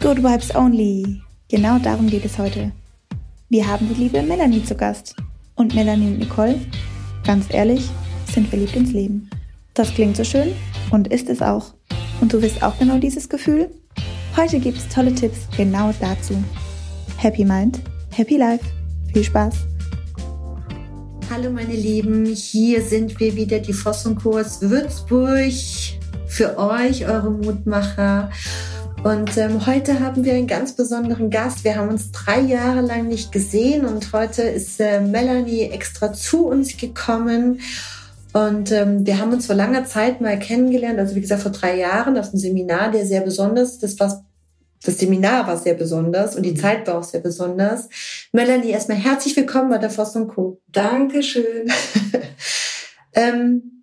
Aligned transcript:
Good 0.00 0.22
Vibes 0.22 0.54
Only. 0.54 1.20
Genau 1.50 1.78
darum 1.78 2.06
geht 2.06 2.24
es 2.24 2.38
heute. 2.38 2.72
Wir 3.50 3.68
haben 3.68 3.86
die 3.86 4.00
liebe 4.00 4.22
Melanie 4.22 4.64
zu 4.64 4.74
Gast. 4.74 5.14
Und 5.56 5.74
Melanie 5.74 6.06
und 6.06 6.18
Nicole, 6.20 6.58
ganz 7.26 7.44
ehrlich, 7.50 7.90
sind 8.32 8.48
verliebt 8.48 8.74
ins 8.76 8.92
Leben. 8.92 9.28
Das 9.74 9.92
klingt 9.92 10.16
so 10.16 10.24
schön 10.24 10.54
und 10.90 11.08
ist 11.08 11.28
es 11.28 11.42
auch. 11.42 11.74
Und 12.22 12.32
du 12.32 12.40
wirst 12.40 12.62
auch 12.62 12.78
genau 12.78 12.96
dieses 12.96 13.28
Gefühl? 13.28 13.68
Heute 14.38 14.58
gibt 14.58 14.78
es 14.78 14.88
tolle 14.88 15.14
Tipps 15.14 15.40
genau 15.54 15.92
dazu. 16.00 16.42
Happy 17.18 17.44
Mind, 17.44 17.80
Happy 18.10 18.38
Life. 18.38 18.64
Viel 19.12 19.24
Spaß! 19.24 19.54
Hallo 21.30 21.50
meine 21.50 21.74
Lieben, 21.74 22.24
hier 22.24 22.80
sind 22.80 23.20
wir 23.20 23.36
wieder, 23.36 23.58
die 23.58 23.74
Voss 23.74 24.06
und 24.06 24.16
Kurs 24.16 24.62
Würzburg. 24.62 25.52
Für 26.26 26.56
euch, 26.56 27.06
eure 27.06 27.30
Mutmacher. 27.30 28.30
Und 29.02 29.38
ähm, 29.38 29.66
heute 29.66 30.00
haben 30.00 30.26
wir 30.26 30.34
einen 30.34 30.46
ganz 30.46 30.72
besonderen 30.72 31.30
Gast. 31.30 31.64
Wir 31.64 31.76
haben 31.76 31.88
uns 31.88 32.12
drei 32.12 32.40
Jahre 32.40 32.82
lang 32.82 33.08
nicht 33.08 33.32
gesehen 33.32 33.86
und 33.86 34.12
heute 34.12 34.42
ist 34.42 34.78
äh, 34.78 35.00
Melanie 35.00 35.70
extra 35.70 36.12
zu 36.12 36.46
uns 36.46 36.76
gekommen. 36.76 37.62
Und 38.34 38.70
ähm, 38.72 39.06
wir 39.06 39.18
haben 39.18 39.32
uns 39.32 39.46
vor 39.46 39.54
langer 39.54 39.86
Zeit 39.86 40.20
mal 40.20 40.38
kennengelernt, 40.38 40.98
also 40.98 41.14
wie 41.14 41.22
gesagt 41.22 41.40
vor 41.40 41.50
drei 41.50 41.78
Jahren 41.78 42.18
auf 42.18 42.28
einem 42.28 42.38
Seminar, 42.38 42.90
der 42.90 43.06
sehr 43.06 43.22
besonders, 43.22 43.78
das 43.78 43.98
war 43.98 44.22
das 44.82 44.98
Seminar 44.98 45.46
war 45.46 45.58
sehr 45.58 45.74
besonders 45.74 46.36
und 46.36 46.42
die 46.42 46.52
mhm. 46.52 46.56
Zeit 46.56 46.86
war 46.86 46.98
auch 46.98 47.04
sehr 47.04 47.20
besonders. 47.20 47.88
Melanie, 48.32 48.70
erstmal 48.70 48.96
herzlich 48.98 49.36
willkommen 49.36 49.70
bei 49.70 49.78
der 49.78 49.90
Voss 49.90 50.14
Co. 50.28 50.60
Dankeschön. 50.68 51.70
ähm, 53.14 53.79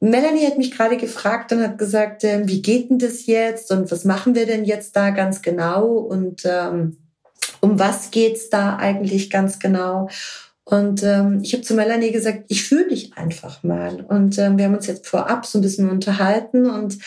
Melanie 0.00 0.46
hat 0.46 0.56
mich 0.56 0.70
gerade 0.70 0.96
gefragt 0.96 1.52
und 1.52 1.62
hat 1.62 1.76
gesagt, 1.76 2.24
äh, 2.24 2.42
wie 2.46 2.62
geht 2.62 2.90
denn 2.90 2.98
das 2.98 3.26
jetzt 3.26 3.70
und 3.70 3.90
was 3.90 4.04
machen 4.04 4.34
wir 4.34 4.46
denn 4.46 4.64
jetzt 4.64 4.96
da 4.96 5.10
ganz 5.10 5.42
genau 5.42 5.86
und 5.86 6.42
ähm, 6.46 6.96
um 7.60 7.78
was 7.78 8.10
geht's 8.10 8.48
da 8.48 8.76
eigentlich 8.76 9.30
ganz 9.30 9.58
genau? 9.58 10.08
Und 10.70 11.02
ähm, 11.02 11.40
ich 11.42 11.52
habe 11.52 11.64
zu 11.64 11.74
Melanie 11.74 12.12
gesagt, 12.12 12.44
ich 12.46 12.62
fühle 12.62 12.90
dich 12.90 13.16
einfach 13.16 13.64
mal. 13.64 14.04
Und 14.08 14.38
ähm, 14.38 14.56
wir 14.56 14.66
haben 14.66 14.76
uns 14.76 14.86
jetzt 14.86 15.08
vorab 15.08 15.44
so 15.44 15.58
ein 15.58 15.62
bisschen 15.62 15.90
unterhalten. 15.90 16.70
Und 16.70 16.98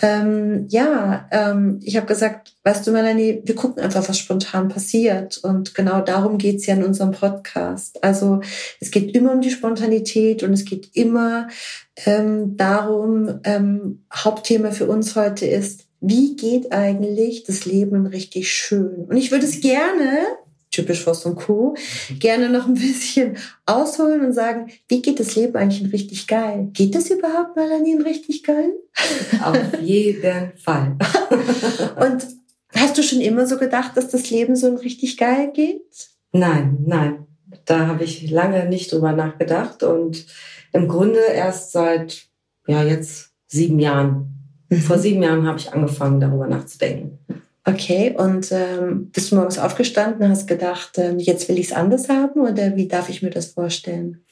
ähm, 0.00 0.64
ja, 0.70 1.28
ähm, 1.30 1.78
ich 1.82 1.98
habe 1.98 2.06
gesagt, 2.06 2.54
weißt 2.64 2.86
du, 2.86 2.92
Melanie, 2.92 3.42
wir 3.44 3.54
gucken 3.54 3.82
einfach, 3.82 4.08
was 4.08 4.18
spontan 4.18 4.68
passiert. 4.68 5.36
Und 5.36 5.74
genau 5.74 6.00
darum 6.00 6.38
geht's 6.38 6.64
ja 6.64 6.74
in 6.74 6.84
unserem 6.84 7.10
Podcast. 7.10 8.02
Also 8.02 8.40
es 8.80 8.90
geht 8.90 9.14
immer 9.14 9.32
um 9.32 9.42
die 9.42 9.50
Spontanität 9.50 10.42
und 10.42 10.54
es 10.54 10.64
geht 10.64 10.88
immer 10.94 11.48
ähm, 12.06 12.56
darum, 12.56 13.40
ähm, 13.44 14.04
Hauptthema 14.10 14.70
für 14.70 14.86
uns 14.86 15.16
heute 15.16 15.44
ist, 15.44 15.84
wie 16.00 16.34
geht 16.34 16.72
eigentlich 16.72 17.44
das 17.44 17.66
Leben 17.66 18.06
richtig 18.06 18.50
schön? 18.50 19.04
Und 19.04 19.16
ich 19.18 19.30
würde 19.30 19.44
es 19.44 19.60
gerne 19.60 20.24
typisch 20.72 21.04
Voss 21.04 21.24
und 21.24 21.36
Co., 21.36 21.76
gerne 22.18 22.48
noch 22.48 22.66
ein 22.66 22.74
bisschen 22.74 23.36
ausholen 23.66 24.24
und 24.24 24.32
sagen, 24.32 24.72
wie 24.88 25.00
geht 25.00 25.20
das 25.20 25.36
Leben 25.36 25.54
eigentlich 25.54 25.82
in 25.82 25.90
richtig 25.90 26.26
geil? 26.26 26.70
Geht 26.72 26.94
das 26.96 27.10
überhaupt 27.10 27.54
mal 27.54 27.70
an 27.70 27.86
ihn 27.86 28.02
richtig 28.02 28.42
geil? 28.42 28.72
Auf 29.44 29.80
jeden 29.80 30.52
Fall. 30.56 30.96
und 32.00 32.26
hast 32.74 32.98
du 32.98 33.02
schon 33.02 33.20
immer 33.20 33.46
so 33.46 33.58
gedacht, 33.58 33.96
dass 33.96 34.08
das 34.08 34.30
Leben 34.30 34.56
so 34.56 34.66
in 34.66 34.78
richtig 34.78 35.16
geil 35.16 35.52
geht? 35.54 36.08
Nein, 36.32 36.78
nein. 36.84 37.26
Da 37.66 37.86
habe 37.86 38.02
ich 38.02 38.30
lange 38.30 38.68
nicht 38.68 38.90
drüber 38.90 39.12
nachgedacht 39.12 39.82
und 39.82 40.26
im 40.72 40.88
Grunde 40.88 41.20
erst 41.20 41.72
seit, 41.72 42.26
ja, 42.66 42.82
jetzt 42.82 43.30
sieben 43.46 43.78
Jahren. 43.78 44.64
Mhm. 44.70 44.76
Vor 44.78 44.98
sieben 44.98 45.22
Jahren 45.22 45.46
habe 45.46 45.58
ich 45.58 45.72
angefangen, 45.72 46.18
darüber 46.18 46.46
nachzudenken. 46.46 47.18
Okay, 47.64 48.14
und 48.16 48.50
ähm, 48.50 49.10
bist 49.12 49.30
du 49.30 49.36
morgens 49.36 49.58
aufgestanden, 49.58 50.28
hast 50.28 50.48
gedacht, 50.48 50.98
ähm, 50.98 51.20
jetzt 51.20 51.48
will 51.48 51.58
ich 51.58 51.66
es 51.66 51.72
anders 51.72 52.08
haben 52.08 52.40
oder 52.40 52.74
wie 52.74 52.88
darf 52.88 53.08
ich 53.08 53.22
mir 53.22 53.30
das 53.30 53.52
vorstellen? 53.52 54.24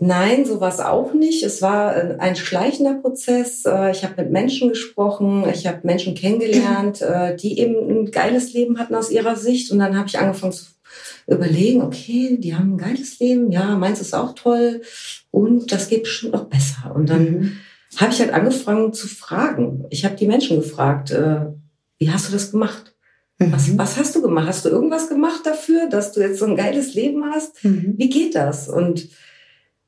Nein, 0.00 0.44
so 0.44 0.60
war 0.60 0.72
es 0.72 0.80
auch 0.80 1.14
nicht. 1.14 1.42
Es 1.42 1.62
war 1.62 1.96
äh, 1.96 2.16
ein 2.18 2.36
schleichender 2.36 2.94
Prozess. 2.94 3.64
Äh, 3.64 3.90
ich 3.90 4.04
habe 4.04 4.22
mit 4.22 4.30
Menschen 4.30 4.68
gesprochen, 4.68 5.44
ich 5.52 5.66
habe 5.66 5.80
Menschen 5.82 6.14
kennengelernt, 6.14 7.00
äh, 7.00 7.36
die 7.36 7.58
eben 7.58 7.74
ein 7.90 8.10
geiles 8.12 8.52
Leben 8.52 8.78
hatten 8.78 8.94
aus 8.94 9.10
ihrer 9.10 9.34
Sicht. 9.34 9.72
Und 9.72 9.80
dann 9.80 9.96
habe 9.96 10.08
ich 10.08 10.18
angefangen 10.18 10.52
zu 10.52 10.66
überlegen, 11.26 11.82
okay, 11.82 12.36
die 12.38 12.54
haben 12.54 12.74
ein 12.74 12.78
geiles 12.78 13.18
Leben, 13.18 13.50
ja, 13.50 13.76
meins 13.76 14.00
ist 14.00 14.14
auch 14.14 14.34
toll 14.34 14.82
und 15.30 15.72
das 15.72 15.88
geht 15.88 16.02
bestimmt 16.02 16.34
noch 16.34 16.44
besser. 16.44 16.92
Und 16.94 17.08
dann 17.08 17.24
mhm. 17.24 17.52
habe 17.96 18.12
ich 18.12 18.20
halt 18.20 18.32
angefangen 18.32 18.92
zu 18.92 19.08
fragen. 19.08 19.86
Ich 19.90 20.04
habe 20.04 20.16
die 20.16 20.26
Menschen 20.26 20.58
gefragt, 20.60 21.14
wie 22.04 22.10
hast 22.10 22.28
du 22.28 22.32
das 22.32 22.50
gemacht? 22.50 22.94
Mhm. 23.38 23.52
Was, 23.52 23.78
was 23.78 23.96
hast 23.96 24.14
du 24.14 24.20
gemacht? 24.20 24.46
Hast 24.46 24.66
du 24.66 24.68
irgendwas 24.68 25.08
gemacht 25.08 25.40
dafür, 25.44 25.88
dass 25.88 26.12
du 26.12 26.20
jetzt 26.20 26.38
so 26.38 26.44
ein 26.44 26.54
geiles 26.54 26.92
Leben 26.92 27.24
hast? 27.24 27.64
Mhm. 27.64 27.94
Wie 27.96 28.10
geht 28.10 28.34
das? 28.34 28.68
Und 28.68 29.08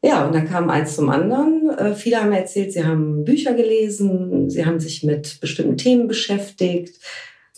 ja, 0.02 0.24
und 0.24 0.34
dann 0.34 0.48
kam 0.48 0.70
eins 0.70 0.96
zum 0.96 1.10
anderen. 1.10 1.68
Äh, 1.76 1.94
viele 1.94 2.22
haben 2.22 2.32
erzählt, 2.32 2.72
sie 2.72 2.84
haben 2.84 3.24
Bücher 3.24 3.52
gelesen, 3.52 4.48
sie 4.48 4.64
haben 4.64 4.80
sich 4.80 5.02
mit 5.02 5.40
bestimmten 5.42 5.76
Themen 5.76 6.08
beschäftigt. 6.08 6.98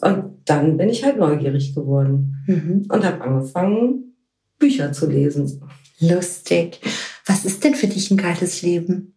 Und 0.00 0.38
dann 0.44 0.76
bin 0.76 0.88
ich 0.88 1.04
halt 1.04 1.18
neugierig 1.18 1.72
geworden 1.72 2.34
mhm. 2.48 2.88
und 2.88 3.04
habe 3.04 3.20
angefangen, 3.20 4.16
Bücher 4.58 4.92
zu 4.92 5.08
lesen. 5.08 5.62
Lustig. 6.00 6.80
Was 7.26 7.44
ist 7.44 7.62
denn 7.62 7.76
für 7.76 7.86
dich 7.86 8.10
ein 8.10 8.16
geiles 8.16 8.62
Leben? 8.62 9.14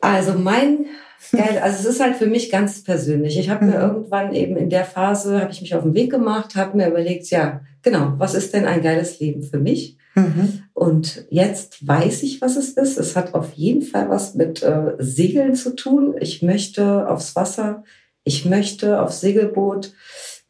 Also 0.00 0.34
mein 0.34 0.86
Geil, 1.32 1.60
also 1.62 1.78
es 1.78 1.94
ist 1.94 2.00
halt 2.00 2.16
für 2.16 2.26
mich 2.26 2.50
ganz 2.50 2.84
persönlich. 2.84 3.38
Ich 3.38 3.48
habe 3.48 3.64
mir 3.64 3.76
mhm. 3.76 3.80
irgendwann 3.80 4.34
eben 4.34 4.56
in 4.56 4.68
der 4.68 4.84
Phase, 4.84 5.40
habe 5.40 5.50
ich 5.50 5.62
mich 5.62 5.74
auf 5.74 5.82
den 5.82 5.94
Weg 5.94 6.10
gemacht, 6.10 6.56
habe 6.56 6.76
mir 6.76 6.88
überlegt, 6.88 7.26
ja, 7.30 7.62
genau, 7.82 8.14
was 8.18 8.34
ist 8.34 8.52
denn 8.52 8.66
ein 8.66 8.82
geiles 8.82 9.18
Leben 9.18 9.42
für 9.42 9.58
mich? 9.58 9.96
Mhm. 10.14 10.64
Und 10.74 11.24
jetzt 11.30 11.86
weiß 11.86 12.22
ich, 12.22 12.42
was 12.42 12.56
es 12.56 12.70
ist. 12.70 12.98
Es 12.98 13.16
hat 13.16 13.32
auf 13.32 13.54
jeden 13.54 13.82
Fall 13.82 14.10
was 14.10 14.34
mit 14.34 14.62
äh, 14.62 14.92
Segeln 14.98 15.54
zu 15.54 15.74
tun. 15.74 16.14
Ich 16.20 16.42
möchte 16.42 17.08
aufs 17.08 17.34
Wasser, 17.34 17.84
ich 18.24 18.44
möchte 18.44 19.00
aufs 19.00 19.22
Segelboot, 19.22 19.94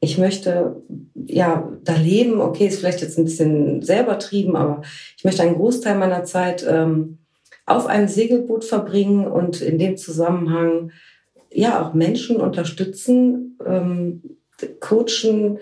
ich 0.01 0.19
möchte 0.19 0.83
ja 1.15 1.71
da 1.85 1.95
leben. 1.95 2.41
Okay, 2.41 2.67
ist 2.67 2.81
vielleicht 2.81 3.03
jetzt 3.03 3.19
ein 3.19 3.25
bisschen 3.25 3.83
sehr 3.83 4.03
übertrieben, 4.03 4.57
aber 4.57 4.83
ich 5.17 5.23
möchte 5.23 5.43
einen 5.43 5.55
Großteil 5.55 5.97
meiner 5.97 6.25
Zeit 6.25 6.67
ähm, 6.69 7.19
auf 7.67 7.87
einem 7.87 8.09
Segelboot 8.09 8.65
verbringen 8.65 9.27
und 9.27 9.61
in 9.61 9.79
dem 9.79 9.97
Zusammenhang 9.97 10.91
ja 11.51 11.83
auch 11.83 11.95
Menschen 11.95 12.37
unterstützen, 12.37 13.59
ähm, 13.65 14.23
coachen, 14.81 15.59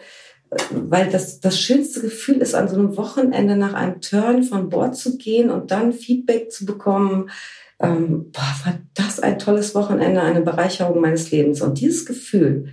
weil 0.71 1.11
das, 1.11 1.41
das 1.41 1.61
schönste 1.61 2.01
Gefühl 2.01 2.39
ist, 2.39 2.55
an 2.55 2.69
so 2.69 2.77
einem 2.77 2.97
Wochenende 2.97 3.57
nach 3.57 3.75
einem 3.75 4.01
Turn 4.01 4.43
von 4.43 4.69
Bord 4.69 4.97
zu 4.97 5.17
gehen 5.17 5.51
und 5.51 5.71
dann 5.71 5.93
Feedback 5.93 6.51
zu 6.51 6.67
bekommen. 6.67 7.31
Ähm, 7.79 8.31
boah, 8.33 8.55
war 8.65 8.79
das 8.95 9.21
ein 9.21 9.39
tolles 9.39 9.75
Wochenende, 9.75 10.21
eine 10.21 10.43
Bereicherung 10.43 11.01
meines 11.01 11.31
Lebens. 11.31 11.63
Und 11.63 11.81
dieses 11.81 12.05
Gefühl, 12.05 12.69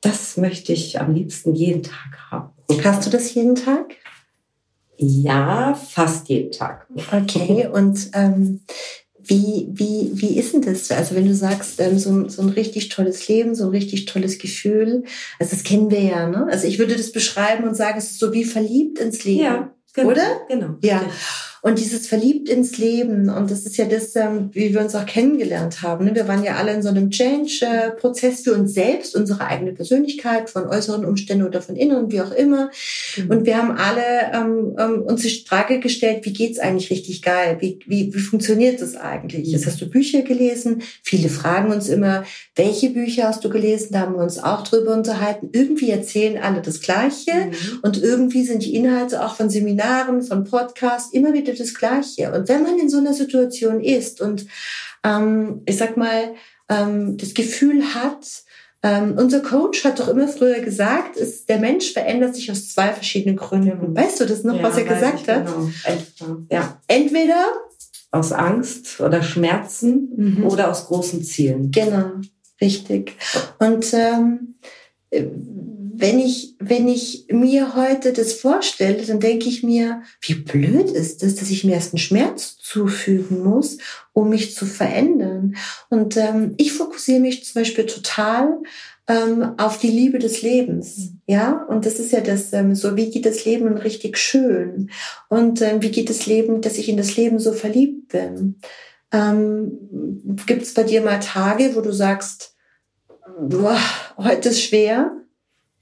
das 0.00 0.36
möchte 0.36 0.72
ich 0.72 1.00
am 1.00 1.14
liebsten 1.14 1.54
jeden 1.54 1.82
Tag 1.82 2.18
haben. 2.30 2.50
Hast 2.82 3.06
du 3.06 3.10
das 3.10 3.32
jeden 3.32 3.54
Tag? 3.54 3.94
Ja, 4.96 5.74
fast 5.74 6.28
jeden 6.28 6.52
Tag. 6.52 6.86
Okay, 7.12 7.68
und 7.72 8.10
ähm, 8.14 8.60
wie, 9.26 9.68
wie, 9.72 10.10
wie 10.14 10.38
ist 10.38 10.52
denn 10.52 10.62
das? 10.62 10.90
Also 10.90 11.14
wenn 11.14 11.26
du 11.26 11.34
sagst, 11.34 11.80
ähm, 11.80 11.98
so, 11.98 12.10
ein, 12.10 12.28
so 12.28 12.42
ein 12.42 12.50
richtig 12.50 12.90
tolles 12.90 13.26
Leben, 13.28 13.54
so 13.54 13.64
ein 13.64 13.70
richtig 13.70 14.04
tolles 14.04 14.38
Gefühl, 14.38 15.04
also 15.38 15.56
das 15.56 15.64
kennen 15.64 15.90
wir 15.90 16.00
ja, 16.00 16.28
ne? 16.28 16.46
Also 16.50 16.66
ich 16.66 16.78
würde 16.78 16.96
das 16.96 17.10
beschreiben 17.10 17.64
und 17.64 17.74
sagen, 17.74 17.98
es 17.98 18.12
ist 18.12 18.20
so 18.20 18.32
wie 18.32 18.44
verliebt 18.44 18.98
ins 18.98 19.24
Leben. 19.24 19.42
Ja, 19.42 19.74
genau, 19.94 20.10
oder? 20.10 20.40
Genau. 20.48 20.76
Ja. 20.82 20.98
Richtig. 20.98 21.20
Und 21.64 21.78
dieses 21.78 22.06
Verliebt 22.06 22.50
ins 22.50 22.76
Leben, 22.76 23.30
und 23.30 23.50
das 23.50 23.64
ist 23.64 23.78
ja 23.78 23.86
das, 23.86 24.14
ähm, 24.16 24.50
wie 24.52 24.74
wir 24.74 24.82
uns 24.82 24.94
auch 24.94 25.06
kennengelernt 25.06 25.80
haben. 25.80 26.04
Ne? 26.04 26.14
Wir 26.14 26.28
waren 26.28 26.44
ja 26.44 26.56
alle 26.56 26.74
in 26.74 26.82
so 26.82 26.90
einem 26.90 27.10
Change-Prozess 27.10 28.42
für 28.42 28.52
uns 28.52 28.74
selbst, 28.74 29.16
unsere 29.16 29.46
eigene 29.46 29.72
Persönlichkeit, 29.72 30.50
von 30.50 30.66
äußeren 30.66 31.06
Umständen 31.06 31.46
oder 31.46 31.62
von 31.62 31.74
inneren, 31.74 32.12
wie 32.12 32.20
auch 32.20 32.32
immer. 32.32 32.70
Mhm. 33.16 33.30
Und 33.30 33.46
wir 33.46 33.56
haben 33.56 33.78
alle 33.78 34.02
ähm, 34.34 34.76
ähm, 34.78 35.02
uns 35.04 35.22
die 35.22 35.42
Frage 35.48 35.80
gestellt, 35.80 36.26
wie 36.26 36.34
geht's 36.34 36.58
eigentlich 36.58 36.90
richtig 36.90 37.22
geil? 37.22 37.56
Wie, 37.60 37.78
wie, 37.86 38.14
wie 38.14 38.18
funktioniert 38.18 38.82
das 38.82 38.94
eigentlich? 38.94 39.46
Mhm. 39.46 39.52
Jetzt 39.54 39.64
hast 39.64 39.80
du 39.80 39.88
Bücher 39.88 40.20
gelesen. 40.20 40.82
Viele 41.02 41.30
fragen 41.30 41.72
uns 41.72 41.88
immer, 41.88 42.24
welche 42.56 42.90
Bücher 42.90 43.28
hast 43.28 43.42
du 43.42 43.48
gelesen? 43.48 43.88
Da 43.92 44.00
haben 44.00 44.16
wir 44.16 44.22
uns 44.22 44.38
auch 44.38 44.64
drüber 44.64 44.92
unterhalten. 44.92 45.48
Irgendwie 45.52 45.88
erzählen 45.88 46.36
alle 46.36 46.60
das 46.60 46.82
Gleiche. 46.82 47.32
Mhm. 47.32 47.78
Und 47.80 48.02
irgendwie 48.02 48.44
sind 48.44 48.66
die 48.66 48.74
Inhalte 48.74 49.24
auch 49.24 49.36
von 49.36 49.48
Seminaren, 49.48 50.20
von 50.20 50.44
Podcasts 50.44 51.10
immer 51.14 51.32
wieder 51.32 51.53
das 51.54 51.74
Gleiche. 51.74 52.32
Und 52.32 52.48
wenn 52.48 52.62
man 52.62 52.78
in 52.78 52.88
so 52.88 52.98
einer 52.98 53.14
Situation 53.14 53.80
ist 53.80 54.20
und 54.20 54.46
ähm, 55.04 55.62
ich 55.66 55.76
sag 55.76 55.96
mal, 55.96 56.34
ähm, 56.68 57.16
das 57.16 57.34
Gefühl 57.34 57.94
hat, 57.94 58.26
ähm, 58.82 59.14
unser 59.16 59.40
Coach 59.40 59.82
hat 59.84 59.98
doch 59.98 60.08
immer 60.08 60.28
früher 60.28 60.60
gesagt, 60.60 61.16
ist, 61.16 61.48
der 61.48 61.58
Mensch 61.58 61.92
verändert 61.92 62.34
sich 62.34 62.50
aus 62.50 62.68
zwei 62.68 62.92
verschiedenen 62.92 63.36
Gründen. 63.36 63.96
Weißt 63.96 64.20
du 64.20 64.26
das 64.26 64.44
noch, 64.44 64.56
ja, 64.56 64.62
was 64.62 64.76
er 64.76 64.84
gesagt 64.84 65.26
hat? 65.26 65.46
Genau. 65.46 66.42
Ja. 66.50 66.80
Entweder 66.86 67.46
aus 68.10 68.32
Angst 68.32 69.00
oder 69.00 69.22
Schmerzen 69.22 70.12
mhm. 70.16 70.46
oder 70.46 70.70
aus 70.70 70.86
großen 70.86 71.24
Zielen. 71.24 71.70
Genau. 71.70 72.10
Richtig. 72.60 73.16
Und 73.58 73.86
ähm, 73.94 74.54
wenn 75.96 76.18
ich, 76.18 76.56
wenn 76.58 76.88
ich 76.88 77.26
mir 77.30 77.76
heute 77.76 78.12
das 78.12 78.32
vorstelle, 78.32 79.04
dann 79.04 79.20
denke 79.20 79.48
ich 79.48 79.62
mir, 79.62 80.02
wie 80.20 80.34
blöd 80.34 80.90
ist 80.90 81.22
es, 81.22 81.36
dass 81.36 81.50
ich 81.50 81.64
mir 81.64 81.74
erst 81.74 81.92
einen 81.92 81.98
Schmerz 81.98 82.56
zufügen 82.58 83.42
muss, 83.42 83.78
um 84.12 84.30
mich 84.30 84.54
zu 84.54 84.66
verändern. 84.66 85.56
Und 85.90 86.16
ähm, 86.16 86.54
ich 86.56 86.72
fokussiere 86.72 87.20
mich 87.20 87.44
zum 87.44 87.60
Beispiel 87.60 87.86
total 87.86 88.58
ähm, 89.06 89.54
auf 89.58 89.78
die 89.78 89.90
Liebe 89.90 90.18
des 90.18 90.42
Lebens. 90.42 91.12
Ja, 91.26 91.64
und 91.68 91.86
das 91.86 91.98
ist 91.98 92.12
ja 92.12 92.20
das, 92.20 92.52
ähm, 92.52 92.74
so 92.74 92.96
wie 92.96 93.10
geht 93.10 93.26
das 93.26 93.44
Leben 93.44 93.76
richtig 93.76 94.18
schön? 94.18 94.90
Und 95.28 95.62
ähm, 95.62 95.82
wie 95.82 95.90
geht 95.90 96.10
das 96.10 96.26
Leben, 96.26 96.60
dass 96.60 96.78
ich 96.78 96.88
in 96.88 96.96
das 96.96 97.16
Leben 97.16 97.38
so 97.38 97.52
verliebt 97.52 98.08
bin? 98.08 98.56
Ähm, 99.12 99.78
Gibt 100.46 100.62
es 100.62 100.74
bei 100.74 100.82
dir 100.82 101.02
mal 101.02 101.20
Tage, 101.20 101.76
wo 101.76 101.80
du 101.80 101.92
sagst, 101.92 102.56
boah, 103.38 103.78
heute 104.16 104.48
ist 104.48 104.62
schwer? 104.62 105.12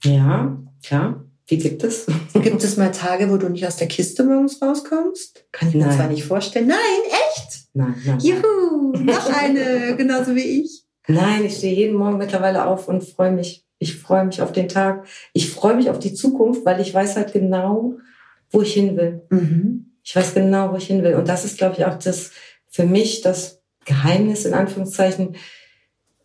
Ja, 0.03 0.57
klar. 0.83 1.23
Die 1.49 1.57
gibt 1.57 1.83
es. 1.83 2.05
Gibt 2.33 2.63
es 2.63 2.77
mal 2.77 2.91
Tage, 2.91 3.29
wo 3.29 3.37
du 3.37 3.49
nicht 3.49 3.67
aus 3.67 3.77
der 3.77 3.87
Kiste 3.87 4.23
morgens 4.23 4.61
rauskommst? 4.61 5.45
Kann 5.51 5.69
ich 5.69 5.75
mir 5.75 5.85
nein. 5.85 5.95
zwar 5.95 6.07
nicht 6.07 6.23
vorstellen. 6.23 6.67
Nein, 6.67 6.77
echt? 7.07 7.67
Nein, 7.73 7.95
nein. 8.05 8.19
Juhu, 8.19 8.93
noch 9.03 9.29
eine, 9.33 9.95
genauso 9.97 10.35
wie 10.35 10.61
ich. 10.61 10.83
Nein, 11.07 11.45
ich 11.45 11.57
stehe 11.57 11.75
jeden 11.75 11.97
Morgen 11.97 12.17
mittlerweile 12.17 12.65
auf 12.65 12.87
und 12.87 13.03
freue 13.03 13.31
mich. 13.31 13.65
Ich 13.77 13.97
freue 13.97 14.25
mich 14.25 14.41
auf 14.41 14.53
den 14.53 14.69
Tag. 14.69 15.05
Ich 15.33 15.51
freue 15.51 15.75
mich 15.75 15.89
auf 15.89 15.99
die 15.99 16.13
Zukunft, 16.13 16.65
weil 16.65 16.79
ich 16.79 16.93
weiß 16.93 17.17
halt 17.17 17.33
genau, 17.33 17.97
wo 18.49 18.61
ich 18.61 18.73
hin 18.73 18.95
will. 18.95 19.23
Mhm. 19.29 19.97
Ich 20.03 20.15
weiß 20.15 20.33
genau, 20.33 20.71
wo 20.71 20.77
ich 20.77 20.87
hin 20.87 21.03
will. 21.03 21.15
Und 21.15 21.27
das 21.27 21.43
ist, 21.43 21.57
glaube 21.57 21.75
ich, 21.77 21.85
auch 21.85 21.99
das 21.99 22.31
für 22.69 22.85
mich 22.85 23.21
das 23.21 23.61
Geheimnis 23.85 24.45
in 24.45 24.53
Anführungszeichen 24.53 25.35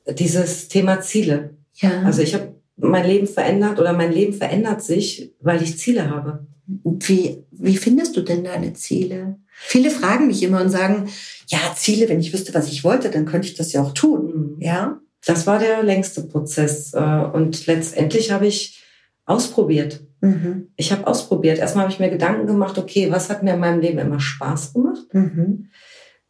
dieses 0.09 0.69
Thema 0.69 1.01
Ziele. 1.01 1.57
Ja. 1.75 2.03
Also 2.03 2.23
ich 2.23 2.35
habe 2.35 2.58
mein 2.79 3.07
Leben 3.07 3.27
verändert 3.27 3.79
oder 3.79 3.93
mein 3.93 4.13
Leben 4.13 4.33
verändert 4.33 4.83
sich, 4.83 5.35
weil 5.41 5.63
ich 5.63 5.79
Ziele 5.79 6.11
habe. 6.11 6.47
Wie, 6.67 7.45
wie 7.51 7.77
findest 7.77 8.17
du 8.17 8.21
denn 8.21 8.45
deine 8.45 8.75
Ziele? 8.75 9.39
Viele 9.61 9.91
fragen 9.91 10.29
mich 10.29 10.43
immer 10.43 10.61
und 10.61 10.71
sagen, 10.71 11.09
ja, 11.49 11.59
Ziele, 11.75 12.09
wenn 12.09 12.21
ich 12.21 12.33
wüsste, 12.33 12.55
was 12.55 12.71
ich 12.71 12.85
wollte, 12.85 13.11
dann 13.11 13.25
könnte 13.25 13.49
ich 13.49 13.55
das 13.55 13.73
ja 13.73 13.83
auch 13.83 13.93
tun. 13.93 14.57
Mhm. 14.57 14.63
Ja. 14.63 15.01
Das 15.27 15.47
war 15.47 15.59
der 15.59 15.83
längste 15.83 16.23
Prozess. 16.23 16.95
Äh, 16.95 17.01
und 17.01 17.67
letztendlich 17.67 18.31
habe 18.31 18.47
ich 18.47 18.83
ausprobiert. 19.25 20.01
Mhm. 20.21 20.69
Ich 20.77 20.93
habe 20.93 21.07
ausprobiert. 21.07 21.59
Erstmal 21.59 21.85
habe 21.85 21.93
ich 21.93 22.01
mir 22.01 22.11
Gedanken 22.11 22.47
gemacht, 22.47 22.79
okay, 22.79 23.11
was 23.11 23.31
hat 23.31 23.43
mir 23.43 23.55
in 23.55 23.61
meinem 23.61 23.81
Leben 23.81 23.99
immer 23.99 24.21
Spaß 24.21 24.75
gemacht? 24.75 25.07
Mhm. 25.13 25.71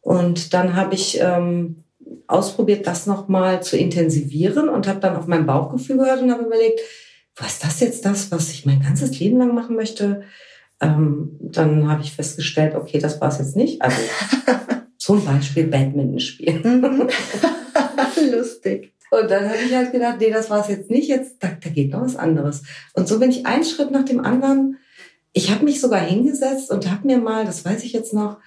Und 0.01 0.53
dann 0.53 0.75
habe 0.75 0.95
ich 0.95 1.19
ähm, 1.21 1.83
ausprobiert, 2.27 2.87
das 2.87 3.07
nochmal 3.07 3.61
zu 3.63 3.77
intensivieren 3.77 4.69
und 4.69 4.87
habe 4.87 4.99
dann 4.99 5.15
auf 5.15 5.27
mein 5.27 5.45
Bauchgefühl 5.45 5.97
gehört 5.97 6.21
und 6.21 6.31
habe 6.31 6.45
überlegt, 6.45 6.79
was 7.35 7.53
ist 7.53 7.63
das 7.63 7.79
jetzt 7.79 8.05
das, 8.05 8.31
was 8.31 8.51
ich 8.51 8.65
mein 8.65 8.81
ganzes 8.81 9.19
Leben 9.19 9.37
lang 9.37 9.53
machen 9.53 9.75
möchte? 9.75 10.23
Ähm, 10.81 11.37
dann 11.41 11.89
habe 11.89 12.01
ich 12.01 12.13
festgestellt, 12.13 12.75
okay, 12.75 12.99
das 12.99 13.19
war 13.21 13.29
es 13.29 13.37
jetzt 13.37 13.55
nicht. 13.55 13.81
Also 13.81 13.97
zum 14.97 15.25
Beispiel 15.25 15.67
Badminton 15.67 16.19
spielen. 16.19 16.61
Mhm. 16.63 17.09
Lustig. 18.31 18.93
Und 19.11 19.31
dann 19.31 19.49
habe 19.49 19.57
ich 19.65 19.73
halt 19.75 19.91
gedacht, 19.91 20.17
nee, 20.19 20.29
das 20.29 20.49
war 20.49 20.61
es 20.61 20.67
jetzt 20.67 20.89
nicht, 20.91 21.09
jetzt, 21.09 21.37
da, 21.39 21.47
da 21.47 21.69
geht 21.69 21.91
noch 21.91 22.01
was 22.01 22.15
anderes. 22.15 22.61
Und 22.93 23.07
so 23.07 23.19
bin 23.19 23.31
ich 23.31 23.45
einen 23.45 23.63
Schritt 23.63 23.91
nach 23.91 24.05
dem 24.05 24.19
anderen. 24.23 24.77
Ich 25.33 25.51
habe 25.51 25.65
mich 25.65 25.81
sogar 25.81 26.01
hingesetzt 26.01 26.69
und 26.69 26.89
habe 26.89 27.07
mir 27.07 27.17
mal, 27.17 27.45
das 27.45 27.65
weiß 27.65 27.83
ich 27.83 27.93
jetzt 27.93 28.13
noch, 28.13 28.37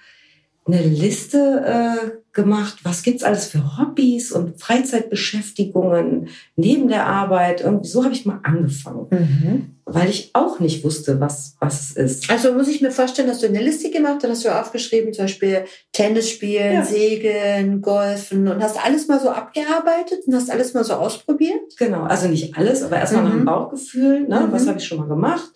eine 0.65 0.81
Liste 0.81 1.63
äh, 1.65 2.11
gemacht, 2.31 2.79
was 2.83 3.03
gibt's 3.03 3.23
alles 3.23 3.45
für 3.45 3.77
Hobbys 3.77 4.31
und 4.31 4.59
Freizeitbeschäftigungen 4.59 6.29
neben 6.55 6.87
der 6.87 7.05
Arbeit. 7.05 7.61
Irgendwie 7.61 7.87
so 7.87 8.03
habe 8.03 8.13
ich 8.13 8.25
mal 8.25 8.39
angefangen, 8.43 9.07
mhm. 9.11 9.75
weil 9.85 10.09
ich 10.09 10.31
auch 10.33 10.59
nicht 10.59 10.83
wusste, 10.83 11.19
was, 11.19 11.57
was 11.59 11.91
es 11.91 11.91
ist. 11.91 12.29
Also 12.29 12.53
muss 12.53 12.69
ich 12.69 12.81
mir 12.81 12.91
vorstellen, 12.91 13.27
dass 13.27 13.39
du 13.39 13.47
eine 13.47 13.61
Liste 13.61 13.91
gemacht 13.91 14.23
hast, 14.23 14.29
hast 14.29 14.45
du 14.45 14.59
aufgeschrieben, 14.59 15.13
zum 15.13 15.25
Beispiel 15.25 15.65
Tennis 15.91 16.29
spielen, 16.29 16.75
ja. 16.75 16.85
Segeln, 16.85 17.81
Golfen 17.81 18.47
und 18.47 18.63
hast 18.63 18.83
alles 18.83 19.07
mal 19.07 19.19
so 19.19 19.29
abgearbeitet 19.29 20.19
und 20.25 20.33
hast 20.33 20.49
alles 20.49 20.73
mal 20.73 20.85
so 20.85 20.93
ausprobiert? 20.93 21.77
Genau, 21.77 22.03
also 22.03 22.29
nicht 22.29 22.57
alles, 22.57 22.83
aber 22.83 22.97
erstmal 22.97 23.23
mhm. 23.23 23.29
nach 23.29 23.35
dem 23.35 23.45
Bauchgefühl, 23.45 24.21
ne? 24.27 24.47
Mhm. 24.47 24.51
was 24.51 24.67
habe 24.67 24.79
ich 24.79 24.85
schon 24.85 24.99
mal 24.99 25.07
gemacht, 25.07 25.51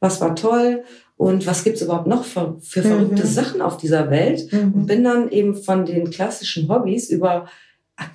was 0.00 0.20
war 0.20 0.34
toll 0.34 0.82
und 1.18 1.48
was 1.48 1.64
gibt's 1.64 1.82
überhaupt 1.82 2.06
noch 2.06 2.24
für, 2.24 2.56
für 2.60 2.80
verrückte 2.80 3.24
mhm. 3.24 3.28
Sachen 3.28 3.60
auf 3.60 3.76
dieser 3.76 4.08
Welt? 4.08 4.50
Mhm. 4.52 4.72
Und 4.72 4.86
bin 4.86 5.02
dann 5.02 5.30
eben 5.30 5.56
von 5.56 5.84
den 5.84 6.10
klassischen 6.10 6.68
Hobbys 6.68 7.10
über 7.10 7.46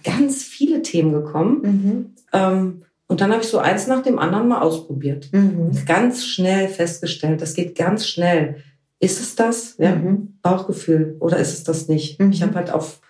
ganz 0.06 0.42
viele 0.42 0.82
Themen 0.82 1.12
gekommen. 1.12 1.62
Mhm. 1.62 2.06
Ähm, 2.32 2.82
und 3.08 3.20
dann 3.20 3.32
habe 3.34 3.44
ich 3.44 3.50
so 3.50 3.60
eins 3.60 3.88
nach 3.88 4.02
dem 4.04 4.20
anderen 4.20 4.48
mal 4.48 4.62
ausprobiert. 4.62 5.30
Mhm. 5.34 5.72
Ganz 5.86 6.26
schnell 6.26 6.70
festgestellt, 6.70 7.42
das 7.42 7.54
geht 7.56 7.78
ganz 7.78 8.08
schnell. 8.08 8.56
Ist 9.02 9.20
es 9.20 9.36
das? 9.36 9.76
Ja, 9.80 9.94
mhm. 9.94 10.38
Bauchgefühl. 10.42 11.18
Oder 11.20 11.38
ist 11.40 11.52
es 11.52 11.66
das 11.66 11.90
nicht? 11.90 12.22
Ich 12.32 12.42
habe 12.42 12.56
halt 12.56 12.72
auf 12.72 13.02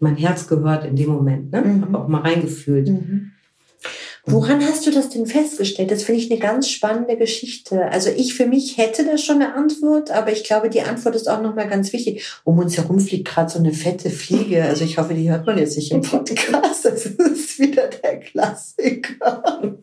mein 0.00 0.16
Herz 0.16 0.48
gehört 0.48 0.84
in 0.84 0.96
dem 0.96 1.08
Moment. 1.08 1.50
Ne? 1.50 1.80
Habe 1.80 1.98
auch 1.98 2.08
mal 2.08 2.20
reingefühlt. 2.20 2.90
Woran 4.30 4.64
hast 4.64 4.86
du 4.86 4.90
das 4.90 5.08
denn 5.08 5.26
festgestellt? 5.26 5.90
Das 5.90 6.04
finde 6.04 6.20
ich 6.20 6.30
eine 6.30 6.40
ganz 6.40 6.68
spannende 6.68 7.16
Geschichte. 7.16 7.86
Also 7.86 8.10
ich 8.10 8.34
für 8.34 8.46
mich 8.46 8.76
hätte 8.78 9.04
da 9.04 9.18
schon 9.18 9.36
eine 9.36 9.54
Antwort, 9.54 10.10
aber 10.10 10.32
ich 10.32 10.44
glaube, 10.44 10.70
die 10.70 10.82
Antwort 10.82 11.16
ist 11.16 11.28
auch 11.28 11.42
nochmal 11.42 11.68
ganz 11.68 11.92
wichtig. 11.92 12.24
Um 12.44 12.58
uns 12.58 12.76
herum 12.76 13.00
fliegt 13.00 13.28
gerade 13.28 13.50
so 13.50 13.58
eine 13.58 13.72
fette 13.72 14.10
Fliege. 14.10 14.64
Also 14.64 14.84
ich 14.84 14.98
hoffe, 14.98 15.14
die 15.14 15.30
hört 15.30 15.46
man 15.46 15.58
jetzt 15.58 15.76
nicht 15.76 15.92
im 15.92 16.02
Podcast. 16.02 16.84
Das 16.84 17.06
ist 17.06 17.58
wieder 17.58 17.88
der 17.88 18.20
Klassiker. 18.20 19.76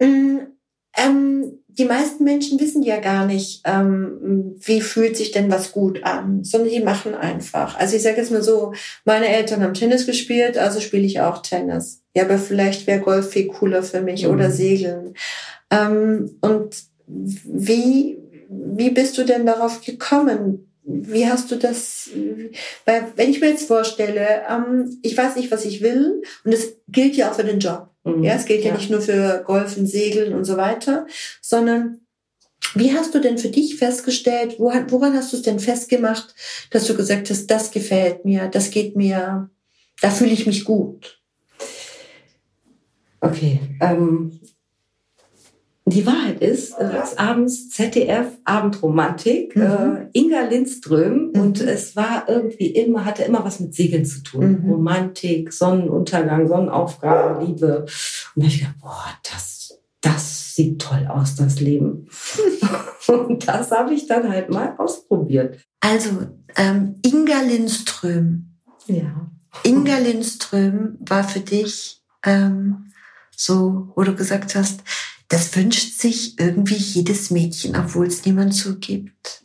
Mm, 0.00 0.38
ähm, 0.96 1.47
die 1.78 1.84
meisten 1.84 2.24
Menschen 2.24 2.58
wissen 2.58 2.82
ja 2.82 2.98
gar 2.98 3.24
nicht, 3.24 3.62
ähm, 3.64 4.56
wie 4.58 4.80
fühlt 4.80 5.16
sich 5.16 5.30
denn 5.30 5.50
was 5.50 5.70
gut 5.70 6.02
an, 6.02 6.42
sondern 6.42 6.70
die 6.70 6.80
machen 6.80 7.14
einfach. 7.14 7.78
Also 7.78 7.96
ich 7.96 8.02
sage 8.02 8.16
jetzt 8.16 8.32
mal 8.32 8.42
so, 8.42 8.72
meine 9.04 9.28
Eltern 9.28 9.62
haben 9.62 9.74
Tennis 9.74 10.04
gespielt, 10.04 10.58
also 10.58 10.80
spiele 10.80 11.06
ich 11.06 11.20
auch 11.20 11.40
Tennis. 11.40 12.02
Ja, 12.14 12.24
aber 12.24 12.38
vielleicht 12.38 12.88
wäre 12.88 13.00
Golf 13.00 13.30
viel 13.30 13.46
cooler 13.46 13.84
für 13.84 14.00
mich 14.00 14.24
mhm. 14.24 14.34
oder 14.34 14.50
Segeln. 14.50 15.14
Ähm, 15.70 16.36
und 16.40 16.82
wie, 17.06 18.18
wie 18.48 18.90
bist 18.90 19.16
du 19.16 19.24
denn 19.24 19.46
darauf 19.46 19.80
gekommen? 19.80 20.72
Wie 20.82 21.28
hast 21.28 21.50
du 21.52 21.56
das, 21.56 22.10
weil 22.86 23.04
wenn 23.14 23.30
ich 23.30 23.40
mir 23.40 23.50
jetzt 23.50 23.68
vorstelle, 23.68 24.42
ähm, 24.50 24.98
ich 25.02 25.16
weiß 25.16 25.36
nicht, 25.36 25.52
was 25.52 25.64
ich 25.64 25.82
will 25.82 26.22
und 26.44 26.52
es 26.52 26.76
gilt 26.88 27.14
ja 27.14 27.30
auch 27.30 27.34
für 27.34 27.44
den 27.44 27.60
Job. 27.60 27.87
Mhm. 28.04 28.22
Ja, 28.22 28.34
es 28.34 28.46
gilt 28.46 28.64
ja. 28.64 28.70
ja 28.70 28.76
nicht 28.76 28.90
nur 28.90 29.00
für 29.00 29.42
Golfen, 29.46 29.86
Segeln 29.86 30.34
und 30.34 30.44
so 30.44 30.56
weiter, 30.56 31.06
sondern 31.40 32.00
wie 32.74 32.92
hast 32.92 33.14
du 33.14 33.20
denn 33.20 33.38
für 33.38 33.48
dich 33.48 33.76
festgestellt, 33.76 34.56
woran, 34.58 34.90
woran 34.90 35.14
hast 35.14 35.32
du 35.32 35.36
es 35.36 35.42
denn 35.42 35.58
festgemacht, 35.58 36.34
dass 36.70 36.86
du 36.86 36.94
gesagt 36.94 37.30
hast, 37.30 37.46
das 37.46 37.70
gefällt 37.70 38.24
mir, 38.24 38.48
das 38.48 38.70
geht 38.70 38.96
mir, 38.96 39.50
da 40.00 40.10
fühle 40.10 40.32
ich 40.32 40.46
mich 40.46 40.64
gut? 40.64 41.20
Okay, 43.20 43.60
ähm, 43.80 44.38
die 45.90 46.06
Wahrheit 46.06 46.40
ist, 46.40 46.72
äh, 46.72 47.00
abends 47.16 47.70
ZDF 47.70 48.26
Abendromantik, 48.44 49.54
mhm. 49.54 49.62
äh, 49.62 50.08
Inga 50.12 50.42
Lindström 50.42 51.30
mhm. 51.32 51.40
und 51.40 51.60
es 51.60 51.94
war 51.94 52.28
irgendwie 52.28 52.68
immer, 52.68 53.04
hatte 53.04 53.22
immer 53.22 53.44
was 53.44 53.60
mit 53.60 53.74
Segeln 53.74 54.04
zu 54.04 54.22
tun. 54.22 54.62
Mhm. 54.62 54.70
Romantik, 54.70 55.52
Sonnenuntergang, 55.52 56.48
Sonnenaufgang, 56.48 57.46
Liebe. 57.46 57.86
Und 58.34 58.42
da 58.42 58.42
habe 58.42 58.46
ich 58.46 58.58
gedacht, 58.58 58.76
boah, 58.80 59.06
das, 59.30 59.78
das 60.00 60.54
sieht 60.54 60.80
toll 60.80 61.06
aus, 61.08 61.36
das 61.36 61.60
Leben. 61.60 62.08
und 63.06 63.46
das 63.46 63.70
habe 63.70 63.94
ich 63.94 64.06
dann 64.06 64.28
halt 64.28 64.50
mal 64.50 64.74
ausprobiert. 64.78 65.58
Also, 65.80 66.10
ähm, 66.56 66.96
Inga 67.04 67.40
Lindström. 67.42 68.56
Ja. 68.86 69.30
Inga 69.62 69.98
Lindström 69.98 70.96
war 71.00 71.24
für 71.24 71.40
dich 71.40 72.02
ähm, 72.24 72.88
so, 73.40 73.92
wo 73.94 74.02
du 74.02 74.16
gesagt 74.16 74.56
hast, 74.56 74.82
das 75.28 75.54
wünscht 75.54 76.00
sich 76.00 76.38
irgendwie 76.38 76.74
jedes 76.74 77.30
Mädchen, 77.30 77.76
obwohl 77.76 78.06
es 78.06 78.24
niemand 78.24 78.54
zugibt. 78.54 79.44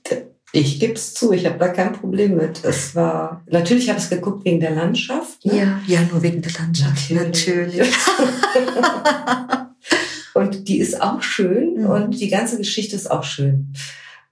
Ich 0.55 0.79
gebe 0.79 0.93
es 0.93 1.15
zu, 1.15 1.33
ich 1.33 1.45
habe 1.45 1.57
da 1.57 1.67
kein 1.67 1.93
Problem 1.93 2.37
mit. 2.37 2.63
Es 2.63 2.95
war 2.95 3.43
natürlich 3.49 3.89
habe 3.89 3.97
ich 3.97 4.05
es 4.05 4.09
geguckt 4.11 4.45
wegen 4.45 4.59
der 4.59 4.71
Landschaft. 4.71 5.43
Ne? 5.45 5.57
Ja, 5.57 5.81
ja, 5.87 6.01
nur 6.03 6.21
wegen 6.21 6.41
der 6.41 6.51
Landschaft. 6.53 7.09
Natürlich. 7.09 7.77
natürlich. 7.77 7.95
und 10.35 10.67
die 10.67 10.77
ist 10.77 11.01
auch 11.01 11.21
schön 11.21 11.81
mhm. 11.81 11.85
und 11.87 12.19
die 12.19 12.29
ganze 12.29 12.57
Geschichte 12.57 12.95
ist 12.95 13.09
auch 13.09 13.23
schön. 13.23 13.73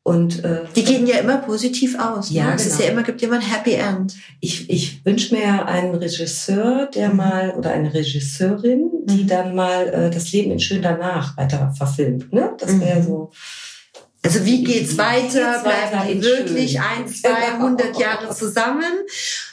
Und 0.04 0.44
äh, 0.44 0.64
die 0.76 0.84
gehen 0.84 1.06
ja 1.06 1.18
immer 1.18 1.38
positiv 1.38 1.98
aus. 2.00 2.32
Ja, 2.32 2.48
ne? 2.48 2.56
es 2.56 2.64
genau. 2.64 2.76
ist 2.76 2.82
ja 2.84 2.92
immer 2.92 3.04
gibt 3.04 3.22
immer 3.22 3.36
ein 3.36 3.42
Happy 3.42 3.74
End. 3.74 4.16
Ich, 4.40 4.68
ich 4.68 5.06
wünsche 5.06 5.36
mir 5.36 5.68
einen 5.68 5.94
Regisseur, 5.94 6.88
der 6.88 7.10
mhm. 7.10 7.18
mal 7.18 7.52
oder 7.52 7.72
eine 7.72 7.94
Regisseurin, 7.94 8.90
die 9.04 9.24
mhm. 9.24 9.28
dann 9.28 9.56
mal 9.56 9.88
äh, 9.88 10.10
das 10.10 10.32
Leben 10.32 10.52
in 10.52 10.60
schön 10.60 10.82
danach 10.82 11.38
weiter 11.38 11.72
verfilmt. 11.78 12.34
Ne? 12.34 12.52
Das 12.58 12.80
wäre 12.80 13.00
mhm. 13.00 13.04
so. 13.04 13.32
Also 14.24 14.44
wie 14.44 14.64
geht's 14.64 14.98
weiter? 14.98 15.62
Bleiben 15.64 16.08
die 16.08 16.24
wirklich 16.24 16.72
schön. 16.72 16.82
ein, 16.82 17.08
zwei, 17.08 17.60
hundert 17.60 17.98
Jahre 18.00 18.34
zusammen? 18.34 19.06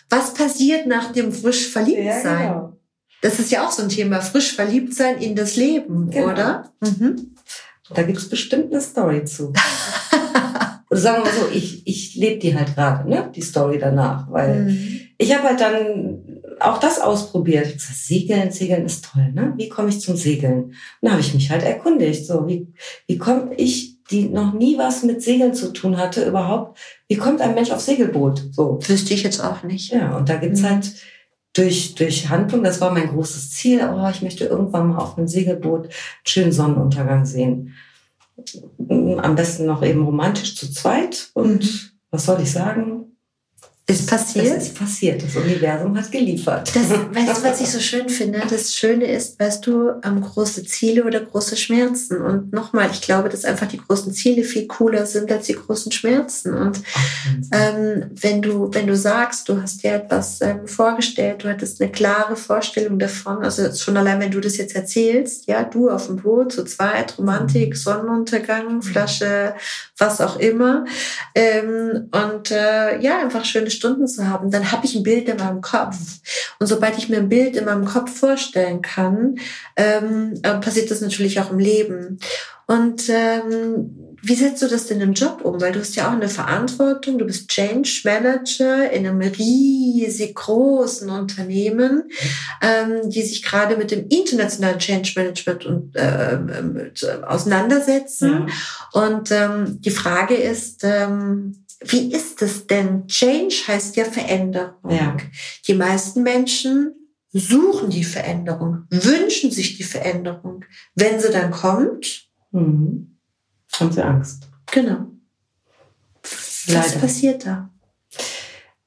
Was 0.08 0.32
passiert 0.32 0.86
nach 0.86 1.12
dem 1.12 1.30
frisch 1.30 1.68
Verliebtsein? 1.68 2.24
Ja, 2.24 2.52
genau. 2.52 2.72
Das 3.20 3.38
ist 3.38 3.50
ja 3.50 3.66
auch 3.66 3.72
so 3.72 3.82
ein 3.82 3.88
Thema, 3.88 4.20
frisch 4.20 4.54
verliebt 4.54 4.94
sein 4.94 5.18
in 5.18 5.34
das 5.34 5.56
Leben, 5.56 6.10
genau. 6.10 6.32
oder? 6.32 6.72
Mhm. 6.80 7.34
Da 7.94 8.02
gibt 8.02 8.18
es 8.18 8.28
bestimmt 8.28 8.72
eine 8.72 8.80
Story 8.80 9.24
zu. 9.24 9.52
Oder 10.90 11.00
sagen 11.00 11.18
wir 11.18 11.30
mal 11.30 11.38
so, 11.38 11.48
ich, 11.52 11.86
ich 11.86 12.14
lebe 12.14 12.38
die 12.38 12.56
halt 12.56 12.74
gerade, 12.74 13.08
ne? 13.08 13.30
die 13.34 13.42
Story 13.42 13.78
danach. 13.78 14.30
Weil 14.30 14.64
mhm. 14.64 15.00
ich 15.18 15.34
habe 15.34 15.48
halt 15.48 15.60
dann 15.60 16.40
auch 16.60 16.78
das 16.78 17.00
ausprobiert. 17.00 17.66
Ich 17.66 17.74
gesagt, 17.74 17.98
Segeln, 17.98 18.50
Segeln 18.50 18.86
ist 18.86 19.04
toll, 19.04 19.30
ne? 19.32 19.54
Wie 19.56 19.68
komme 19.68 19.90
ich 19.90 20.00
zum 20.00 20.16
Segeln? 20.16 20.64
Und 20.64 20.74
dann 21.02 21.12
habe 21.12 21.20
ich 21.20 21.34
mich 21.34 21.50
halt 21.50 21.62
erkundigt. 21.62 22.26
So, 22.26 22.48
wie, 22.48 22.68
wie 23.06 23.18
komme 23.18 23.54
ich, 23.56 24.02
die 24.10 24.28
noch 24.28 24.54
nie 24.54 24.78
was 24.78 25.02
mit 25.02 25.22
Segeln 25.22 25.54
zu 25.54 25.72
tun 25.72 25.98
hatte, 25.98 26.24
überhaupt, 26.24 26.78
wie 27.08 27.16
kommt 27.16 27.42
ein 27.42 27.54
Mensch 27.54 27.70
auf 27.70 27.80
Segelboot? 27.80 28.48
So. 28.52 28.78
Wüsste 28.82 29.12
ich 29.12 29.22
jetzt 29.22 29.40
auch 29.40 29.62
nicht. 29.62 29.92
Ja, 29.92 30.16
und 30.16 30.28
da 30.28 30.36
gibt's 30.36 30.62
mhm. 30.62 30.70
halt 30.70 30.92
durch, 31.52 31.94
durch 31.94 32.28
Handlung, 32.28 32.62
das 32.62 32.80
war 32.80 32.92
mein 32.92 33.08
großes 33.08 33.50
Ziel, 33.50 33.80
oh, 33.82 34.08
ich 34.10 34.22
möchte 34.22 34.44
irgendwann 34.44 34.88
mal 34.88 34.98
auf 34.98 35.18
einem 35.18 35.28
Segelboot 35.28 35.86
einen 35.86 35.92
schönen 36.24 36.52
Sonnenuntergang 36.52 37.24
sehen. 37.24 37.74
Am 38.88 39.34
besten 39.34 39.66
noch 39.66 39.82
eben 39.82 40.04
romantisch 40.04 40.56
zu 40.56 40.70
zweit. 40.70 41.30
Und 41.34 41.64
mhm. 41.64 41.80
was 42.10 42.24
soll 42.24 42.40
ich 42.40 42.52
sagen? 42.52 43.07
Ist 43.90 44.06
passiert? 44.06 44.58
Es 44.58 44.64
ist 44.64 44.74
passiert. 44.74 45.22
Das 45.22 45.34
Universum 45.34 45.96
hat 45.96 46.12
geliefert. 46.12 46.70
Das, 46.76 46.90
weißt 46.90 47.38
du, 47.38 47.48
was 47.48 47.60
ich 47.62 47.70
so 47.70 47.80
schön 47.80 48.10
finde? 48.10 48.42
Das 48.50 48.74
Schöne 48.74 49.06
ist, 49.06 49.40
weißt 49.40 49.66
du, 49.66 49.92
ähm, 50.04 50.20
große 50.20 50.64
Ziele 50.64 51.04
oder 51.04 51.20
große 51.20 51.56
Schmerzen. 51.56 52.20
Und 52.20 52.52
nochmal, 52.52 52.90
ich 52.92 53.00
glaube, 53.00 53.30
dass 53.30 53.46
einfach 53.46 53.66
die 53.66 53.78
großen 53.78 54.12
Ziele 54.12 54.44
viel 54.44 54.66
cooler 54.66 55.06
sind 55.06 55.32
als 55.32 55.46
die 55.46 55.54
großen 55.54 55.90
Schmerzen. 55.90 56.52
Und 56.52 56.82
ähm, 57.50 58.10
wenn 58.10 58.42
du, 58.42 58.68
wenn 58.74 58.86
du 58.86 58.94
sagst, 58.94 59.48
du 59.48 59.62
hast 59.62 59.82
dir 59.82 59.94
etwas 59.94 60.42
ähm, 60.42 60.68
vorgestellt, 60.68 61.44
du 61.44 61.48
hattest 61.48 61.80
eine 61.80 61.90
klare 61.90 62.36
Vorstellung 62.36 62.98
davon, 62.98 63.42
also 63.42 63.72
schon 63.72 63.96
allein, 63.96 64.20
wenn 64.20 64.30
du 64.30 64.40
das 64.40 64.58
jetzt 64.58 64.76
erzählst, 64.76 65.46
ja, 65.48 65.64
du 65.64 65.88
auf 65.88 66.08
dem 66.08 66.16
Boot, 66.16 66.52
zu 66.52 66.64
zweit, 66.66 67.16
Romantik, 67.16 67.70
mhm. 67.70 67.74
Sonnenuntergang, 67.74 68.74
mhm. 68.74 68.82
Flasche, 68.82 69.54
was 69.96 70.20
auch 70.20 70.38
immer. 70.38 70.84
Ähm, 71.34 72.10
und 72.12 72.50
äh, 72.50 73.00
ja, 73.00 73.20
einfach 73.22 73.46
schöne 73.46 73.70
Stunden 73.78 74.06
zu 74.06 74.28
haben, 74.28 74.50
dann 74.50 74.70
habe 74.72 74.84
ich 74.84 74.94
ein 74.94 75.02
Bild 75.02 75.28
in 75.28 75.38
meinem 75.38 75.60
Kopf. 75.60 75.96
Und 76.58 76.66
sobald 76.66 76.98
ich 76.98 77.08
mir 77.08 77.18
ein 77.18 77.28
Bild 77.28 77.56
in 77.56 77.64
meinem 77.64 77.84
Kopf 77.84 78.12
vorstellen 78.18 78.82
kann, 78.82 79.36
ähm, 79.76 80.34
äh, 80.42 80.54
passiert 80.54 80.90
das 80.90 81.00
natürlich 81.00 81.40
auch 81.40 81.50
im 81.50 81.58
Leben. 81.58 82.18
Und 82.66 83.08
ähm, 83.08 84.08
wie 84.20 84.34
setzt 84.34 84.60
du 84.60 84.68
das 84.68 84.86
denn 84.86 85.00
im 85.00 85.14
Job 85.14 85.40
um? 85.42 85.60
Weil 85.60 85.72
du 85.72 85.80
hast 85.80 85.96
ja 85.96 86.08
auch 86.08 86.12
eine 86.12 86.28
Verantwortung, 86.28 87.16
du 87.16 87.24
bist 87.24 87.48
Change 87.48 88.02
Manager 88.04 88.90
in 88.90 89.06
einem 89.06 89.22
riesig 89.22 90.34
großen 90.34 91.08
Unternehmen, 91.08 92.10
ähm, 92.60 93.08
die 93.08 93.22
sich 93.22 93.42
gerade 93.42 93.76
mit 93.76 93.90
dem 93.90 94.06
internationalen 94.08 94.78
Change 94.78 95.12
Management 95.16 95.64
und, 95.64 95.96
äh, 95.96 96.34
äh, 96.34 97.22
auseinandersetzen. 97.26 98.48
Ja. 98.92 99.02
Und 99.02 99.30
ähm, 99.30 99.80
die 99.80 99.90
Frage 99.90 100.34
ist, 100.34 100.82
ähm, 100.82 101.64
wie 101.84 102.12
ist 102.12 102.42
es 102.42 102.66
denn? 102.66 103.06
Change 103.06 103.54
heißt 103.66 103.96
ja 103.96 104.04
Veränderung. 104.04 104.90
Ja. 104.90 105.16
Die 105.66 105.74
meisten 105.74 106.22
Menschen 106.22 106.94
suchen 107.32 107.90
die 107.90 108.04
Veränderung, 108.04 108.84
wünschen 108.90 109.50
sich 109.50 109.76
die 109.76 109.84
Veränderung. 109.84 110.64
Wenn 110.94 111.20
sie 111.20 111.30
dann 111.30 111.50
kommt, 111.50 112.28
mhm. 112.50 113.18
haben 113.78 113.92
sie 113.92 114.04
Angst. 114.04 114.48
Genau. 114.72 115.06
Leider. 116.66 116.80
Was 116.80 116.98
passiert 116.98 117.46
da? 117.46 117.70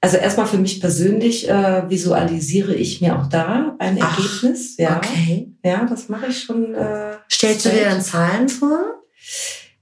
Also 0.04 0.18
erstmal 0.18 0.48
für 0.48 0.58
mich 0.58 0.82
persönlich 0.82 1.48
äh, 1.48 1.88
visualisiere 1.88 2.74
ich 2.74 3.02
mir 3.02 3.20
auch 3.20 3.28
da 3.28 3.76
ein 3.78 4.00
Ach, 4.02 4.18
Ergebnis. 4.18 4.76
Ja, 4.78 4.98
okay. 4.98 5.54
Ja, 5.64 5.86
das 5.86 6.10
mache 6.10 6.28
ich 6.28 6.42
schon. 6.42 6.74
Äh, 6.74 7.18
Stellst 7.32 7.66
du 7.66 7.70
dir 7.70 7.86
dann 7.86 8.02
Zahlen 8.02 8.50
vor? 8.50 9.04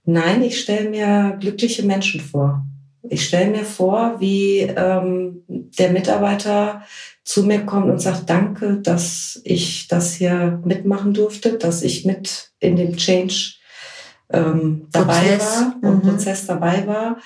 Nein, 0.03 0.41
ich 0.41 0.59
stelle 0.59 0.89
mir 0.89 1.37
glückliche 1.39 1.83
Menschen 1.83 2.19
vor. 2.19 2.65
Ich 3.03 3.25
stelle 3.25 3.51
mir 3.51 3.65
vor, 3.65 4.15
wie 4.19 4.59
ähm, 4.59 5.43
der 5.47 5.91
Mitarbeiter 5.91 6.83
zu 7.23 7.43
mir 7.43 7.65
kommt 7.65 7.89
und 7.89 7.99
sagt, 7.99 8.29
danke, 8.29 8.77
dass 8.77 9.39
ich 9.43 9.87
das 9.87 10.13
hier 10.13 10.61
mitmachen 10.65 11.13
durfte, 11.13 11.57
dass 11.57 11.81
ich 11.81 12.05
mit 12.05 12.51
in 12.59 12.75
dem 12.75 12.97
Change 12.97 13.53
ähm, 14.31 14.87
dabei 14.91 15.21
Prozess. 15.21 15.65
war 15.81 15.89
und 15.89 16.03
mhm. 16.03 16.09
Prozess 16.09 16.45
dabei 16.45 16.87
war. 16.87 17.17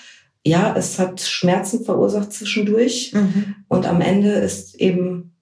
Ja, 0.45 0.75
es 0.75 0.99
hat 0.99 1.21
Schmerzen 1.21 1.85
verursacht 1.85 2.33
zwischendurch 2.33 3.13
mhm. 3.13 3.55
und 3.69 3.85
am 3.85 4.01
Ende 4.01 4.29
ist 4.29 4.75
eben 4.75 5.33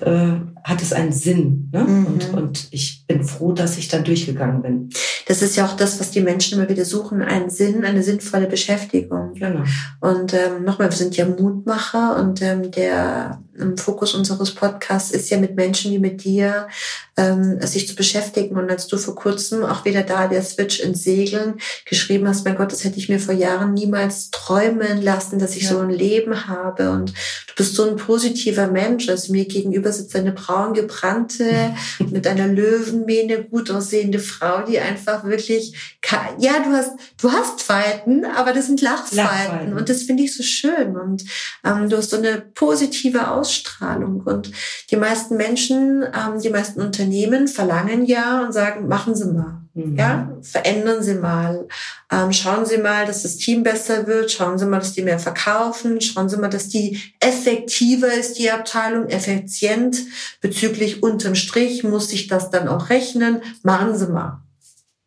äh, 0.00 0.32
hat 0.66 0.82
es 0.82 0.92
einen 0.92 1.12
Sinn. 1.12 1.70
Ne? 1.72 1.84
Mhm. 1.84 2.06
Und, 2.06 2.34
und 2.34 2.68
ich 2.72 3.06
bin 3.06 3.22
froh, 3.22 3.52
dass 3.52 3.78
ich 3.78 3.86
da 3.86 4.00
durchgegangen 4.00 4.62
bin. 4.62 4.90
Das 5.26 5.40
ist 5.40 5.54
ja 5.54 5.64
auch 5.64 5.76
das, 5.76 6.00
was 6.00 6.10
die 6.10 6.20
Menschen 6.20 6.58
immer 6.58 6.68
wieder 6.68 6.84
suchen, 6.84 7.22
einen 7.22 7.50
Sinn, 7.50 7.84
eine 7.84 8.02
sinnvolle 8.02 8.48
Beschäftigung. 8.48 9.34
Genau. 9.34 9.62
Und 10.00 10.34
ähm, 10.34 10.64
nochmal, 10.64 10.90
wir 10.90 10.96
sind 10.96 11.16
ja 11.16 11.24
Mutmacher 11.24 12.16
und 12.16 12.42
ähm, 12.42 12.72
der 12.72 13.40
im 13.58 13.76
Fokus 13.76 14.14
unseres 14.14 14.54
Podcasts 14.54 15.10
ist 15.10 15.30
ja 15.30 15.38
mit 15.38 15.56
Menschen 15.56 15.90
wie 15.92 15.98
mit 15.98 16.24
dir, 16.24 16.68
ähm, 17.16 17.60
sich 17.62 17.88
zu 17.88 17.94
beschäftigen. 17.94 18.56
Und 18.56 18.70
als 18.70 18.86
du 18.86 18.96
vor 18.98 19.14
kurzem 19.14 19.64
auch 19.64 19.84
wieder 19.84 20.02
da 20.02 20.28
der 20.28 20.42
Switch 20.42 20.80
ins 20.80 21.04
Segeln 21.04 21.54
geschrieben 21.84 22.28
hast, 22.28 22.44
mein 22.44 22.56
Gott, 22.56 22.72
das 22.72 22.84
hätte 22.84 22.98
ich 22.98 23.08
mir 23.08 23.18
vor 23.18 23.34
Jahren 23.34 23.74
niemals 23.74 24.30
träumen 24.30 25.02
lassen, 25.02 25.38
dass 25.38 25.56
ich 25.56 25.64
ja. 25.64 25.70
so 25.70 25.78
ein 25.78 25.90
Leben 25.90 26.46
habe. 26.46 26.90
Und 26.90 27.10
du 27.10 27.54
bist 27.56 27.74
so 27.74 27.88
ein 27.88 27.96
positiver 27.96 28.66
Mensch. 28.66 29.08
Also 29.08 29.32
mir 29.32 29.46
gegenüber 29.46 29.92
sitzt 29.92 30.16
eine 30.16 30.32
braun 30.56 30.74
gebrannte, 30.74 31.74
mit 32.10 32.26
einer 32.26 32.46
Löwenmähne 32.46 33.44
gut 33.44 33.70
aussehende 33.70 34.18
Frau, 34.18 34.62
die 34.62 34.78
einfach 34.78 35.24
wirklich, 35.24 35.96
ja, 36.38 36.60
du 36.60 36.70
hast, 36.70 36.92
du 37.20 37.32
hast 37.32 37.62
Falten, 37.62 38.24
aber 38.24 38.52
das 38.52 38.66
sind 38.66 38.80
Lachfalten. 38.80 39.16
Lachfalten. 39.16 39.76
Und 39.76 39.88
das 39.88 40.02
finde 40.02 40.22
ich 40.22 40.36
so 40.36 40.42
schön. 40.42 40.96
Und 40.96 41.24
ähm, 41.64 41.88
du 41.88 41.96
hast 41.96 42.10
so 42.10 42.16
eine 42.16 42.40
positive 42.54 43.30
Ausstrahlung 43.30 43.76
Ausstrahlung. 43.76 44.20
Und 44.20 44.50
die 44.90 44.96
meisten 44.96 45.36
Menschen, 45.36 46.02
ähm, 46.02 46.40
die 46.40 46.50
meisten 46.50 46.80
Unternehmen 46.80 47.48
verlangen 47.48 48.04
ja 48.06 48.42
und 48.42 48.52
sagen, 48.52 48.88
machen 48.88 49.14
Sie 49.14 49.26
mal. 49.26 49.65
Mhm. 49.76 49.96
Ja, 49.96 50.38
verändern 50.40 51.02
Sie 51.02 51.14
mal. 51.14 51.68
Ähm, 52.10 52.32
schauen 52.32 52.64
Sie 52.64 52.78
mal, 52.78 53.04
dass 53.04 53.24
das 53.24 53.36
Team 53.36 53.62
besser 53.62 54.06
wird. 54.06 54.32
Schauen 54.32 54.58
Sie 54.58 54.64
mal, 54.64 54.78
dass 54.78 54.94
die 54.94 55.02
mehr 55.02 55.18
verkaufen. 55.18 56.00
Schauen 56.00 56.30
Sie 56.30 56.38
mal, 56.38 56.48
dass 56.48 56.68
die 56.68 56.98
effektiver 57.20 58.12
ist, 58.12 58.38
die 58.38 58.50
Abteilung, 58.50 59.08
effizient. 59.08 59.98
Bezüglich 60.40 61.02
unterm 61.02 61.34
Strich 61.34 61.84
muss 61.84 62.08
sich 62.08 62.26
das 62.26 62.50
dann 62.50 62.68
auch 62.68 62.88
rechnen. 62.88 63.42
Machen 63.62 63.94
Sie 63.96 64.06
mal. 64.06 64.40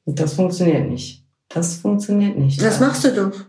Das 0.05 0.33
funktioniert 0.33 0.87
nicht. 0.87 1.25
Das 1.47 1.77
funktioniert 1.77 2.37
nicht. 2.37 2.61
Das 2.61 2.79
machst 2.79 3.03
du 3.03 3.11
doch. 3.11 3.48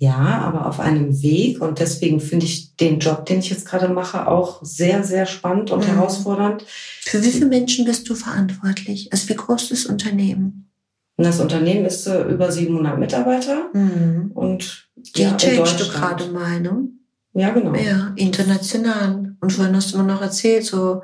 Ja, 0.00 0.42
aber 0.44 0.66
auf 0.66 0.78
einem 0.78 1.22
Weg 1.22 1.60
und 1.60 1.80
deswegen 1.80 2.20
finde 2.20 2.46
ich 2.46 2.76
den 2.76 3.00
Job, 3.00 3.26
den 3.26 3.40
ich 3.40 3.50
jetzt 3.50 3.66
gerade 3.66 3.88
mache, 3.88 4.28
auch 4.28 4.60
sehr, 4.62 5.02
sehr 5.02 5.26
spannend 5.26 5.72
und 5.72 5.80
mhm. 5.80 5.94
herausfordernd. 5.94 6.64
Für 7.00 7.24
wie 7.24 7.30
viele 7.30 7.46
Menschen 7.46 7.84
bist 7.84 8.08
du 8.08 8.14
verantwortlich? 8.14 9.12
Also 9.12 9.28
wie 9.28 9.34
groß 9.34 9.72
ist 9.72 9.86
das 9.86 9.86
Unternehmen? 9.90 10.70
Das 11.16 11.40
Unternehmen 11.40 11.84
ist 11.84 12.06
äh, 12.06 12.22
über 12.28 12.52
700 12.52 12.96
Mitarbeiter 12.96 13.70
mhm. 13.72 14.30
und 14.34 14.88
die 14.94 15.22
ja, 15.22 15.36
change 15.36 15.74
du 15.78 15.88
gerade 15.88 16.28
mal, 16.28 16.60
ne? 16.60 16.88
Ja, 17.32 17.50
genau. 17.50 17.74
Ja, 17.74 18.12
international. 18.14 19.34
Und 19.40 19.52
vorhin 19.52 19.74
hast 19.74 19.92
du 19.92 19.98
mir 19.98 20.04
noch 20.04 20.22
erzählt, 20.22 20.64
so 20.64 21.02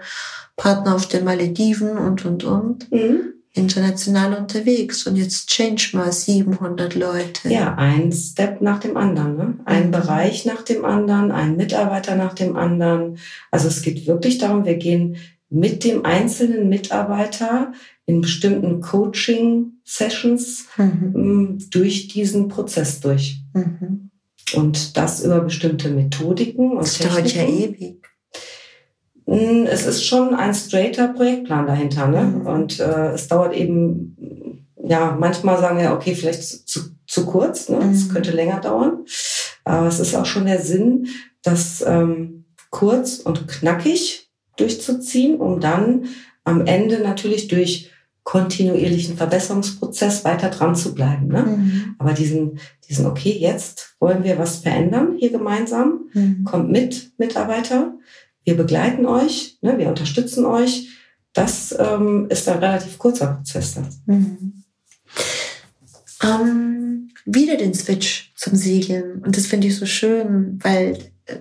Partner 0.56 0.94
auf 0.94 1.08
den 1.08 1.24
Malediven 1.24 1.98
und, 1.98 2.24
und, 2.24 2.44
und. 2.44 2.92
Mhm 2.92 3.33
international 3.54 4.34
unterwegs 4.34 5.06
und 5.06 5.16
jetzt 5.16 5.48
change 5.48 5.90
mal 5.92 6.12
700 6.12 6.96
Leute. 6.96 7.48
Ja, 7.48 7.74
ein 7.76 8.12
Step 8.12 8.60
nach 8.60 8.80
dem 8.80 8.96
anderen, 8.96 9.36
ne? 9.36 9.54
ein 9.64 9.86
mhm. 9.86 9.90
Bereich 9.92 10.44
nach 10.44 10.62
dem 10.62 10.84
anderen, 10.84 11.30
ein 11.30 11.56
Mitarbeiter 11.56 12.16
nach 12.16 12.34
dem 12.34 12.56
anderen. 12.56 13.18
Also 13.52 13.68
es 13.68 13.82
geht 13.82 14.06
wirklich 14.06 14.38
darum, 14.38 14.64
wir 14.64 14.74
gehen 14.74 15.16
mit 15.50 15.84
dem 15.84 16.04
einzelnen 16.04 16.68
Mitarbeiter 16.68 17.72
in 18.06 18.20
bestimmten 18.20 18.80
Coaching-Sessions 18.80 20.66
mhm. 20.76 21.12
Ähm, 21.14 21.58
durch 21.70 22.08
diesen 22.08 22.48
Prozess 22.48 23.00
durch. 23.00 23.40
Mhm. 23.54 24.10
Und 24.54 24.96
das 24.96 25.24
über 25.24 25.40
bestimmte 25.40 25.90
Methodiken 25.90 26.72
und 26.72 26.82
das 26.82 26.98
dauert 26.98 27.32
ja 27.34 27.44
ewig. 27.44 28.13
Es 29.26 29.86
ist 29.86 30.04
schon 30.04 30.34
ein 30.34 30.54
straighter 30.54 31.08
Projektplan 31.08 31.66
dahinter. 31.66 32.08
Ne? 32.08 32.22
Mhm. 32.22 32.46
Und 32.46 32.80
äh, 32.80 33.12
es 33.12 33.28
dauert 33.28 33.54
eben, 33.54 34.66
ja, 34.82 35.16
manchmal 35.18 35.58
sagen 35.58 35.78
wir, 35.78 35.92
okay, 35.92 36.14
vielleicht 36.14 36.42
zu, 36.42 36.80
zu 37.06 37.26
kurz, 37.26 37.68
ne? 37.68 37.78
es 37.92 38.08
mhm. 38.08 38.12
könnte 38.12 38.32
länger 38.32 38.60
dauern. 38.60 39.04
Aber 39.64 39.86
es 39.86 39.98
ist 39.98 40.14
auch 40.14 40.26
schon 40.26 40.46
der 40.46 40.60
Sinn, 40.60 41.08
das 41.42 41.82
ähm, 41.86 42.44
kurz 42.70 43.18
und 43.18 43.48
knackig 43.48 44.30
durchzuziehen, 44.56 45.40
um 45.40 45.60
dann 45.60 46.06
am 46.44 46.66
Ende 46.66 46.98
natürlich 46.98 47.48
durch 47.48 47.90
kontinuierlichen 48.24 49.16
Verbesserungsprozess 49.16 50.24
weiter 50.24 50.48
dran 50.48 50.74
zu 50.74 50.94
bleiben. 50.94 51.28
Ne? 51.28 51.42
Mhm. 51.42 51.94
Aber 51.98 52.12
diesen, 52.12 52.58
diesen, 52.88 53.06
okay, 53.06 53.30
jetzt 53.30 53.96
wollen 54.00 54.24
wir 54.24 54.38
was 54.38 54.56
verändern 54.56 55.16
hier 55.18 55.30
gemeinsam, 55.30 56.06
mhm. 56.14 56.44
kommt 56.44 56.70
mit, 56.70 57.12
Mitarbeiter 57.18 57.94
wir 58.44 58.56
begleiten 58.56 59.06
euch, 59.06 59.58
ne, 59.62 59.78
wir 59.78 59.88
unterstützen 59.88 60.44
euch. 60.44 60.88
Das 61.32 61.74
ähm, 61.78 62.26
ist 62.30 62.48
ein 62.48 62.58
relativ 62.58 62.98
kurzer 62.98 63.34
Prozess. 63.34 63.76
Mhm. 64.06 64.64
Ähm, 66.22 67.10
wieder 67.24 67.56
den 67.56 67.74
Switch 67.74 68.32
zum 68.36 68.54
Segeln. 68.56 69.22
Und 69.24 69.36
das 69.36 69.46
finde 69.46 69.66
ich 69.66 69.76
so 69.76 69.86
schön, 69.86 70.58
weil 70.62 70.98
äh, 71.26 71.36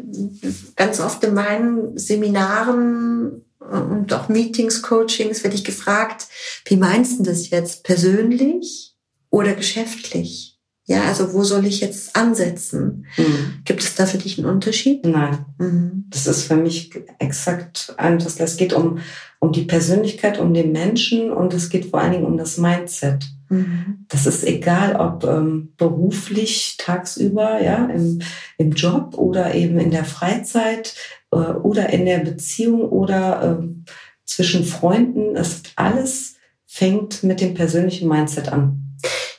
ganz 0.76 1.00
oft 1.00 1.24
in 1.24 1.34
meinen 1.34 1.98
Seminaren 1.98 3.44
und 3.60 4.14
auch 4.14 4.30
Meetings, 4.30 4.82
Coachings 4.82 5.44
werde 5.44 5.56
ich 5.56 5.64
gefragt, 5.64 6.28
wie 6.66 6.76
meinst 6.76 7.20
du 7.20 7.24
das 7.24 7.50
jetzt? 7.50 7.84
Persönlich 7.84 8.96
oder 9.30 9.54
geschäftlich? 9.54 10.53
Ja, 10.86 11.04
also 11.06 11.34
wo 11.34 11.44
soll 11.44 11.66
ich 11.66 11.80
jetzt 11.80 12.16
ansetzen? 12.16 13.06
Mhm. 13.18 13.62
Gibt 13.63 13.82
es 13.82 13.96
da 13.96 14.06
für 14.06 14.18
dich 14.18 14.38
einen 14.38 14.50
Unterschied? 14.50 15.06
Nein. 15.06 15.46
Mhm. 15.58 16.06
Das 16.10 16.28
ist 16.28 16.44
für 16.44 16.58
mich 16.58 16.92
exakt 17.20 17.94
anders. 17.98 18.38
Es 18.40 18.58
geht 18.58 18.74
um, 18.74 19.00
um 19.40 19.54
die 19.54 19.63
Persönlichkeit, 19.63 20.40
um 20.40 20.54
den 20.54 20.74
Menschen 20.74 21.32
und 21.32 21.54
es 21.54 21.70
geht 21.70 21.86
vor 21.86 22.02
allen 22.02 22.12
Dingen 22.12 22.25
um 22.25 22.38
das 22.38 22.58
Mindset. 22.58 23.25
Mhm. 23.48 24.06
Das 24.10 24.25
ist 24.25 24.44
egal, 24.44 24.98
ob 24.98 25.24
ähm, 25.24 25.74
beruflich 25.78 26.75
tagsüber, 26.78 27.62
ja, 27.62 27.86
im, 27.86 28.22
im 28.58 28.72
Job 28.72 29.18
oder 29.18 29.56
eben 29.56 29.80
in 29.80 29.92
der 29.92 30.06
Freizeit 30.06 30.96
äh, 31.32 31.36
oder 31.36 31.92
in 31.92 32.06
der 32.06 32.20
Beziehung 32.20 32.82
oder 32.82 33.62
äh, 33.62 33.94
zwischen 34.25 34.66
Freunden. 34.66 35.38
Es 35.38 35.62
alles 35.78 36.36
fängt 36.66 37.24
mit 37.24 37.40
dem 37.40 37.54
persönlichen 37.54 38.10
Mindset 38.10 38.52
an. 38.52 38.83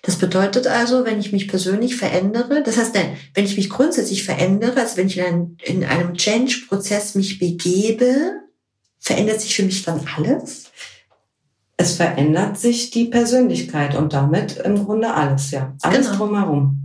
Das 0.04 0.16
bedeutet 0.16 0.66
also, 0.66 1.06
wenn 1.06 1.18
ich 1.18 1.32
mich 1.32 1.48
persönlich 1.48 1.96
verändere, 1.96 2.62
das 2.62 2.76
heißt, 2.76 2.94
nein, 2.94 3.16
wenn 3.32 3.46
ich 3.46 3.56
mich 3.56 3.70
grundsätzlich 3.70 4.22
verändere, 4.24 4.80
also 4.80 4.98
wenn 4.98 5.06
ich 5.06 5.16
in, 5.16 5.24
ein, 5.24 5.56
in 5.62 5.84
einem 5.84 6.14
Change-Prozess 6.14 7.14
mich 7.14 7.38
begebe, 7.38 8.32
verändert 9.00 9.40
sich 9.40 9.56
für 9.56 9.62
mich 9.62 9.82
dann 9.82 10.00
alles? 10.16 10.70
Es 11.78 11.94
verändert 11.94 12.58
sich 12.58 12.90
die 12.90 13.06
Persönlichkeit 13.06 13.94
und 13.94 14.12
damit 14.12 14.58
im 14.58 14.84
Grunde 14.84 15.14
alles, 15.14 15.50
ja. 15.50 15.74
Alles 15.80 16.06
genau. 16.06 16.18
drumherum. 16.18 16.80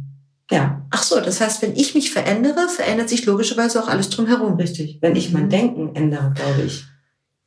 Ja. 0.50 0.86
Ach 0.90 1.04
so, 1.04 1.20
das 1.20 1.42
heißt, 1.42 1.62
wenn 1.62 1.76
ich 1.76 1.94
mich 1.96 2.12
verändere, 2.12 2.70
verändert 2.70 3.10
sich 3.10 3.26
logischerweise 3.26 3.84
auch 3.84 3.90
alles 3.90 4.10
drumherum. 4.10 4.56
Richtig. 4.56 4.98
Wenn 5.02 5.18
ich 5.18 5.32
mein 5.32 5.46
mhm. 5.46 5.50
Denken 5.50 5.96
ändere, 5.96 6.34
glaube 6.34 6.64
ich 6.66 6.86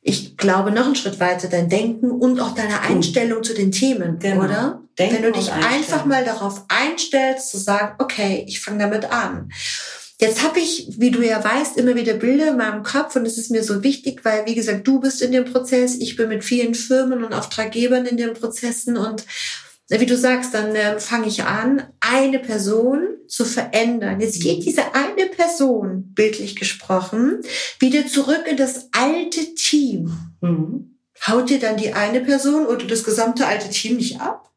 ich 0.03 0.35
glaube, 0.35 0.71
noch 0.71 0.85
einen 0.85 0.95
Schritt 0.95 1.19
weiter 1.19 1.47
dein 1.47 1.69
Denken 1.69 2.11
und 2.11 2.39
auch 2.39 2.53
deine 2.53 2.81
Einstellung 2.81 3.39
mhm. 3.39 3.43
zu 3.43 3.53
den 3.53 3.71
Themen, 3.71 4.19
genau. 4.19 4.43
oder? 4.43 4.81
Denken 4.99 5.15
Wenn 5.15 5.23
du 5.23 5.31
dich 5.31 5.51
einfach 5.51 6.05
mal 6.05 6.23
darauf 6.23 6.65
einstellst, 6.67 7.49
zu 7.49 7.57
sagen, 7.57 7.95
okay, 7.97 8.45
ich 8.47 8.59
fange 8.59 8.79
damit 8.79 9.05
an. 9.05 9.49
Jetzt 10.19 10.43
habe 10.43 10.59
ich, 10.59 10.87
wie 10.99 11.09
du 11.09 11.21
ja 11.25 11.43
weißt, 11.43 11.77
immer 11.77 11.95
wieder 11.95 12.13
Bilder 12.13 12.49
in 12.49 12.57
meinem 12.57 12.83
Kopf 12.83 13.15
und 13.15 13.25
es 13.25 13.37
ist 13.37 13.49
mir 13.49 13.63
so 13.63 13.81
wichtig, 13.81 14.23
weil, 14.23 14.45
wie 14.45 14.55
gesagt, 14.55 14.87
du 14.87 14.99
bist 14.99 15.21
in 15.21 15.31
dem 15.31 15.45
Prozess, 15.45 15.95
ich 15.95 16.15
bin 16.15 16.29
mit 16.29 16.43
vielen 16.43 16.75
Firmen 16.75 17.23
und 17.23 17.33
Auftraggebern 17.33 18.05
in 18.05 18.17
den 18.17 18.33
Prozessen 18.33 18.95
und 18.95 19.25
wie 19.99 20.05
du 20.05 20.17
sagst, 20.17 20.53
dann 20.53 20.75
äh, 20.75 20.99
fange 20.99 21.27
ich 21.27 21.43
an, 21.43 21.83
eine 21.99 22.39
Person 22.39 23.07
zu 23.27 23.45
verändern. 23.45 24.21
Jetzt 24.21 24.41
geht 24.41 24.65
diese 24.65 24.93
eine 24.95 25.27
Person, 25.27 26.13
bildlich 26.13 26.55
gesprochen, 26.55 27.41
wieder 27.79 28.07
zurück 28.07 28.45
in 28.49 28.57
das 28.57 28.89
alte 28.91 29.55
Team. 29.55 30.11
Mhm. 30.41 30.97
Haut 31.27 31.49
dir 31.49 31.59
dann 31.59 31.77
die 31.77 31.93
eine 31.93 32.21
Person 32.21 32.65
oder 32.65 32.85
das 32.85 33.03
gesamte 33.03 33.45
alte 33.45 33.69
Team 33.69 33.97
nicht 33.97 34.19
ab? 34.19 34.51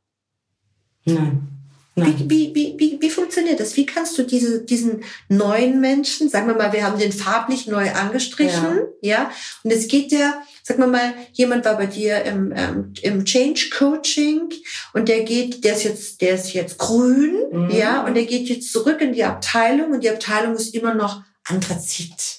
Nein. 1.04 1.55
Wie, 1.98 2.28
wie, 2.28 2.54
wie, 2.54 2.74
wie, 2.76 2.98
wie 3.00 3.08
funktioniert 3.08 3.58
das? 3.58 3.74
Wie 3.78 3.86
kannst 3.86 4.18
du 4.18 4.22
diese, 4.22 4.62
diesen 4.62 5.02
neuen 5.30 5.80
Menschen, 5.80 6.28
sagen 6.28 6.46
wir 6.46 6.54
mal, 6.54 6.70
wir 6.74 6.84
haben 6.84 6.98
den 6.98 7.10
farblich 7.10 7.68
neu 7.68 7.90
angestrichen, 7.90 8.80
ja, 9.00 9.16
ja 9.16 9.30
und 9.62 9.72
es 9.72 9.88
geht 9.88 10.12
der, 10.12 10.42
sagen 10.62 10.80
wir 10.80 10.88
mal, 10.88 11.14
jemand 11.32 11.64
war 11.64 11.78
bei 11.78 11.86
dir 11.86 12.22
im, 12.24 12.52
ähm, 12.54 12.92
im 13.00 13.24
Change 13.24 13.70
Coaching 13.74 14.50
und 14.92 15.08
der 15.08 15.22
geht, 15.22 15.64
der 15.64 15.74
ist 15.74 15.84
jetzt, 15.84 16.20
der 16.20 16.34
ist 16.34 16.52
jetzt 16.52 16.76
grün, 16.76 17.34
mhm. 17.50 17.70
ja, 17.70 18.04
und 18.04 18.12
der 18.12 18.26
geht 18.26 18.50
jetzt 18.50 18.70
zurück 18.70 19.00
in 19.00 19.14
die 19.14 19.24
Abteilung 19.24 19.92
und 19.92 20.04
die 20.04 20.10
Abteilung 20.10 20.54
ist 20.54 20.74
immer 20.74 20.92
noch 20.92 21.22
Anthrazit. 21.44 22.35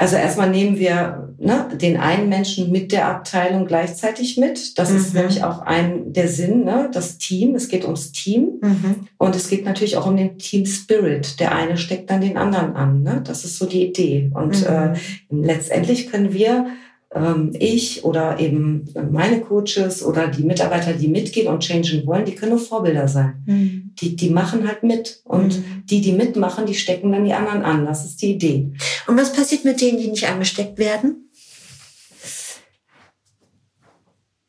Also 0.00 0.16
erstmal 0.16 0.48
nehmen 0.48 0.78
wir 0.78 1.34
ne, 1.36 1.68
den 1.74 1.98
einen 1.98 2.30
Menschen 2.30 2.72
mit 2.72 2.90
der 2.90 3.06
Abteilung 3.06 3.66
gleichzeitig 3.66 4.38
mit. 4.38 4.78
Das 4.78 4.90
mhm. 4.90 4.96
ist 4.96 5.12
nämlich 5.12 5.44
auch 5.44 5.60
ein 5.60 6.14
der 6.14 6.26
Sinn, 6.26 6.64
ne, 6.64 6.88
das 6.90 7.18
Team. 7.18 7.54
Es 7.54 7.68
geht 7.68 7.84
ums 7.84 8.10
Team 8.10 8.60
mhm. 8.62 9.08
und 9.18 9.36
es 9.36 9.50
geht 9.50 9.66
natürlich 9.66 9.98
auch 9.98 10.06
um 10.06 10.16
den 10.16 10.38
Team 10.38 10.64
Spirit. 10.64 11.38
Der 11.38 11.54
eine 11.54 11.76
steckt 11.76 12.08
dann 12.08 12.22
den 12.22 12.38
anderen 12.38 12.76
an. 12.76 13.02
Ne? 13.02 13.20
Das 13.22 13.44
ist 13.44 13.58
so 13.58 13.66
die 13.66 13.86
Idee. 13.88 14.30
Und 14.32 14.62
mhm. 14.62 14.66
äh, 14.66 14.94
letztendlich 15.28 16.10
können 16.10 16.32
wir 16.32 16.68
ich 17.54 18.04
oder 18.04 18.38
eben 18.38 18.84
meine 19.10 19.40
Coaches 19.40 20.04
oder 20.04 20.28
die 20.28 20.44
Mitarbeiter, 20.44 20.92
die 20.92 21.08
mitgehen 21.08 21.48
und 21.48 21.64
changen 21.64 22.06
wollen, 22.06 22.24
die 22.24 22.36
können 22.36 22.52
nur 22.52 22.60
Vorbilder 22.60 23.08
sein. 23.08 23.42
Mhm. 23.46 23.94
Die, 24.00 24.14
die 24.14 24.30
machen 24.30 24.66
halt 24.66 24.84
mit. 24.84 25.20
Und 25.24 25.58
mhm. 25.58 25.82
die, 25.86 26.00
die 26.00 26.12
mitmachen, 26.12 26.66
die 26.66 26.74
stecken 26.74 27.10
dann 27.10 27.24
die 27.24 27.32
anderen 27.32 27.62
an. 27.62 27.84
Das 27.84 28.04
ist 28.04 28.22
die 28.22 28.34
Idee. 28.34 28.70
Und 29.08 29.18
was 29.18 29.32
passiert 29.32 29.64
mit 29.64 29.80
denen, 29.80 29.98
die 29.98 30.06
nicht 30.06 30.28
angesteckt 30.28 30.78
werden? 30.78 31.30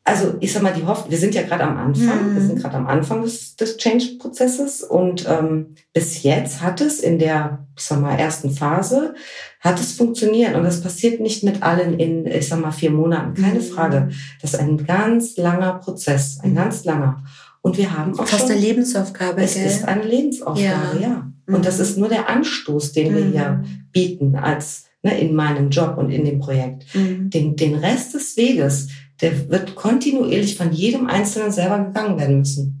also 0.04 0.34
ich 0.40 0.52
sag 0.52 0.62
mal, 0.62 0.72
die 0.72 0.84
Hoffnung, 0.84 1.10
wir 1.10 1.18
sind 1.18 1.34
ja 1.34 1.42
gerade 1.42 1.64
am 1.64 1.76
Anfang, 1.76 2.30
mhm. 2.30 2.34
wir 2.34 2.42
sind 2.42 2.60
gerade 2.60 2.76
am 2.76 2.86
Anfang 2.86 3.22
des, 3.22 3.56
des 3.56 3.76
Change-Prozesses 3.76 4.82
und 4.82 5.28
ähm, 5.28 5.74
bis 5.92 6.22
jetzt 6.22 6.60
hat 6.60 6.80
es 6.80 7.00
in 7.00 7.18
der, 7.18 7.66
ich 7.76 7.84
sag 7.84 8.00
mal, 8.00 8.18
ersten 8.18 8.50
Phase, 8.50 9.14
hat 9.62 9.80
es 9.80 9.92
funktioniert 9.92 10.56
und 10.56 10.64
das 10.64 10.80
passiert 10.80 11.20
nicht 11.20 11.44
mit 11.44 11.62
allen 11.62 11.98
in, 11.98 12.26
ich 12.26 12.48
sag 12.48 12.60
mal, 12.60 12.72
vier 12.72 12.90
Monaten, 12.90 13.40
keine 13.40 13.60
mhm. 13.60 13.64
Frage. 13.64 14.08
Das 14.42 14.54
ist 14.54 14.60
ein 14.60 14.84
ganz 14.84 15.36
langer 15.36 15.74
Prozess, 15.74 16.40
ein 16.42 16.54
ganz 16.54 16.84
langer. 16.84 17.22
Und 17.62 17.78
wir 17.78 17.96
haben 17.96 18.18
auch 18.18 18.26
Fast 18.26 18.42
schon, 18.42 18.50
eine 18.50 18.60
Lebensaufgabe. 18.60 19.40
Es 19.40 19.54
gell? 19.54 19.66
ist 19.66 19.84
eine 19.84 20.02
Lebensaufgabe, 20.02 21.00
ja. 21.00 21.00
ja. 21.00 21.32
Und 21.46 21.58
mhm. 21.58 21.62
das 21.62 21.78
ist 21.78 21.96
nur 21.96 22.08
der 22.08 22.28
Anstoß, 22.28 22.92
den 22.92 23.14
wir 23.14 23.24
hier 23.24 23.50
mhm. 23.50 23.86
bieten 23.92 24.34
als 24.34 24.86
ne, 25.02 25.16
in 25.20 25.32
meinem 25.34 25.70
Job 25.70 25.96
und 25.96 26.10
in 26.10 26.24
dem 26.24 26.40
Projekt. 26.40 26.84
Mhm. 26.94 27.30
Den, 27.30 27.54
den 27.54 27.76
Rest 27.76 28.14
des 28.14 28.36
Weges, 28.36 28.88
der 29.20 29.48
wird 29.48 29.76
kontinuierlich 29.76 30.56
von 30.56 30.72
jedem 30.72 31.06
Einzelnen 31.06 31.52
selber 31.52 31.78
gegangen 31.78 32.18
werden 32.18 32.38
müssen. 32.40 32.78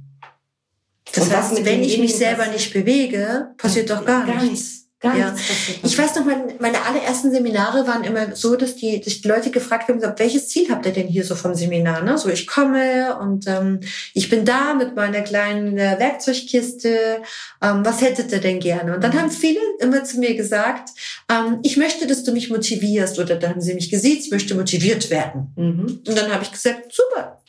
Das 1.14 1.28
Und 1.28 1.36
heißt, 1.36 1.64
wenn 1.64 1.82
ich 1.84 1.98
mich 1.98 2.16
selber 2.16 2.48
nicht 2.48 2.72
bewege, 2.72 3.50
passiert 3.56 3.90
doch 3.90 4.04
gar, 4.04 4.26
gar 4.26 4.42
nichts. 4.42 4.50
nichts. 4.50 4.81
Gar 5.02 5.16
ja. 5.16 5.34
Ich 5.82 5.98
weiß 5.98 6.14
noch, 6.14 6.24
meine, 6.24 6.54
meine 6.60 6.80
allerersten 6.84 7.32
Seminare 7.32 7.88
waren 7.88 8.04
immer 8.04 8.36
so, 8.36 8.54
dass 8.54 8.76
die, 8.76 9.00
dass 9.00 9.20
die 9.20 9.26
Leute 9.26 9.50
gefragt 9.50 9.88
haben, 9.88 10.00
welches 10.16 10.48
Ziel 10.48 10.70
habt 10.70 10.86
ihr 10.86 10.92
denn 10.92 11.08
hier 11.08 11.24
so 11.24 11.34
vom 11.34 11.56
Seminar? 11.56 12.02
Ne? 12.02 12.16
So, 12.16 12.28
ich 12.28 12.46
komme 12.46 13.18
und 13.18 13.48
ähm, 13.48 13.80
ich 14.14 14.28
bin 14.28 14.44
da 14.44 14.74
mit 14.74 14.94
meiner 14.94 15.22
kleinen 15.22 15.76
äh, 15.76 15.98
Werkzeugkiste. 15.98 17.20
Ähm, 17.60 17.84
was 17.84 18.00
hättet 18.00 18.30
ihr 18.30 18.38
denn 18.38 18.60
gerne? 18.60 18.94
Und 18.94 19.02
dann 19.02 19.20
haben 19.20 19.32
viele 19.32 19.58
immer 19.80 20.04
zu 20.04 20.20
mir 20.20 20.36
gesagt, 20.36 20.90
ähm, 21.28 21.58
ich 21.64 21.76
möchte, 21.76 22.06
dass 22.06 22.22
du 22.22 22.30
mich 22.30 22.48
motivierst. 22.48 23.18
Oder 23.18 23.34
dann 23.34 23.50
haben 23.50 23.60
sie 23.60 23.74
mich 23.74 23.90
gesehen, 23.90 24.18
ich 24.20 24.30
möchte 24.30 24.54
motiviert 24.54 25.10
werden. 25.10 25.52
Mhm. 25.56 26.02
Und 26.06 26.16
dann 26.16 26.32
habe 26.32 26.44
ich 26.44 26.52
gesagt, 26.52 26.94
super, 26.94 27.42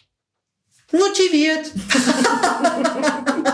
motiviert. 0.92 1.72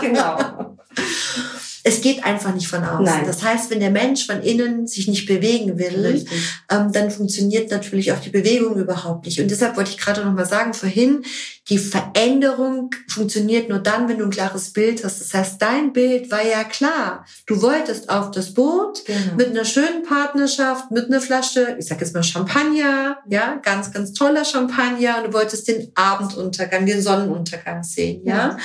genau. 0.00 0.78
Es 1.82 2.00
geht 2.00 2.24
einfach 2.24 2.54
nicht 2.54 2.68
von 2.68 2.84
außen. 2.84 3.04
Nein. 3.04 3.24
Das 3.26 3.42
heißt, 3.42 3.70
wenn 3.70 3.80
der 3.80 3.90
Mensch 3.90 4.26
von 4.26 4.42
innen 4.42 4.86
sich 4.86 5.08
nicht 5.08 5.26
bewegen 5.26 5.78
will, 5.78 6.24
ähm, 6.70 6.92
dann 6.92 7.10
funktioniert 7.10 7.70
natürlich 7.70 8.12
auch 8.12 8.20
die 8.20 8.30
Bewegung 8.30 8.76
überhaupt 8.76 9.24
nicht. 9.24 9.40
Und 9.40 9.50
deshalb 9.50 9.76
wollte 9.76 9.90
ich 9.90 9.98
gerade 9.98 10.24
noch 10.24 10.32
mal 10.32 10.46
sagen, 10.46 10.74
vorhin, 10.74 11.22
die 11.70 11.78
Veränderung 11.78 12.90
funktioniert 13.08 13.68
nur 13.68 13.78
dann, 13.78 14.08
wenn 14.08 14.18
du 14.18 14.24
ein 14.24 14.30
klares 14.30 14.72
Bild 14.72 15.04
hast. 15.04 15.20
Das 15.20 15.32
heißt, 15.32 15.62
dein 15.62 15.92
Bild 15.92 16.30
war 16.30 16.44
ja 16.44 16.64
klar. 16.64 17.24
Du 17.46 17.62
wolltest 17.62 18.10
auf 18.10 18.32
das 18.32 18.54
Boot 18.54 19.04
genau. 19.04 19.36
mit 19.36 19.50
einer 19.50 19.64
schönen 19.64 20.02
Partnerschaft, 20.02 20.90
mit 20.90 21.06
einer 21.06 21.20
Flasche, 21.20 21.76
ich 21.78 21.86
sag 21.86 22.00
jetzt 22.00 22.14
mal 22.14 22.24
Champagner, 22.24 23.18
ja, 23.28 23.60
ganz, 23.62 23.92
ganz 23.92 24.12
toller 24.12 24.44
Champagner. 24.44 25.18
Und 25.18 25.28
du 25.28 25.32
wolltest 25.32 25.68
den 25.68 25.92
Abenduntergang, 25.94 26.86
den 26.86 27.00
Sonnenuntergang 27.00 27.84
sehen, 27.84 28.22
ja. 28.24 28.36
ja. 28.36 28.56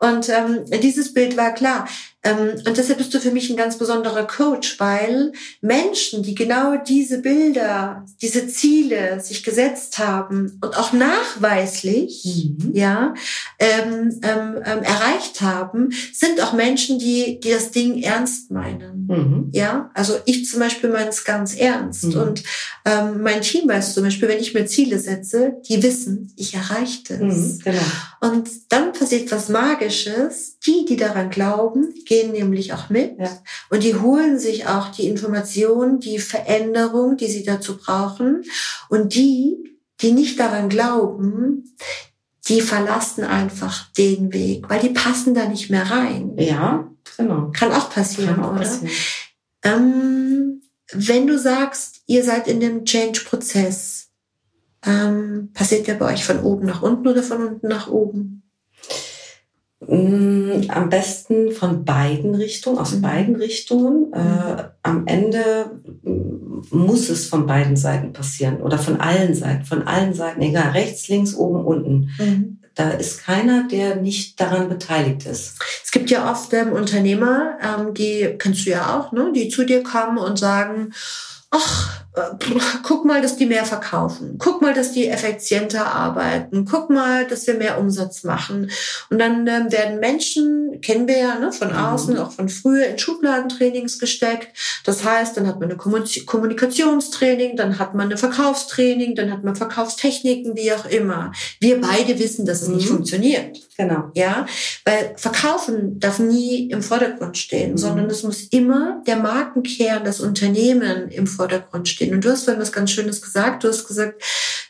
Und 0.00 0.28
ähm, 0.28 0.64
dieses 0.82 1.14
Bild 1.14 1.36
war 1.36 1.54
klar. 1.54 1.86
Ähm, 2.24 2.60
und 2.66 2.76
deshalb 2.76 2.98
bist 2.98 3.14
du 3.14 3.20
für 3.20 3.30
mich 3.30 3.48
ein 3.48 3.56
ganz 3.56 3.78
besonderer 3.78 4.26
Coach, 4.26 4.80
weil 4.80 5.32
Menschen, 5.60 6.22
die 6.22 6.34
genau 6.34 6.76
diese 6.76 7.18
Bilder, 7.18 8.04
diese 8.20 8.48
Ziele 8.48 9.20
sich 9.20 9.44
gesetzt 9.44 9.98
haben 9.98 10.58
und 10.60 10.76
auch 10.76 10.92
nachweislich, 10.92 12.24
mhm. 12.58 12.72
ja, 12.74 13.14
ähm, 13.60 14.18
ähm, 14.22 14.56
ähm, 14.64 14.82
erreicht 14.82 15.40
haben, 15.40 15.90
sind 16.12 16.42
auch 16.42 16.52
Menschen, 16.52 16.98
die, 16.98 17.38
die 17.38 17.50
das 17.50 17.70
Ding 17.70 18.02
ernst 18.02 18.50
meinen. 18.50 19.06
Mhm. 19.06 19.50
Ja, 19.52 19.90
also 19.94 20.18
ich 20.24 20.46
zum 20.46 20.60
Beispiel 20.60 20.90
meine 20.90 21.10
es 21.10 21.24
ganz 21.24 21.54
ernst 21.54 22.04
mhm. 22.04 22.20
und 22.20 22.42
ähm, 22.84 23.22
mein 23.22 23.42
Team 23.42 23.68
weiß 23.68 23.94
zum 23.94 24.04
Beispiel, 24.04 24.28
wenn 24.28 24.40
ich 24.40 24.54
mir 24.54 24.66
Ziele 24.66 24.98
setze, 24.98 25.54
die 25.68 25.82
wissen, 25.82 26.32
ich 26.36 26.54
erreiche 26.54 27.14
es. 27.14 27.20
Mhm, 27.20 27.58
genau. 27.64 27.82
Und 28.20 28.48
dann 28.68 28.92
passiert 28.92 29.30
was 29.30 29.48
Magisches. 29.48 30.58
Die, 30.66 30.84
die 30.84 30.96
daran 30.96 31.30
glauben, 31.30 31.94
gehen 32.08 32.32
nämlich 32.32 32.72
auch 32.72 32.88
mit 32.88 33.18
Ja. 33.18 33.30
und 33.70 33.82
die 33.84 33.94
holen 33.94 34.38
sich 34.38 34.66
auch 34.66 34.88
die 34.88 35.06
Information, 35.06 36.00
die 36.00 36.18
Veränderung, 36.18 37.16
die 37.18 37.28
sie 37.28 37.44
dazu 37.44 37.76
brauchen. 37.76 38.42
Und 38.88 39.14
die, 39.14 39.56
die 40.00 40.12
nicht 40.12 40.40
daran 40.40 40.68
glauben, 40.68 41.74
die 42.48 42.62
verlassen 42.62 43.24
einfach 43.24 43.92
den 43.92 44.32
Weg, 44.32 44.68
weil 44.70 44.80
die 44.80 44.88
passen 44.88 45.34
da 45.34 45.46
nicht 45.46 45.68
mehr 45.70 45.90
rein. 45.90 46.32
Ja, 46.38 46.90
genau. 47.18 47.50
Kann 47.52 47.72
auch 47.72 47.90
passieren, 47.90 48.36
Kann 48.36 48.44
auch 48.44 48.50
oder? 48.52 48.60
passieren. 48.60 48.90
Ähm, 49.62 50.62
wenn 50.92 51.26
du 51.26 51.38
sagst, 51.38 52.00
ihr 52.06 52.24
seid 52.24 52.48
in 52.48 52.60
dem 52.60 52.84
Change-Prozess, 52.86 54.08
ähm, 54.86 55.50
passiert 55.52 55.86
der 55.86 55.94
bei 55.94 56.14
euch 56.14 56.24
von 56.24 56.40
oben 56.40 56.64
nach 56.66 56.80
unten 56.82 57.06
oder 57.06 57.22
von 57.22 57.46
unten 57.46 57.68
nach 57.68 57.88
oben? 57.88 58.47
Mm, 59.88 60.68
Am 60.68 60.90
besten 60.90 61.50
von 61.52 61.84
beiden 61.86 62.34
Richtungen, 62.34 62.78
aus 62.78 62.92
Mhm. 62.92 63.00
beiden 63.02 63.36
Richtungen. 63.36 64.12
Äh, 64.12 64.64
am 64.82 65.06
Ende 65.06 65.80
mm, 66.02 66.60
muss 66.70 67.08
es 67.08 67.26
von 67.26 67.46
beiden 67.46 67.74
Seiten 67.76 68.12
passieren 68.12 68.58
oder 68.60 68.78
von 68.78 69.00
allen 69.00 69.34
Seiten, 69.34 69.64
von 69.64 69.86
allen 69.86 70.12
Seiten, 70.12 70.42
egal, 70.42 70.70
rechts, 70.72 71.08
links, 71.08 71.34
oben, 71.34 71.64
unten. 71.64 72.60
Da 72.74 72.90
ist 72.90 73.24
keiner, 73.24 73.66
der 73.66 73.96
nicht 73.96 74.38
daran 74.40 74.68
beteiligt 74.68 75.24
ist. 75.26 75.56
Es 75.82 75.90
gibt 75.90 76.10
ja 76.10 76.30
oft 76.30 76.52
ähm, 76.52 76.72
Unternehmer, 76.72 77.56
ähm, 77.62 77.94
die 77.94 78.36
kennst 78.38 78.66
du 78.66 78.70
ja 78.70 78.98
auch, 78.98 79.10
ne, 79.12 79.32
die 79.34 79.48
zu 79.48 79.64
dir 79.64 79.82
kommen 79.82 80.18
und 80.18 80.38
sagen, 80.38 80.92
ach, 81.50 82.04
guck 82.82 83.04
mal, 83.04 83.20
dass 83.22 83.36
die 83.36 83.46
mehr 83.46 83.64
verkaufen. 83.64 84.36
Guck 84.38 84.62
mal, 84.62 84.74
dass 84.74 84.92
die 84.92 85.08
effizienter 85.08 85.86
arbeiten. 85.86 86.64
Guck 86.64 86.90
mal, 86.90 87.26
dass 87.26 87.46
wir 87.46 87.54
mehr 87.54 87.78
Umsatz 87.78 88.24
machen. 88.24 88.70
Und 89.10 89.18
dann 89.18 89.46
ähm, 89.46 89.70
werden 89.72 90.00
Menschen, 90.00 90.80
kennen 90.80 91.06
wir 91.08 91.18
ja 91.18 91.38
ne, 91.38 91.52
von 91.52 91.68
Mhm. 91.68 91.76
außen, 91.76 92.18
auch 92.18 92.32
von 92.32 92.48
früher, 92.48 92.86
in 92.86 92.98
Schubladentrainings 92.98 93.98
gesteckt. 93.98 94.48
Das 94.84 95.04
heißt, 95.04 95.36
dann 95.36 95.46
hat 95.46 95.60
man 95.60 95.70
eine 95.70 95.78
Kommun- 95.78 96.26
Kommunikationstraining, 96.26 97.56
dann 97.56 97.78
hat 97.78 97.94
man 97.94 98.06
eine 98.06 98.16
Verkaufstraining, 98.16 99.14
dann 99.14 99.32
hat 99.32 99.44
man 99.44 99.56
Verkaufstechniken, 99.56 100.56
wie 100.56 100.72
auch 100.72 100.86
immer. 100.86 101.32
Wir 101.60 101.80
beide 101.80 102.18
wissen, 102.18 102.46
dass 102.46 102.62
es 102.62 102.68
nicht 102.68 102.86
Mhm. 102.90 102.94
funktioniert. 102.96 103.58
Genau. 103.76 104.10
Ja, 104.14 104.46
weil 104.84 105.12
Verkaufen 105.16 106.00
darf 106.00 106.18
nie 106.18 106.68
im 106.70 106.82
Vordergrund 106.82 107.38
stehen, 107.38 107.72
Mhm. 107.72 107.78
sondern 107.78 108.06
es 108.06 108.22
muss 108.24 108.42
immer 108.50 109.02
der 109.06 109.16
Markenkern, 109.16 110.04
das 110.04 110.20
Unternehmen 110.20 111.08
im 111.08 111.26
Vordergrund 111.28 111.88
stehen. 111.88 112.07
Und 112.14 112.24
du 112.24 112.30
hast 112.30 112.44
vorhin 112.44 112.62
was 112.62 112.72
ganz 112.72 112.90
Schönes 112.90 113.22
gesagt. 113.22 113.64
Du 113.64 113.68
hast 113.68 113.86
gesagt, 113.86 114.22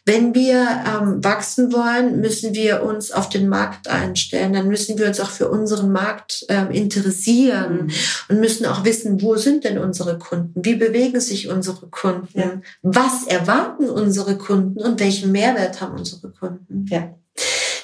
wenn 0.05 0.35
wir 0.35 0.67
ähm, 0.87 1.23
wachsen 1.23 1.73
wollen, 1.73 2.21
müssen 2.21 2.55
wir 2.55 2.83
uns 2.83 3.13
auf 3.13 3.29
den 3.29 3.49
Markt 3.49 3.89
einstellen. 3.89 4.55
Dann 4.55 4.69
müssen 4.69 4.99
wir 4.99 5.07
uns 5.07 5.21
auch 5.21 5.29
für 5.31 5.49
unseren 5.49 5.93
Markt 5.93 6.47
ähm, 6.49 6.71
interessieren 6.71 7.87
Mhm. 7.87 7.91
und 8.29 8.41
müssen 8.41 8.65
auch 8.67 8.85
wissen, 8.85 9.21
wo 9.21 9.37
sind 9.37 9.65
denn 9.65 9.79
unsere 9.79 10.19
Kunden? 10.19 10.65
Wie 10.65 10.77
bewegen 10.77 11.21
sich 11.21 11.49
unsere 11.49 11.87
Kunden? 11.89 12.39
Ja. 12.39 12.61
Was 12.83 13.27
erwarten 13.27 13.89
unsere 13.91 14.37
Kunden 14.39 14.81
und 14.81 14.99
welchen 15.01 15.33
Mehrwert 15.33 15.81
haben 15.81 15.99
unsere 15.99 16.31
Kunden? 16.31 16.87
Ja. 16.89 17.15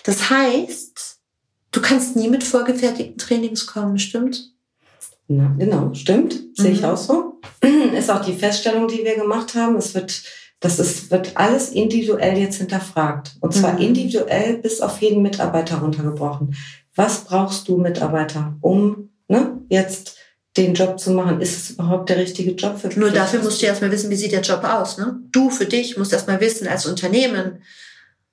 Das 0.04 0.30
heißt, 0.30 1.18
du 1.72 1.80
kannst 1.82 2.16
nie 2.16 2.28
mit 2.28 2.42
vorgefertigten 2.44 3.18
Trainings 3.18 3.66
kommen, 3.66 3.98
stimmt? 3.98 4.53
Na, 5.28 5.54
genau, 5.58 5.92
stimmt. 5.94 6.34
Sehe 6.54 6.72
ich 6.72 6.80
Mhm. 6.80 6.84
auch 6.86 6.96
so. 6.96 7.40
Ist 7.96 8.10
auch 8.10 8.24
die 8.24 8.34
Feststellung, 8.34 8.88
die 8.88 9.04
wir 9.04 9.16
gemacht 9.16 9.54
haben. 9.54 9.76
Es 9.76 9.94
wird, 9.94 10.22
das 10.60 10.78
ist, 10.78 11.10
wird 11.10 11.32
alles 11.36 11.70
individuell 11.70 12.36
jetzt 12.38 12.56
hinterfragt. 12.56 13.36
Und 13.40 13.54
zwar 13.54 13.74
Mhm. 13.74 13.80
individuell 13.80 14.58
bis 14.58 14.80
auf 14.80 15.00
jeden 15.00 15.22
Mitarbeiter 15.22 15.76
runtergebrochen. 15.78 16.54
Was 16.94 17.24
brauchst 17.24 17.68
du, 17.68 17.76
Mitarbeiter, 17.78 18.56
um 18.60 19.10
ne, 19.28 19.60
jetzt 19.68 20.16
den 20.56 20.74
Job 20.74 21.00
zu 21.00 21.10
machen? 21.10 21.40
Ist 21.40 21.56
es 21.56 21.70
überhaupt 21.70 22.08
der 22.10 22.18
richtige 22.18 22.52
Job 22.52 22.78
für 22.78 22.88
Nur 22.98 23.08
dich? 23.10 23.18
dafür 23.18 23.42
musst 23.42 23.60
du 23.62 23.66
erstmal 23.66 23.90
wissen, 23.90 24.10
wie 24.10 24.16
sieht 24.16 24.32
der 24.32 24.42
Job 24.42 24.62
aus. 24.62 24.98
Ne? 24.98 25.18
Du 25.32 25.50
für 25.50 25.66
dich 25.66 25.96
musst 25.96 26.12
erstmal 26.12 26.40
wissen 26.40 26.68
als 26.68 26.86
Unternehmen, 26.86 27.58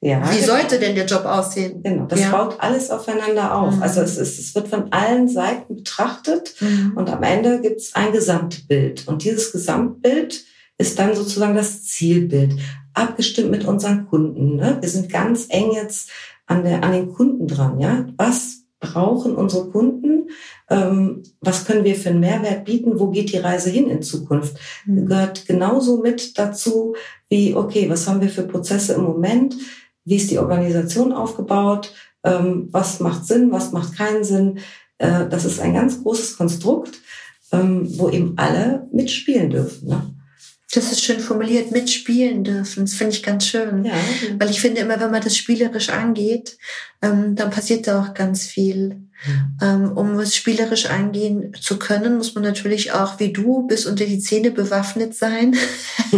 ja, 0.04 0.20
wie 0.32 0.40
genau. 0.40 0.54
sollte 0.54 0.80
denn 0.80 0.96
der 0.96 1.06
Job 1.06 1.26
aussehen? 1.26 1.84
Genau, 1.84 2.06
das 2.06 2.20
Ja. 2.20 2.32
baut 2.32 2.56
alles 2.60 2.90
aufeinander 2.90 3.56
auf. 3.56 3.76
Mhm. 3.76 3.84
Also 3.84 4.02
es, 4.02 4.18
ist, 4.18 4.40
es 4.40 4.56
wird 4.56 4.68
von 4.68 4.92
allen 4.92 5.28
Seiten 5.28 5.76
betrachtet 5.76 6.56
Und 6.62 6.98
Und 6.98 7.10
am 7.10 7.22
Ende 7.22 7.62
gibt 7.62 7.82
es 7.82 7.96
ein 7.96 8.12
Gesamtbild. 8.12 9.08
Und 9.08 9.24
dieses 9.24 9.52
Gesamtbild 9.52 10.44
ist 10.80 10.98
dann 10.98 11.16
sozusagen 11.16 11.56
das 11.56 11.84
Zielbild, 11.84 12.56
abgestimmt 12.96 13.52
mit 13.52 13.66
unseren 13.66 14.08
Kunden. 14.08 14.56
Ne? 14.56 14.78
Wir 14.82 14.90
sind 14.90 15.08
ganz 15.12 15.46
eng 15.50 15.72
jetzt 15.72 16.10
an, 16.48 16.64
der, 16.64 16.84
an 16.84 16.94
den 16.94 17.14
Kunden 17.14 17.48
dran. 17.48 17.80
Ja? 17.80 18.08
Was 18.18 18.64
brauchen 18.80 19.36
unsere 19.36 19.70
Kunden? 19.70 20.30
Ähm, 20.70 21.22
was 21.42 21.66
können 21.66 21.84
wir 21.84 21.96
für 21.96 22.10
einen 22.10 22.22
Mehrwert 22.22 22.66
bieten? 22.66 23.00
Wo 23.00 23.12
geht 23.12 23.32
die 23.32 23.38
Reise 23.38 23.70
hin 23.70 23.88
in 23.88 24.02
Zukunft? 24.02 24.58
Gehört 24.88 25.46
genauso 25.46 26.02
mit 26.02 26.40
dazu 26.40 26.96
wie, 27.30 27.54
okay, 27.56 27.90
was 27.90 28.08
haben 28.08 28.22
wir 28.22 28.30
für 28.30 28.44
Prozesse 28.44 28.94
im 28.94 29.04
Moment? 29.04 29.56
Wie 30.06 30.16
ist 30.16 30.32
die 30.32 30.40
Organisation 30.40 31.14
aufgebaut? 31.14 31.94
Ähm, 32.24 32.70
was 32.72 33.00
macht 33.00 33.26
Sinn? 33.26 33.52
Was 33.52 33.72
macht 33.72 33.98
keinen 33.98 34.24
Sinn? 34.24 34.60
Äh, 34.98 35.28
das 35.30 35.46
ist 35.46 35.60
ein 35.60 35.74
ganz 35.74 36.02
großes 36.02 36.38
Konstrukt, 36.38 37.00
ähm, 37.52 37.88
wo 37.98 38.10
eben 38.10 38.34
alle 38.38 38.88
mitspielen 38.92 39.50
dürfen. 39.50 39.88
Ne? 39.90 40.02
das 40.74 40.92
ist 40.92 41.04
schön 41.04 41.20
formuliert, 41.20 41.72
mitspielen 41.72 42.44
dürfen. 42.44 42.86
Das 42.86 42.94
finde 42.94 43.16
ich 43.16 43.24
ganz 43.24 43.46
schön. 43.46 43.84
Ja, 43.84 43.94
Weil 44.38 44.50
ich 44.50 44.62
finde 44.62 44.82
immer, 44.82 45.00
wenn 45.00 45.12
man 45.12 45.22
das 45.22 45.36
spielerisch 45.36 45.90
angeht, 45.90 46.58
ähm, 47.02 47.36
dann 47.36 47.50
passiert 47.50 47.88
da 47.88 48.02
auch 48.02 48.14
ganz 48.14 48.46
viel. 48.46 49.02
Ähm, 49.62 49.92
um 49.96 50.18
es 50.20 50.36
spielerisch 50.36 50.88
angehen 50.88 51.54
zu 51.60 51.78
können, 51.78 52.18
muss 52.18 52.34
man 52.34 52.44
natürlich 52.44 52.92
auch, 52.92 53.20
wie 53.20 53.32
du, 53.32 53.68
bis 53.68 53.86
unter 53.86 54.06
die 54.06 54.20
Zähne 54.20 54.50
bewaffnet 54.52 55.14
sein. 55.16 55.56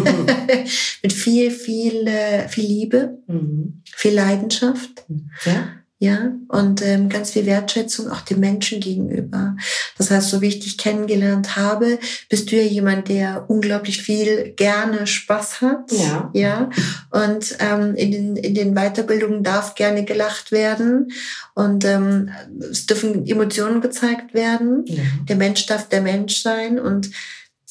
Mit 1.04 1.14
viel, 1.14 1.52
viel, 1.52 2.08
äh, 2.08 2.48
viel 2.48 2.66
Liebe, 2.66 3.18
Mhm. 3.28 3.82
viel 3.86 4.14
Leidenschaft. 4.14 5.04
ja. 5.46 5.68
Ja, 6.04 6.34
und 6.50 6.82
ähm, 6.82 7.08
ganz 7.08 7.32
viel 7.32 7.46
Wertschätzung 7.46 8.12
auch 8.12 8.20
dem 8.20 8.42
Menschen 8.42 8.82
gegenüber. 8.82 9.56
Das 9.98 10.12
heißt, 10.12 10.32
so 10.32 10.42
wie 10.42 10.50
ich 10.50 10.60
dich 10.60 10.78
kennengelernt 10.78 11.56
habe, 11.56 11.98
bist 12.28 12.52
du 12.52 12.58
ja 12.58 12.64
jemand, 12.64 13.08
der 13.08 13.46
unglaublich 13.50 14.02
viel 14.02 14.52
gerne 14.58 15.08
Spaß 15.08 15.62
hat. 15.62 15.94
Ja. 15.94 16.30
Ja. 16.34 16.70
Und 17.10 17.56
ähm, 17.60 17.96
in, 17.96 18.12
den, 18.12 18.36
in 18.36 18.54
den 18.54 18.74
Weiterbildungen 18.76 19.44
darf 19.44 19.76
gerne 19.76 20.04
gelacht 20.04 20.52
werden 20.52 21.14
und 21.54 21.86
ähm, 21.86 22.32
es 22.60 22.86
dürfen 22.86 23.26
Emotionen 23.26 23.80
gezeigt 23.80 24.34
werden. 24.34 24.84
ja. 24.88 25.04
Der 25.30 25.38
Mensch 25.38 25.66
darf 25.68 25.88
der 25.88 26.02
Mensch 26.02 26.42
sein. 26.42 26.82
Und 26.82 27.12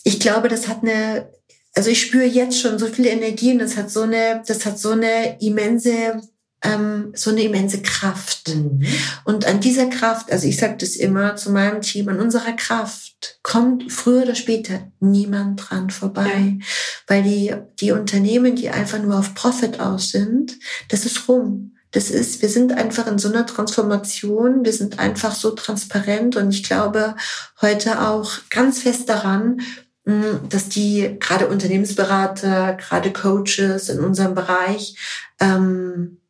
ich 0.04 0.20
glaube, 0.20 0.48
das 0.48 0.68
hat 0.68 0.82
eine, 0.82 1.28
also 1.74 1.90
ich 1.90 2.00
spüre 2.00 2.24
jetzt 2.24 2.58
schon 2.58 2.78
so 2.78 2.86
viel 2.86 3.08
Energie 3.08 3.52
und 3.52 3.58
das 3.58 3.76
hat 3.76 3.90
so 3.90 4.00
eine, 4.00 4.42
das 4.46 4.64
hat 4.64 4.78
so 4.78 4.92
eine 4.92 5.36
immense, 5.38 6.22
ähm, 6.62 7.12
so 7.14 7.30
eine 7.30 7.42
immense 7.42 7.82
Kraft. 7.82 8.54
Mhm. 8.54 8.84
Und 9.24 9.46
an 9.46 9.60
dieser 9.60 9.86
Kraft, 9.86 10.30
also 10.30 10.46
ich 10.46 10.56
sage 10.56 10.76
das 10.78 10.96
immer 10.96 11.36
zu 11.36 11.50
meinem 11.50 11.80
Team, 11.80 12.08
an 12.08 12.20
unserer 12.20 12.52
Kraft 12.52 13.38
kommt 13.42 13.92
früher 13.92 14.22
oder 14.22 14.34
später 14.34 14.92
niemand 15.00 15.70
dran 15.70 15.90
vorbei. 15.90 16.58
Weil 17.06 17.22
die, 17.22 17.54
die 17.80 17.92
Unternehmen, 17.92 18.56
die 18.56 18.70
einfach 18.70 19.00
nur 19.00 19.18
auf 19.18 19.34
Profit 19.34 19.80
aus 19.80 20.10
sind, 20.10 20.58
das 20.88 21.04
ist 21.04 21.28
rum. 21.28 21.74
Das 21.90 22.10
ist, 22.10 22.40
wir 22.40 22.48
sind 22.48 22.72
einfach 22.72 23.06
in 23.06 23.18
so 23.18 23.28
einer 23.28 23.44
Transformation, 23.44 24.64
wir 24.64 24.72
sind 24.72 24.98
einfach 24.98 25.34
so 25.34 25.50
transparent 25.50 26.36
und 26.36 26.50
ich 26.50 26.62
glaube 26.64 27.14
heute 27.60 28.00
auch 28.00 28.32
ganz 28.48 28.78
fest 28.78 29.10
daran, 29.10 29.60
mh, 30.04 30.40
dass 30.48 30.70
die 30.70 31.16
gerade 31.20 31.48
Unternehmensberater, 31.48 32.74
gerade 32.74 33.12
Coaches 33.12 33.90
in 33.90 34.00
unserem 34.00 34.34
Bereich, 34.34 34.96
ähm, 35.38 36.21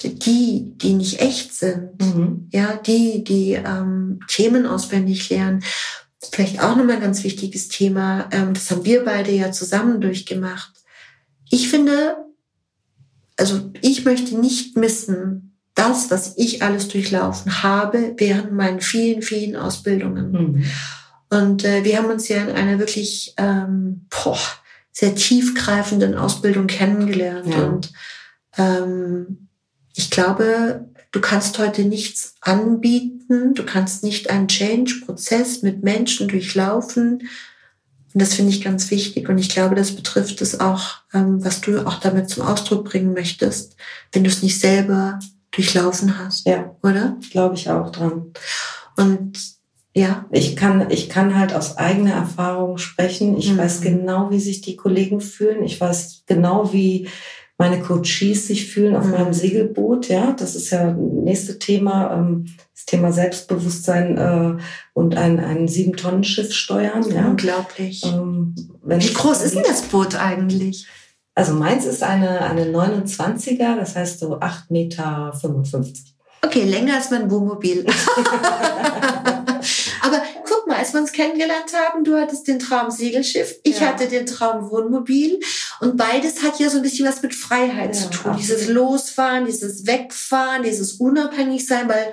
die, 0.00 0.72
die 0.76 0.94
nicht 0.94 1.20
echt 1.20 1.54
sind, 1.54 2.00
Mhm. 2.00 2.48
ja, 2.52 2.76
die, 2.76 3.24
die 3.24 3.52
ähm, 3.52 4.20
Themen 4.28 4.66
auswendig 4.66 5.28
lernen. 5.30 5.62
Vielleicht 6.30 6.62
auch 6.62 6.76
nochmal 6.76 6.96
ein 6.96 7.02
ganz 7.02 7.24
wichtiges 7.24 7.68
Thema, 7.68 8.28
ähm, 8.30 8.54
das 8.54 8.70
haben 8.70 8.84
wir 8.84 9.04
beide 9.04 9.32
ja 9.32 9.52
zusammen 9.52 10.00
durchgemacht. 10.00 10.72
Ich 11.50 11.68
finde, 11.68 12.16
also 13.36 13.70
ich 13.80 14.04
möchte 14.04 14.38
nicht 14.38 14.76
missen, 14.76 15.58
das, 15.74 16.10
was 16.10 16.34
ich 16.36 16.62
alles 16.62 16.88
durchlaufen 16.88 17.62
habe 17.62 18.14
während 18.18 18.52
meinen 18.52 18.80
vielen, 18.80 19.22
vielen 19.22 19.56
Ausbildungen. 19.56 20.32
Mhm. 20.32 20.64
Und 21.30 21.64
äh, 21.64 21.82
wir 21.84 21.98
haben 21.98 22.10
uns 22.10 22.28
ja 22.28 22.42
in 22.42 22.50
einer 22.50 22.78
wirklich 22.78 23.34
ähm, 23.38 24.06
boah, 24.10 24.38
sehr 24.92 25.14
tiefgreifenden 25.14 26.14
Ausbildung 26.14 26.66
kennengelernt. 26.66 27.46
Ja. 27.46 27.64
Und 27.64 27.92
ähm, 28.58 29.41
ich 29.94 30.10
glaube, 30.10 30.86
du 31.10 31.20
kannst 31.20 31.58
heute 31.58 31.84
nichts 31.84 32.34
anbieten, 32.40 33.54
du 33.54 33.64
kannst 33.64 34.02
nicht 34.02 34.30
einen 34.30 34.48
Change-Prozess 34.48 35.62
mit 35.62 35.82
Menschen 35.82 36.28
durchlaufen. 36.28 37.28
Und 38.14 38.20
das 38.20 38.34
finde 38.34 38.50
ich 38.52 38.62
ganz 38.62 38.90
wichtig. 38.90 39.28
Und 39.28 39.38
ich 39.38 39.48
glaube, 39.48 39.74
das 39.74 39.92
betrifft 39.92 40.40
es 40.42 40.60
auch, 40.60 40.96
ähm, 41.14 41.44
was 41.44 41.60
du 41.60 41.86
auch 41.86 41.98
damit 42.00 42.28
zum 42.28 42.42
Ausdruck 42.44 42.84
bringen 42.84 43.14
möchtest, 43.14 43.76
wenn 44.12 44.24
du 44.24 44.30
es 44.30 44.42
nicht 44.42 44.60
selber 44.60 45.18
durchlaufen 45.50 46.18
hast, 46.18 46.46
Ja, 46.46 46.76
oder? 46.82 47.16
glaube 47.30 47.54
ich 47.54 47.68
auch 47.70 47.90
dran. 47.90 48.32
Und 48.96 49.38
Ja. 49.94 50.24
Ich 50.30 50.56
kann, 50.56 50.90
ich 50.90 51.10
kann 51.10 51.38
halt 51.38 51.52
aus 51.52 51.76
eigener 51.76 52.14
Erfahrung 52.14 52.78
sprechen. 52.78 53.36
Ich 53.36 53.52
mhm. 53.52 53.58
weiß 53.58 53.82
genau, 53.82 54.30
wie 54.30 54.40
sich 54.40 54.62
die 54.62 54.76
Kollegen 54.76 55.20
fühlen. 55.20 55.62
Ich 55.62 55.78
weiß 55.78 56.22
genau, 56.26 56.72
wie 56.72 57.08
meine 57.58 57.80
Coaches 57.80 58.46
sich 58.48 58.72
fühlen 58.72 58.96
auf 58.96 59.04
mhm. 59.04 59.12
meinem 59.12 59.32
Segelboot. 59.32 60.08
Ja, 60.08 60.32
das 60.32 60.56
ist 60.56 60.70
ja 60.70 60.92
nächste 60.92 61.58
Thema. 61.58 62.14
Ähm, 62.14 62.46
das 62.74 62.86
Thema 62.86 63.12
Selbstbewusstsein 63.12 64.18
äh, 64.18 64.62
und 64.94 65.16
ein, 65.16 65.38
ein 65.38 65.68
Sieben-Tonnen-Schiff 65.68 66.52
steuern. 66.52 67.08
Ja. 67.08 67.28
Unglaublich. 67.28 68.02
Ähm, 68.04 68.54
wie 68.84 69.12
groß 69.12 69.42
ist 69.42 69.54
denn 69.54 69.62
das 69.66 69.82
Boot 69.82 70.16
eigentlich? 70.16 70.86
Also 71.34 71.54
meins 71.54 71.86
ist 71.86 72.02
eine, 72.02 72.42
eine 72.42 72.64
29er, 72.64 73.76
das 73.76 73.96
heißt 73.96 74.20
so 74.20 74.38
8,55 74.38 74.70
Meter. 74.70 75.30
Okay, 76.44 76.64
länger 76.64 76.96
als 76.96 77.10
mein 77.10 77.30
Wohnmobil. 77.30 77.86
Als 80.82 80.92
wir 80.94 81.00
uns 81.00 81.12
kennengelernt 81.12 81.72
haben, 81.74 82.02
du 82.02 82.16
hattest 82.16 82.48
den 82.48 82.58
Traum 82.58 82.90
Segelschiff, 82.90 83.54
ich 83.62 83.78
ja. 83.78 83.86
hatte 83.86 84.08
den 84.08 84.26
Traum 84.26 84.68
Wohnmobil 84.68 85.38
und 85.78 85.96
beides 85.96 86.42
hat 86.42 86.58
ja 86.58 86.68
so 86.70 86.78
ein 86.78 86.82
bisschen 86.82 87.06
was 87.06 87.22
mit 87.22 87.36
Freiheit 87.36 87.94
ja, 87.94 88.00
zu 88.02 88.10
tun. 88.10 88.32
Absolut. 88.32 88.40
Dieses 88.40 88.68
Losfahren, 88.68 89.46
dieses 89.46 89.86
Wegfahren, 89.86 90.64
dieses 90.64 90.94
Unabhängigsein, 90.94 91.88
weil 91.88 92.12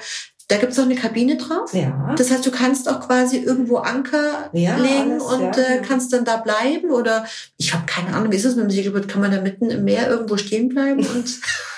da 0.49 0.57
gibt 0.57 0.73
es 0.73 0.77
auch 0.77 0.83
eine 0.83 0.93
Kabine 0.93 1.37
drauf. 1.37 1.73
Ja. 1.73 2.13
Das 2.15 2.29
heißt, 2.29 2.45
du 2.45 2.51
kannst 2.51 2.87
auch 2.87 2.99
quasi 3.07 3.37
irgendwo 3.37 3.77
Anker 3.77 4.51
ja, 4.53 4.77
legen 4.77 5.13
alles, 5.13 5.23
und 5.23 5.57
ja, 5.57 5.63
äh, 5.63 5.81
kannst 5.81 6.13
dann 6.13 6.23
da 6.23 6.37
bleiben. 6.37 6.91
Oder 6.91 7.25
ich 7.57 7.73
habe 7.73 7.87
keine 7.87 8.15
Ahnung, 8.15 8.31
wie 8.31 8.35
ist 8.35 8.45
es 8.45 8.55
mit 8.55 8.65
dem 8.65 8.69
Segelboot? 8.69 9.07
Kann 9.07 9.21
man 9.21 9.31
da 9.31 9.41
mitten 9.41 9.71
im 9.71 9.83
Meer 9.83 10.07
irgendwo 10.09 10.37
stehen 10.37 10.69
bleiben? 10.69 10.99
Und 11.07 11.39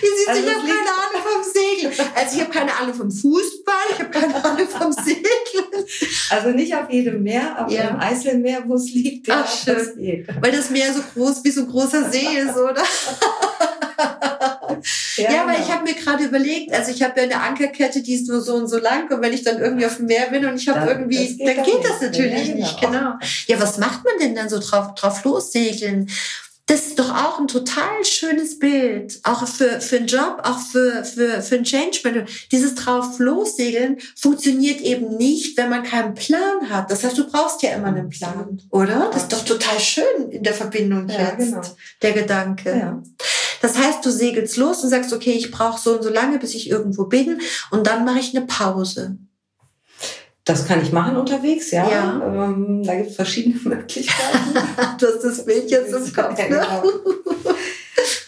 Wie 0.00 0.06
siehst 0.06 0.28
also 0.28 0.40
ich 0.40 0.54
habe 0.54 0.66
keine 0.66 0.90
Ahnung 0.90 1.22
vom 1.22 1.42
Segeln. 1.52 2.08
Also 2.14 2.36
ich 2.36 2.40
habe 2.42 2.50
keine 2.50 2.74
Ahnung 2.74 2.94
vom 2.94 3.10
Fußball, 3.10 3.74
ich 3.92 3.98
habe 3.98 4.10
keine 4.10 4.44
Ahnung 4.44 4.68
vom 4.68 4.92
Segeln. 4.92 5.84
Also 6.30 6.50
nicht 6.50 6.74
auf 6.74 6.90
jedem 6.90 7.22
Meer, 7.22 7.58
aber 7.58 7.72
ja. 7.72 7.88
im 7.88 7.96
Einzelmeer, 7.96 8.62
wo 8.66 8.74
es 8.74 8.92
liegt. 8.92 9.28
Ja, 9.28 9.44
Ach, 9.46 9.50
schön. 9.50 10.26
Weil 10.40 10.52
das 10.52 10.70
Meer 10.70 10.92
so 10.92 11.00
groß 11.14 11.44
wie 11.44 11.50
so 11.50 11.62
ein 11.62 11.68
großer 11.68 12.10
See 12.10 12.26
ist, 12.38 12.56
oder? 12.56 12.82
Ja, 15.16 15.32
ja, 15.32 15.46
weil 15.46 15.56
genau. 15.56 15.66
ich 15.66 15.72
habe 15.72 15.84
mir 15.84 15.94
gerade 15.94 16.24
überlegt, 16.24 16.72
also 16.72 16.92
ich 16.92 17.02
habe 17.02 17.20
ja 17.20 17.24
eine 17.24 17.40
Ankerkette, 17.40 18.02
die 18.02 18.14
ist 18.14 18.28
nur 18.28 18.40
so 18.40 18.54
und 18.54 18.68
so 18.68 18.78
lang 18.78 19.10
und 19.10 19.20
wenn 19.20 19.32
ich 19.32 19.42
dann 19.42 19.58
irgendwie 19.58 19.86
auf 19.86 19.96
dem 19.96 20.06
Meer 20.06 20.26
bin 20.30 20.44
und 20.46 20.56
ich 20.56 20.68
habe 20.68 20.88
irgendwie, 20.88 21.36
geht 21.36 21.46
dann 21.46 21.64
geht 21.64 21.84
das 21.84 22.00
natürlich 22.00 22.48
ja, 22.48 22.54
genau. 22.54 22.56
nicht, 22.56 22.80
genau. 22.80 23.12
Ja, 23.46 23.60
was 23.60 23.78
macht 23.78 24.04
man 24.04 24.14
denn 24.20 24.34
dann 24.34 24.48
so 24.48 24.60
drauf, 24.60 24.94
drauf 24.94 25.24
lossegeln? 25.24 26.08
Das 26.68 26.88
ist 26.88 26.98
doch 26.98 27.10
auch 27.10 27.40
ein 27.40 27.48
total 27.48 28.04
schönes 28.04 28.58
Bild, 28.58 29.20
auch 29.22 29.48
für, 29.48 29.80
für 29.80 29.96
einen 29.96 30.06
Job, 30.06 30.42
auch 30.44 30.58
für, 30.58 31.02
für, 31.02 31.40
für 31.40 31.56
ein 31.56 31.64
Change. 31.64 32.26
Dieses 32.52 32.74
drauf 32.74 33.18
lossegeln 33.18 33.96
funktioniert 34.14 34.82
eben 34.82 35.16
nicht, 35.16 35.56
wenn 35.56 35.70
man 35.70 35.82
keinen 35.82 36.14
Plan 36.14 36.68
hat. 36.68 36.90
Das 36.90 37.02
heißt, 37.02 37.16
du 37.16 37.26
brauchst 37.26 37.62
ja 37.62 37.70
immer 37.70 37.86
einen 37.86 38.10
Plan, 38.10 38.60
oder? 38.68 39.10
Das 39.14 39.22
ist 39.22 39.32
doch 39.32 39.44
total 39.46 39.80
schön 39.80 40.30
in 40.30 40.42
der 40.42 40.52
Verbindung 40.52 41.08
ja, 41.08 41.30
jetzt, 41.30 41.38
genau. 41.38 41.62
der 42.02 42.12
Gedanke. 42.12 42.70
Ja. 42.70 43.02
Das 43.62 43.78
heißt, 43.78 44.04
du 44.04 44.10
segelst 44.10 44.58
los 44.58 44.82
und 44.84 44.90
sagst, 44.90 45.14
okay, 45.14 45.32
ich 45.32 45.50
brauche 45.50 45.80
so 45.80 45.96
und 45.96 46.02
so 46.02 46.10
lange, 46.10 46.38
bis 46.38 46.54
ich 46.54 46.68
irgendwo 46.68 47.04
bin 47.04 47.40
und 47.70 47.86
dann 47.86 48.04
mache 48.04 48.18
ich 48.18 48.36
eine 48.36 48.44
Pause. 48.46 49.16
Das 50.48 50.66
kann 50.66 50.82
ich 50.82 50.92
machen 50.92 51.18
unterwegs, 51.18 51.70
ja. 51.72 51.86
ja. 51.90 52.22
Ähm, 52.24 52.82
da 52.82 52.94
gibt 52.94 53.10
es 53.10 53.16
verschiedene 53.16 53.60
Möglichkeiten. 53.64 54.54
du 54.98 55.06
hast 55.06 55.22
das 55.22 55.44
Bild 55.44 55.70
jetzt 55.70 55.92
im 55.92 56.12
Kopf. 56.14 56.38
Ne? 56.48 56.62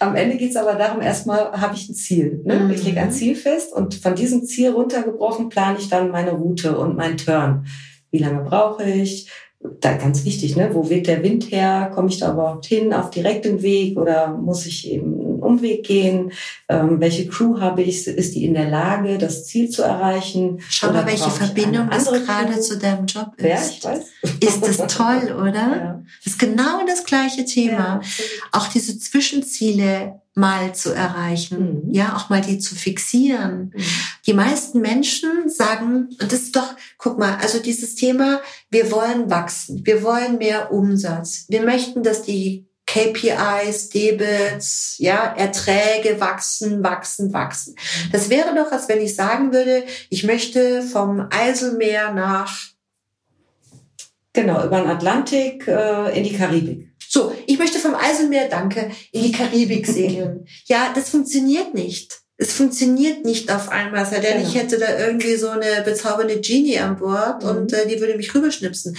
Am 0.01 0.15
Ende 0.15 0.37
geht 0.37 0.51
es 0.51 0.57
aber 0.57 0.75
darum, 0.75 1.01
erstmal 1.01 1.51
habe 1.59 1.75
ich 1.75 1.89
ein 1.89 1.95
Ziel. 1.95 2.43
Ne? 2.45 2.61
Mhm. 2.61 2.71
Ich 2.73 2.85
lege 2.85 3.01
ein 3.01 3.11
Ziel 3.11 3.35
fest 3.35 3.73
und 3.73 3.95
von 3.95 4.15
diesem 4.15 4.45
Ziel 4.45 4.71
runtergebrochen 4.71 5.49
plane 5.49 5.79
ich 5.79 5.89
dann 5.89 6.11
meine 6.11 6.33
Route 6.33 6.77
und 6.77 6.95
meinen 6.95 7.17
Turn. 7.17 7.65
Wie 8.11 8.19
lange 8.19 8.43
brauche 8.43 8.85
ich? 8.85 9.31
da 9.63 9.93
ganz 9.93 10.25
wichtig, 10.25 10.57
ne? 10.57 10.71
Wo 10.73 10.89
weht 10.89 11.07
der 11.07 11.23
Wind 11.23 11.51
her? 11.51 11.91
Komme 11.95 12.09
ich 12.09 12.19
da 12.19 12.33
überhaupt 12.33 12.65
hin 12.65 12.95
auf 12.95 13.11
direktem 13.11 13.61
Weg 13.61 13.99
oder 13.99 14.29
muss 14.29 14.65
ich 14.65 14.91
eben 14.91 15.30
Umweg 15.51 15.85
gehen? 15.85 16.33
Ähm, 16.69 17.01
welche 17.01 17.29
Crew 17.29 17.61
habe 17.61 17.83
ich? 17.83 18.07
Ist 18.07 18.35
die 18.35 18.45
in 18.45 18.55
der 18.55 18.69
Lage, 18.69 19.19
das 19.19 19.47
Ziel 19.47 19.69
zu 19.69 19.83
erreichen? 19.83 20.61
Schau 20.69 20.93
mal, 20.93 21.07
welche 21.07 21.31
Verbindung 21.31 21.91
das 21.91 22.11
gerade 22.11 22.61
zu 22.61 22.79
deinem 22.79 23.07
Job 23.07 23.33
ist. 23.37 23.47
Ja, 23.47 23.59
ich 23.59 23.85
weiß. 23.85 24.05
Ist 24.41 24.67
das 24.67 24.87
toll, 24.97 25.35
oder? 25.37 25.53
Ja. 25.53 26.03
Das 26.25 26.35
ist 26.35 26.39
genau 26.39 26.87
das 26.87 27.05
gleiche 27.05 27.45
Thema. 27.45 28.01
Ja, 28.01 28.01
auch 28.53 28.69
diese 28.69 28.99
Zwischenziele 28.99 30.21
mal 30.35 30.75
zu 30.75 30.95
erreichen, 30.95 31.87
mhm. 31.87 31.95
ja, 31.95 32.17
auch 32.17 32.31
mal 32.31 32.41
die 32.41 32.59
zu 32.59 32.75
fixieren. 32.75 33.73
Mhm. 33.75 33.83
Die 34.27 34.33
meisten 34.33 34.81
Menschen 34.81 35.49
sagen, 35.49 36.09
und 36.21 36.33
das 36.33 36.43
ist 36.43 36.57
doch, 36.57 36.75
guck 36.99 37.19
mal, 37.19 37.37
also 37.41 37.59
dieses 37.59 37.95
Thema, 37.97 38.41
wir 38.71 38.91
wollen 38.93 39.29
wachsen, 39.29 39.85
wir 39.85 40.03
wollen 40.03 40.39
mehr 40.39 40.73
Umsatz, 40.73 41.47
wir 41.49 41.63
möchten, 41.63 42.03
dass 42.03 42.23
die 42.23 42.67
KPIs, 42.91 43.91
Debits, 43.91 44.97
ja, 44.99 45.33
Erträge 45.37 46.21
wachsen, 46.21 46.83
wachsen, 46.83 47.33
wachsen. 47.33 47.77
Das 48.11 48.31
wäre 48.31 48.53
doch, 48.55 48.73
als 48.73 48.89
wenn 48.89 49.01
ich 49.01 49.15
sagen 49.15 49.53
würde, 49.53 49.85
ich 50.09 50.25
möchte 50.25 50.83
vom 50.83 51.29
Eiselmeer 51.31 52.13
nach 52.13 52.71
Genau, 54.33 54.65
über 54.65 54.81
den 54.81 54.91
Atlantik 54.91 55.67
äh, 55.67 56.17
in 56.17 56.23
die 56.23 56.37
Karibik. 56.37 56.93
So, 57.09 57.35
ich 57.47 57.59
möchte 57.59 57.81
vom 57.81 57.97
Eiselmeer, 57.97 58.49
danke, 58.49 58.93
in 59.11 59.25
die 59.25 59.33
Karibik 59.33 59.87
segeln. 59.87 60.47
ja, 60.67 60.93
das 60.95 61.11
funktioniert 61.11 61.75
nicht. 61.75 62.21
Es 62.37 62.53
funktioniert 62.53 63.25
nicht 63.25 63.53
auf 63.53 63.69
einmal, 63.69 64.07
sei 64.07 64.21
denn 64.21 64.39
genau. 64.39 64.49
ich 64.49 64.55
hätte 64.55 64.79
da 64.79 64.99
irgendwie 64.99 65.35
so 65.35 65.49
eine 65.49 65.83
bezaubernde 65.85 66.41
Genie 66.41 66.79
an 66.79 66.97
Bord 66.97 67.43
mhm. 67.43 67.51
und 67.51 67.73
äh, 67.73 67.87
die 67.89 68.01
würde 68.01 68.17
mich 68.17 68.35
rüberschnipsen. 68.35 68.97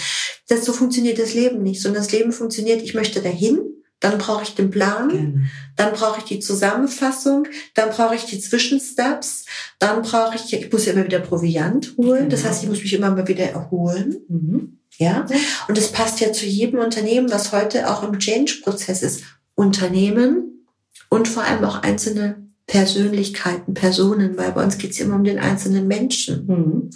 Das 0.48 0.64
so 0.64 0.72
funktioniert 0.72 1.18
das 1.18 1.34
Leben 1.34 1.62
nicht, 1.62 1.80
sondern 1.80 2.02
das 2.02 2.12
Leben 2.12 2.32
funktioniert, 2.32 2.82
ich 2.82 2.94
möchte 2.94 3.20
dahin, 3.22 3.71
dann 4.02 4.18
brauche 4.18 4.42
ich 4.42 4.54
den 4.54 4.70
Plan, 4.70 5.08
genau. 5.08 5.38
dann 5.76 5.92
brauche 5.94 6.18
ich 6.18 6.24
die 6.24 6.40
Zusammenfassung, 6.40 7.46
dann 7.74 7.90
brauche 7.90 8.14
ich 8.14 8.26
die 8.26 8.40
Zwischensteps, 8.40 9.46
dann 9.78 10.02
brauche 10.02 10.36
ich, 10.36 10.52
ich 10.52 10.70
muss 10.70 10.84
ja 10.84 10.92
immer 10.92 11.04
wieder 11.04 11.20
Proviant 11.20 11.94
holen, 11.96 12.24
genau. 12.24 12.30
das 12.30 12.44
heißt, 12.44 12.64
ich 12.64 12.68
muss 12.68 12.82
mich 12.82 12.92
immer 12.92 13.10
mal 13.10 13.28
wieder 13.28 13.44
erholen. 13.44 14.16
Mhm. 14.28 14.78
Ja, 14.98 15.26
und 15.68 15.78
es 15.78 15.90
passt 15.90 16.20
ja 16.20 16.32
zu 16.32 16.44
jedem 16.44 16.78
Unternehmen, 16.78 17.30
was 17.30 17.52
heute 17.52 17.90
auch 17.90 18.02
im 18.02 18.18
Change-Prozess 18.18 19.02
ist. 19.02 19.22
Unternehmen 19.54 20.66
und 21.08 21.28
vor 21.28 21.44
allem 21.44 21.64
auch 21.64 21.82
einzelne 21.82 22.46
Persönlichkeiten, 22.66 23.74
Personen, 23.74 24.36
weil 24.36 24.52
bei 24.52 24.62
uns 24.62 24.78
geht 24.78 24.92
es 24.92 25.00
immer 25.00 25.16
um 25.16 25.24
den 25.24 25.38
einzelnen 25.38 25.86
Menschen. 25.86 26.46
Mhm. 26.46 26.90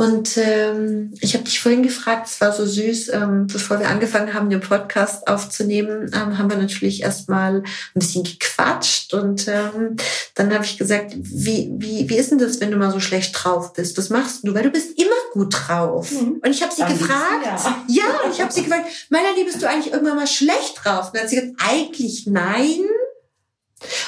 Und 0.00 0.38
ähm, 0.38 1.12
ich 1.20 1.34
habe 1.34 1.44
dich 1.44 1.60
vorhin 1.60 1.82
gefragt, 1.82 2.26
es 2.26 2.40
war 2.40 2.52
so 2.52 2.64
süß, 2.64 3.10
ähm, 3.10 3.48
bevor 3.48 3.80
wir 3.80 3.90
angefangen 3.90 4.32
haben, 4.32 4.48
den 4.48 4.62
Podcast 4.62 5.28
aufzunehmen, 5.28 6.10
ähm, 6.14 6.38
haben 6.38 6.48
wir 6.48 6.56
natürlich 6.56 7.02
erstmal 7.02 7.56
ein 7.56 7.64
bisschen 7.92 8.24
gequatscht 8.24 9.12
und 9.12 9.46
ähm, 9.46 9.96
dann 10.34 10.54
habe 10.54 10.64
ich 10.64 10.78
gesagt, 10.78 11.12
wie, 11.18 11.70
wie, 11.76 12.08
wie 12.08 12.16
ist 12.16 12.30
denn 12.30 12.38
das, 12.38 12.62
wenn 12.62 12.70
du 12.70 12.78
mal 12.78 12.90
so 12.90 12.98
schlecht 12.98 13.34
drauf 13.34 13.74
bist? 13.74 13.98
Was 13.98 14.08
machst 14.08 14.48
du? 14.48 14.54
Weil 14.54 14.62
du 14.62 14.70
bist 14.70 14.98
immer 14.98 15.10
gut 15.34 15.54
drauf. 15.54 16.10
Mhm. 16.12 16.40
Und 16.42 16.50
ich 16.50 16.62
habe 16.62 16.72
sie 16.72 16.80
Dann 16.80 16.98
gefragt, 16.98 17.44
ja, 17.44 17.84
ja 17.86 18.04
und 18.24 18.32
ich 18.32 18.40
habe 18.40 18.50
sie 18.50 18.62
gefragt, 18.62 18.86
Melanie, 19.10 19.44
bist 19.44 19.60
du 19.60 19.68
eigentlich 19.68 19.92
irgendwann 19.92 20.16
mal 20.16 20.26
schlecht 20.26 20.82
drauf? 20.82 21.08
Und 21.08 21.16
dann 21.16 21.24
hat 21.24 21.28
sie 21.28 21.36
gesagt, 21.36 21.56
eigentlich 21.58 22.26
nein. 22.26 22.86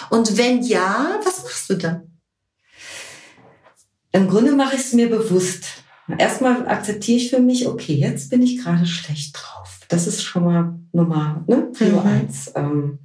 Und 0.09 0.39
wenn 0.39 0.63
ja, 0.63 1.21
was 1.23 1.43
machst 1.43 1.69
du 1.69 1.75
dann? 1.75 2.19
Im 4.13 4.31
Grunde 4.31 4.53
mache 4.53 4.77
ich 4.77 4.81
es 4.81 4.95
mir 4.95 5.11
bewusst. 5.11 5.82
Erstmal 6.19 6.67
akzeptiere 6.69 7.19
ich 7.19 7.31
für 7.31 7.41
mich, 7.41 7.67
okay, 7.67 7.95
jetzt 7.95 8.31
bin 8.31 8.43
ich 8.43 8.63
gerade 8.63 8.87
schlecht 8.87 9.37
drauf. 9.37 9.81
Das 9.89 10.07
ist 10.07 10.23
schon 10.23 10.45
mal 10.45 10.75
Nummer, 10.93 11.45
ne? 11.47 11.71
Nummer 11.79 12.03
mhm. 12.03 12.09
eins. 12.09 12.53
Ähm, 12.55 12.99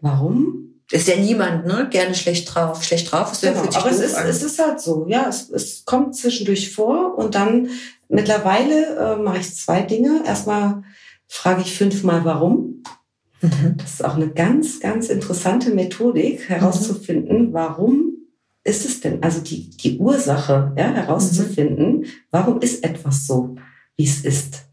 warum? 0.00 0.80
Ist 0.90 1.08
ja 1.08 1.16
niemand, 1.16 1.66
ne? 1.66 1.88
Gerne 1.90 2.14
schlecht 2.14 2.54
drauf. 2.54 2.82
Schlecht 2.82 3.12
drauf 3.12 3.32
ist 3.32 3.42
ja 3.42 3.52
genau, 3.52 3.70
Aber 3.74 3.90
es 3.90 4.00
ist, 4.00 4.16
es 4.16 4.42
ist 4.42 4.58
halt 4.58 4.80
so, 4.80 5.06
ja. 5.08 5.28
Es, 5.28 5.50
es 5.50 5.84
kommt 5.84 6.16
zwischendurch 6.16 6.72
vor 6.72 7.18
und 7.18 7.34
dann 7.34 7.68
mittlerweile 8.08 8.96
äh, 8.96 9.16
mache 9.16 9.38
ich 9.38 9.54
zwei 9.54 9.82
Dinge. 9.82 10.22
Erstmal 10.26 10.82
frage 11.26 11.62
ich 11.62 11.74
fünfmal 11.74 12.24
warum. 12.24 12.82
Mhm. 13.42 13.76
Das 13.76 13.94
ist 13.94 14.04
auch 14.04 14.16
eine 14.16 14.28
ganz, 14.28 14.80
ganz 14.80 15.08
interessante 15.08 15.70
Methodik, 15.70 16.48
herauszufinden, 16.48 17.48
mhm. 17.48 17.52
warum 17.52 18.07
ist 18.68 18.84
es 18.84 19.00
denn, 19.00 19.22
also 19.22 19.40
die, 19.40 19.70
die 19.70 19.98
Ursache 19.98 20.72
ja, 20.76 20.92
herauszufinden, 20.92 22.00
mhm. 22.00 22.04
warum 22.30 22.60
ist 22.60 22.84
etwas 22.84 23.26
so, 23.26 23.56
wie 23.96 24.04
es 24.04 24.24
ist. 24.24 24.64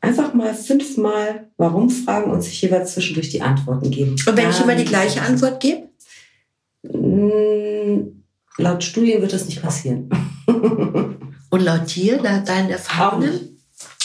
Einfach 0.00 0.34
mal 0.34 0.54
fünfmal 0.54 1.50
warum 1.56 1.90
fragen 1.90 2.30
und 2.30 2.42
sich 2.42 2.60
jeweils 2.62 2.94
zwischendurch 2.94 3.30
die 3.30 3.42
Antworten 3.42 3.90
geben. 3.90 4.12
Und 4.26 4.36
wenn 4.36 4.50
ich 4.50 4.60
immer 4.60 4.76
die 4.76 4.84
gleiche 4.84 5.22
Antwort 5.22 5.60
gebe? 5.60 5.88
Mm, 6.82 8.22
laut 8.58 8.84
Studien 8.84 9.20
wird 9.20 9.32
das 9.32 9.46
nicht 9.46 9.62
passieren. 9.62 10.08
Und 11.48 11.60
laut 11.60 11.94
dir, 11.94 12.20
laut 12.20 12.48
deinen 12.48 12.70
Erfahrungen? 12.70 13.58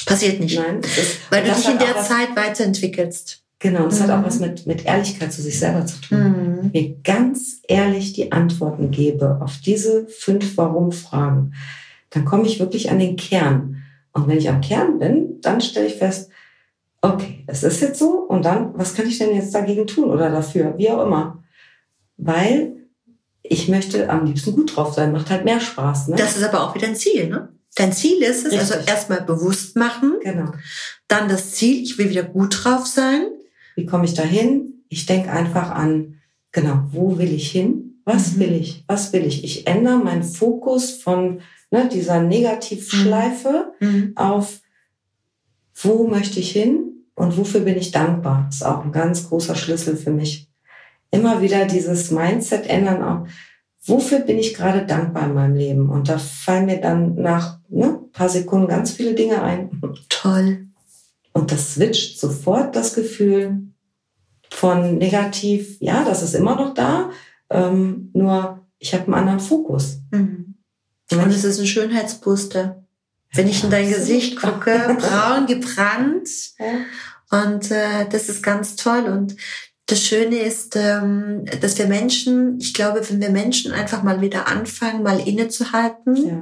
Passiert 0.05 0.39
nicht. 0.39 0.57
Nein. 0.57 0.81
Weil 1.29 1.43
du 1.43 1.53
dich 1.53 1.67
in 1.67 1.79
der 1.79 2.01
Zeit 2.03 2.35
weiterentwickelst. 2.35 3.40
Genau, 3.61 3.83
das 3.83 3.99
mhm. 3.99 4.03
hat 4.03 4.09
auch 4.09 4.19
mhm. 4.21 4.25
was 4.25 4.39
mit, 4.39 4.65
mit 4.65 4.85
Ehrlichkeit 4.85 5.31
zu 5.31 5.41
sich 5.41 5.59
selber 5.59 5.85
zu 5.85 6.01
tun. 6.01 6.17
Mhm. 6.17 6.71
Mir 6.73 6.95
ganz 7.03 7.61
ehrlich 7.67 8.13
die 8.13 8.31
Antworten 8.31 8.89
gebe 8.89 9.39
auf 9.39 9.59
diese 9.63 10.07
fünf 10.07 10.57
Warum-Fragen, 10.57 11.53
dann 12.09 12.25
komme 12.25 12.47
ich 12.47 12.59
wirklich 12.59 12.89
an 12.89 12.97
den 12.97 13.15
Kern. 13.15 13.83
Und 14.13 14.27
wenn 14.27 14.39
ich 14.39 14.49
am 14.49 14.61
Kern 14.61 14.97
bin, 14.97 15.39
dann 15.41 15.61
stelle 15.61 15.85
ich 15.85 15.95
fest, 15.95 16.31
okay, 17.01 17.43
es 17.45 17.63
ist 17.63 17.81
jetzt 17.81 17.99
so 17.99 18.09
und 18.09 18.45
dann, 18.45 18.77
was 18.77 18.95
kann 18.95 19.07
ich 19.07 19.19
denn 19.19 19.35
jetzt 19.35 19.53
dagegen 19.53 19.85
tun 19.85 20.09
oder 20.09 20.31
dafür, 20.31 20.73
wie 20.77 20.89
auch 20.89 21.05
immer. 21.05 21.43
Weil 22.17 22.73
ich 23.43 23.67
möchte 23.67 24.09
am 24.09 24.25
liebsten 24.25 24.53
gut 24.53 24.75
drauf 24.75 24.95
sein, 24.95 25.11
macht 25.11 25.29
halt 25.29 25.45
mehr 25.45 25.59
Spaß. 25.59 26.07
Ne? 26.07 26.15
Das 26.15 26.35
ist 26.35 26.43
aber 26.43 26.63
auch 26.63 26.73
wieder 26.73 26.87
ein 26.87 26.95
Ziel, 26.95 27.29
ne? 27.29 27.49
Dein 27.75 27.93
Ziel 27.93 28.21
ist 28.21 28.45
es, 28.45 28.53
also 28.53 28.57
Richtig. 28.57 28.77
also 28.77 28.91
erstmal 28.91 29.21
bewusst 29.21 29.77
machen. 29.77 30.15
Genau. 30.21 30.51
Dann 31.07 31.29
das 31.29 31.51
Ziel, 31.51 31.81
ich 31.83 31.97
will 31.97 32.09
wieder 32.09 32.23
gut 32.23 32.63
drauf 32.63 32.85
sein. 32.85 33.27
Wie 33.81 33.87
komme 33.87 34.05
ich 34.05 34.13
dahin? 34.13 34.83
Ich 34.89 35.07
denke 35.07 35.31
einfach 35.31 35.71
an, 35.71 36.19
genau, 36.51 36.83
wo 36.91 37.17
will 37.17 37.33
ich 37.33 37.49
hin? 37.49 37.99
Was 38.05 38.33
mhm. 38.33 38.39
will 38.39 38.53
ich? 38.53 38.83
Was 38.85 39.11
will 39.11 39.25
ich? 39.25 39.43
Ich 39.43 39.65
ändere 39.65 39.97
meinen 39.97 40.21
Fokus 40.21 40.91
von 40.91 41.41
ne, 41.71 41.89
dieser 41.91 42.21
Negativschleife 42.21 43.73
mhm. 43.79 43.87
mhm. 43.87 44.17
auf, 44.17 44.59
wo 45.73 46.05
möchte 46.07 46.39
ich 46.39 46.51
hin 46.51 47.07
und 47.15 47.37
wofür 47.37 47.61
bin 47.61 47.75
ich 47.75 47.89
dankbar? 47.89 48.43
Das 48.45 48.57
ist 48.57 48.65
auch 48.67 48.85
ein 48.85 48.91
ganz 48.91 49.27
großer 49.27 49.55
Schlüssel 49.55 49.97
für 49.97 50.11
mich. 50.11 50.47
Immer 51.09 51.41
wieder 51.41 51.65
dieses 51.65 52.11
Mindset 52.11 52.67
ändern, 52.67 53.01
auch, 53.01 53.27
wofür 53.83 54.19
bin 54.19 54.37
ich 54.37 54.53
gerade 54.53 54.85
dankbar 54.85 55.25
in 55.25 55.33
meinem 55.33 55.55
Leben? 55.55 55.89
Und 55.89 56.07
da 56.07 56.19
fallen 56.19 56.67
mir 56.67 56.79
dann 56.79 57.15
nach 57.15 57.57
ne, 57.67 57.99
paar 58.13 58.29
Sekunden 58.29 58.67
ganz 58.67 58.91
viele 58.91 59.15
Dinge 59.15 59.41
ein. 59.41 59.71
Toll. 60.07 60.67
Und 61.33 61.51
das 61.51 61.73
switcht 61.73 62.19
sofort 62.19 62.75
das 62.75 62.93
Gefühl 62.93 63.70
von 64.51 64.97
negativ, 64.97 65.77
ja, 65.79 66.03
das 66.03 66.21
ist 66.21 66.35
immer 66.35 66.55
noch 66.55 66.73
da, 66.73 67.09
ähm, 67.49 68.11
nur 68.13 68.67
ich 68.77 68.93
habe 68.93 69.05
einen 69.05 69.13
anderen 69.13 69.39
Fokus. 69.39 69.99
Mhm. 70.11 70.55
Und 71.11 71.27
es 71.27 71.43
ist 71.43 71.59
ein 71.59 71.67
Schönheitsbooster. 71.67 72.83
Wenn 73.33 73.47
ich 73.47 73.63
in 73.63 73.69
dein 73.69 73.89
Gesicht 73.89 74.37
gucke, 74.37 74.97
braun 74.99 75.45
gebrannt. 75.45 76.29
Ja. 76.59 77.43
Und 77.45 77.71
äh, 77.71 78.07
das 78.09 78.29
ist 78.29 78.43
ganz 78.43 78.75
toll. 78.75 79.05
Und 79.05 79.35
das 79.85 80.03
Schöne 80.03 80.39
ist, 80.39 80.75
ähm, 80.75 81.45
dass 81.59 81.77
wir 81.77 81.87
Menschen, 81.87 82.59
ich 82.59 82.73
glaube, 82.73 83.01
wenn 83.09 83.21
wir 83.21 83.29
Menschen 83.29 83.71
einfach 83.71 84.03
mal 84.03 84.21
wieder 84.21 84.47
anfangen, 84.47 85.03
mal 85.03 85.19
innezuhalten 85.19 86.15
ja. 86.15 86.41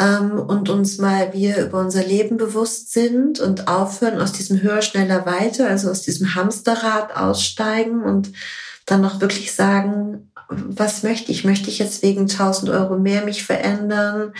Ähm, 0.00 0.38
und 0.38 0.68
uns 0.68 0.98
mal 0.98 1.32
wir 1.32 1.58
über 1.58 1.80
unser 1.80 2.04
Leben 2.04 2.36
bewusst 2.36 2.92
sind 2.92 3.40
und 3.40 3.68
aufhören, 3.68 4.20
aus 4.20 4.32
diesem 4.32 4.62
höher, 4.62 4.82
schneller, 4.82 5.26
weiter, 5.26 5.68
also 5.68 5.90
aus 5.90 6.02
diesem 6.02 6.34
Hamsterrad 6.34 7.16
aussteigen 7.16 8.02
und 8.02 8.32
dann 8.86 9.00
noch 9.00 9.20
wirklich 9.20 9.52
sagen, 9.52 10.30
was 10.48 11.02
möchte 11.02 11.30
ich? 11.30 11.44
Möchte 11.44 11.68
ich 11.68 11.78
jetzt 11.78 12.02
wegen 12.02 12.22
1000 12.22 12.70
Euro 12.70 12.98
mehr 12.98 13.24
mich 13.24 13.44
verändern? 13.44 14.32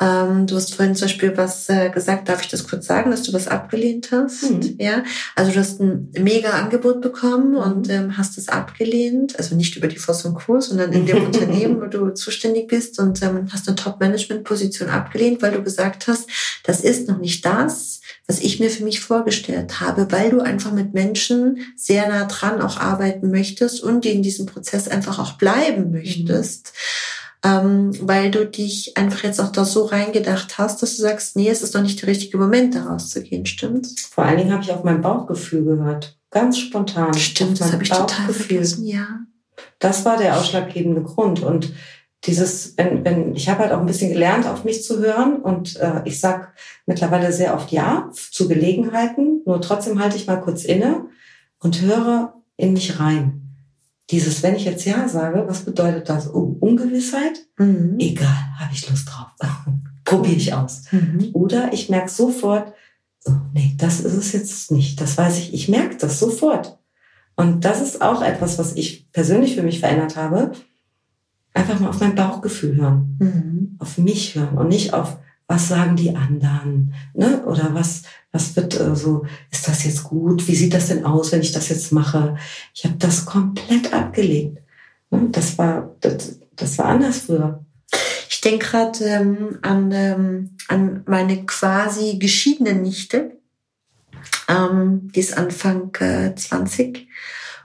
Ähm, 0.00 0.46
du 0.46 0.54
hast 0.54 0.74
vorhin 0.74 0.94
zum 0.94 1.08
Beispiel 1.08 1.36
was 1.36 1.68
äh, 1.68 1.90
gesagt, 1.90 2.28
darf 2.28 2.42
ich 2.42 2.48
das 2.48 2.68
kurz 2.68 2.86
sagen, 2.86 3.10
dass 3.10 3.24
du 3.24 3.32
was 3.32 3.48
abgelehnt 3.48 4.10
hast? 4.12 4.48
Mhm. 4.48 4.76
Ja, 4.78 5.02
also 5.34 5.50
du 5.50 5.58
hast 5.58 5.80
ein 5.80 6.12
mega 6.16 6.50
Angebot 6.50 7.00
bekommen 7.00 7.50
mhm. 7.50 7.56
und 7.56 7.90
ähm, 7.90 8.16
hast 8.16 8.38
es 8.38 8.48
abgelehnt, 8.48 9.36
also 9.38 9.56
nicht 9.56 9.76
über 9.76 9.88
die 9.88 9.98
Voss 9.98 10.24
und 10.24 10.34
Co., 10.34 10.60
sondern 10.60 10.92
in 10.92 11.04
dem 11.04 11.24
Unternehmen, 11.26 11.80
wo 11.80 11.86
du 11.86 12.10
zuständig 12.10 12.68
bist 12.68 13.00
und 13.00 13.20
ähm, 13.22 13.48
hast 13.52 13.66
eine 13.66 13.74
Top-Management-Position 13.74 14.88
abgelehnt, 14.88 15.42
weil 15.42 15.52
du 15.52 15.64
gesagt 15.64 16.06
hast, 16.06 16.28
das 16.62 16.80
ist 16.80 17.08
noch 17.08 17.18
nicht 17.18 17.44
das, 17.44 18.00
was 18.28 18.38
ich 18.38 18.60
mir 18.60 18.70
für 18.70 18.84
mich 18.84 19.00
vorgestellt 19.00 19.80
habe, 19.80 20.12
weil 20.12 20.30
du 20.30 20.40
einfach 20.40 20.70
mit 20.70 20.94
Menschen 20.94 21.58
sehr 21.74 22.08
nah 22.08 22.26
dran 22.26 22.60
auch 22.60 22.78
arbeiten 22.78 23.30
möchtest 23.30 23.82
und 23.82 24.04
die 24.04 24.10
in 24.10 24.22
diesem 24.22 24.46
Prozess 24.46 24.86
einfach 24.86 25.18
auch 25.18 25.32
bleiben 25.32 25.90
möchtest. 25.90 26.72
Mhm 26.72 27.17
ähm, 27.44 27.92
weil 28.02 28.30
du 28.30 28.46
dich 28.46 28.96
einfach 28.96 29.22
jetzt 29.22 29.40
auch 29.40 29.52
da 29.52 29.64
so 29.64 29.84
reingedacht 29.84 30.58
hast, 30.58 30.82
dass 30.82 30.96
du 30.96 31.02
sagst, 31.02 31.36
nee, 31.36 31.48
es 31.48 31.62
ist 31.62 31.74
noch 31.74 31.82
nicht 31.82 32.00
der 32.02 32.08
richtige 32.08 32.36
Moment, 32.36 32.74
da 32.74 32.84
rauszugehen, 32.84 33.46
stimmt's? 33.46 34.06
Vor 34.06 34.24
allen 34.24 34.38
Dingen 34.38 34.52
habe 34.52 34.62
ich 34.62 34.72
auf 34.72 34.82
mein 34.82 35.00
Bauchgefühl 35.00 35.64
gehört, 35.64 36.18
ganz 36.30 36.58
spontan. 36.58 37.14
Stimmt, 37.14 37.60
das 37.60 37.72
habe 37.72 37.82
ich 37.82 37.90
total 37.90 38.32
vergessen, 38.32 38.84
ja. 38.84 39.06
Das 39.78 40.04
war 40.04 40.16
der 40.16 40.36
ausschlaggebende 40.36 41.02
Grund. 41.02 41.42
Und 41.42 41.72
dieses, 42.24 42.76
wenn, 42.76 43.04
wenn, 43.04 43.36
ich 43.36 43.48
habe 43.48 43.60
halt 43.60 43.72
auch 43.72 43.80
ein 43.80 43.86
bisschen 43.86 44.12
gelernt, 44.12 44.46
auf 44.46 44.64
mich 44.64 44.82
zu 44.82 44.98
hören. 44.98 45.36
Und 45.36 45.76
äh, 45.76 46.02
ich 46.04 46.18
sag 46.18 46.54
mittlerweile 46.86 47.32
sehr 47.32 47.54
oft 47.54 47.70
ja 47.70 48.10
zu 48.12 48.48
Gelegenheiten, 48.48 49.42
nur 49.46 49.60
trotzdem 49.60 50.00
halte 50.00 50.16
ich 50.16 50.26
mal 50.26 50.40
kurz 50.40 50.64
inne 50.64 51.06
und 51.60 51.80
höre 51.82 52.34
in 52.56 52.72
mich 52.72 52.98
rein 52.98 53.47
dieses, 54.10 54.42
wenn 54.42 54.56
ich 54.56 54.64
jetzt 54.64 54.84
Ja 54.84 55.08
sage, 55.08 55.44
was 55.46 55.64
bedeutet 55.64 56.08
das? 56.08 56.32
Oh, 56.32 56.56
Ungewissheit? 56.60 57.46
Mhm. 57.58 57.96
Egal, 57.98 58.58
habe 58.58 58.72
ich 58.72 58.88
Lust 58.88 59.08
drauf. 59.08 59.28
Probiere 60.04 60.36
ich 60.36 60.54
aus. 60.54 60.84
Mhm. 60.90 61.30
Oder 61.34 61.72
ich 61.72 61.90
merke 61.90 62.08
sofort, 62.08 62.72
oh, 63.26 63.32
nee, 63.52 63.74
das 63.76 64.00
ist 64.00 64.14
es 64.14 64.32
jetzt 64.32 64.70
nicht. 64.70 65.00
Das 65.00 65.18
weiß 65.18 65.38
ich. 65.38 65.52
Ich 65.52 65.68
merke 65.68 65.96
das 65.96 66.18
sofort. 66.18 66.78
Und 67.36 67.64
das 67.64 67.82
ist 67.82 68.00
auch 68.00 68.22
etwas, 68.22 68.58
was 68.58 68.74
ich 68.74 69.12
persönlich 69.12 69.54
für 69.54 69.62
mich 69.62 69.80
verändert 69.80 70.16
habe. 70.16 70.52
Einfach 71.52 71.78
mal 71.78 71.90
auf 71.90 72.00
mein 72.00 72.14
Bauchgefühl 72.14 72.76
hören. 72.76 73.16
Mhm. 73.20 73.76
Auf 73.78 73.98
mich 73.98 74.34
hören 74.34 74.56
und 74.56 74.68
nicht 74.68 74.94
auf, 74.94 75.18
was 75.48 75.68
sagen 75.68 75.96
die 75.96 76.14
anderen? 76.14 76.94
Ne? 77.14 77.42
Oder 77.46 77.74
was, 77.74 78.02
was 78.30 78.54
wird 78.54 78.78
äh, 78.78 78.94
so, 78.94 79.26
ist 79.50 79.66
das 79.66 79.82
jetzt 79.84 80.04
gut? 80.04 80.46
Wie 80.46 80.54
sieht 80.54 80.74
das 80.74 80.88
denn 80.88 81.04
aus, 81.04 81.32
wenn 81.32 81.40
ich 81.40 81.52
das 81.52 81.70
jetzt 81.70 81.90
mache? 81.90 82.36
Ich 82.74 82.84
habe 82.84 82.96
das 82.98 83.24
komplett 83.24 83.92
abgelegt. 83.92 84.58
Ne? 85.10 85.28
Das 85.32 85.56
war, 85.56 85.96
das, 86.00 86.38
das 86.54 86.76
war 86.76 86.86
anders 86.86 87.20
früher. 87.20 87.64
Ich 88.28 88.42
denke 88.42 88.66
gerade 88.66 89.04
ähm, 89.04 89.58
an, 89.62 89.90
ähm, 89.90 90.56
an 90.68 91.02
meine 91.06 91.44
quasi 91.46 92.18
geschiedene 92.18 92.74
Nichte. 92.74 93.38
Ähm, 94.48 95.10
die 95.14 95.20
ist 95.20 95.36
Anfang 95.36 95.94
äh, 95.98 96.34
20. 96.34 97.08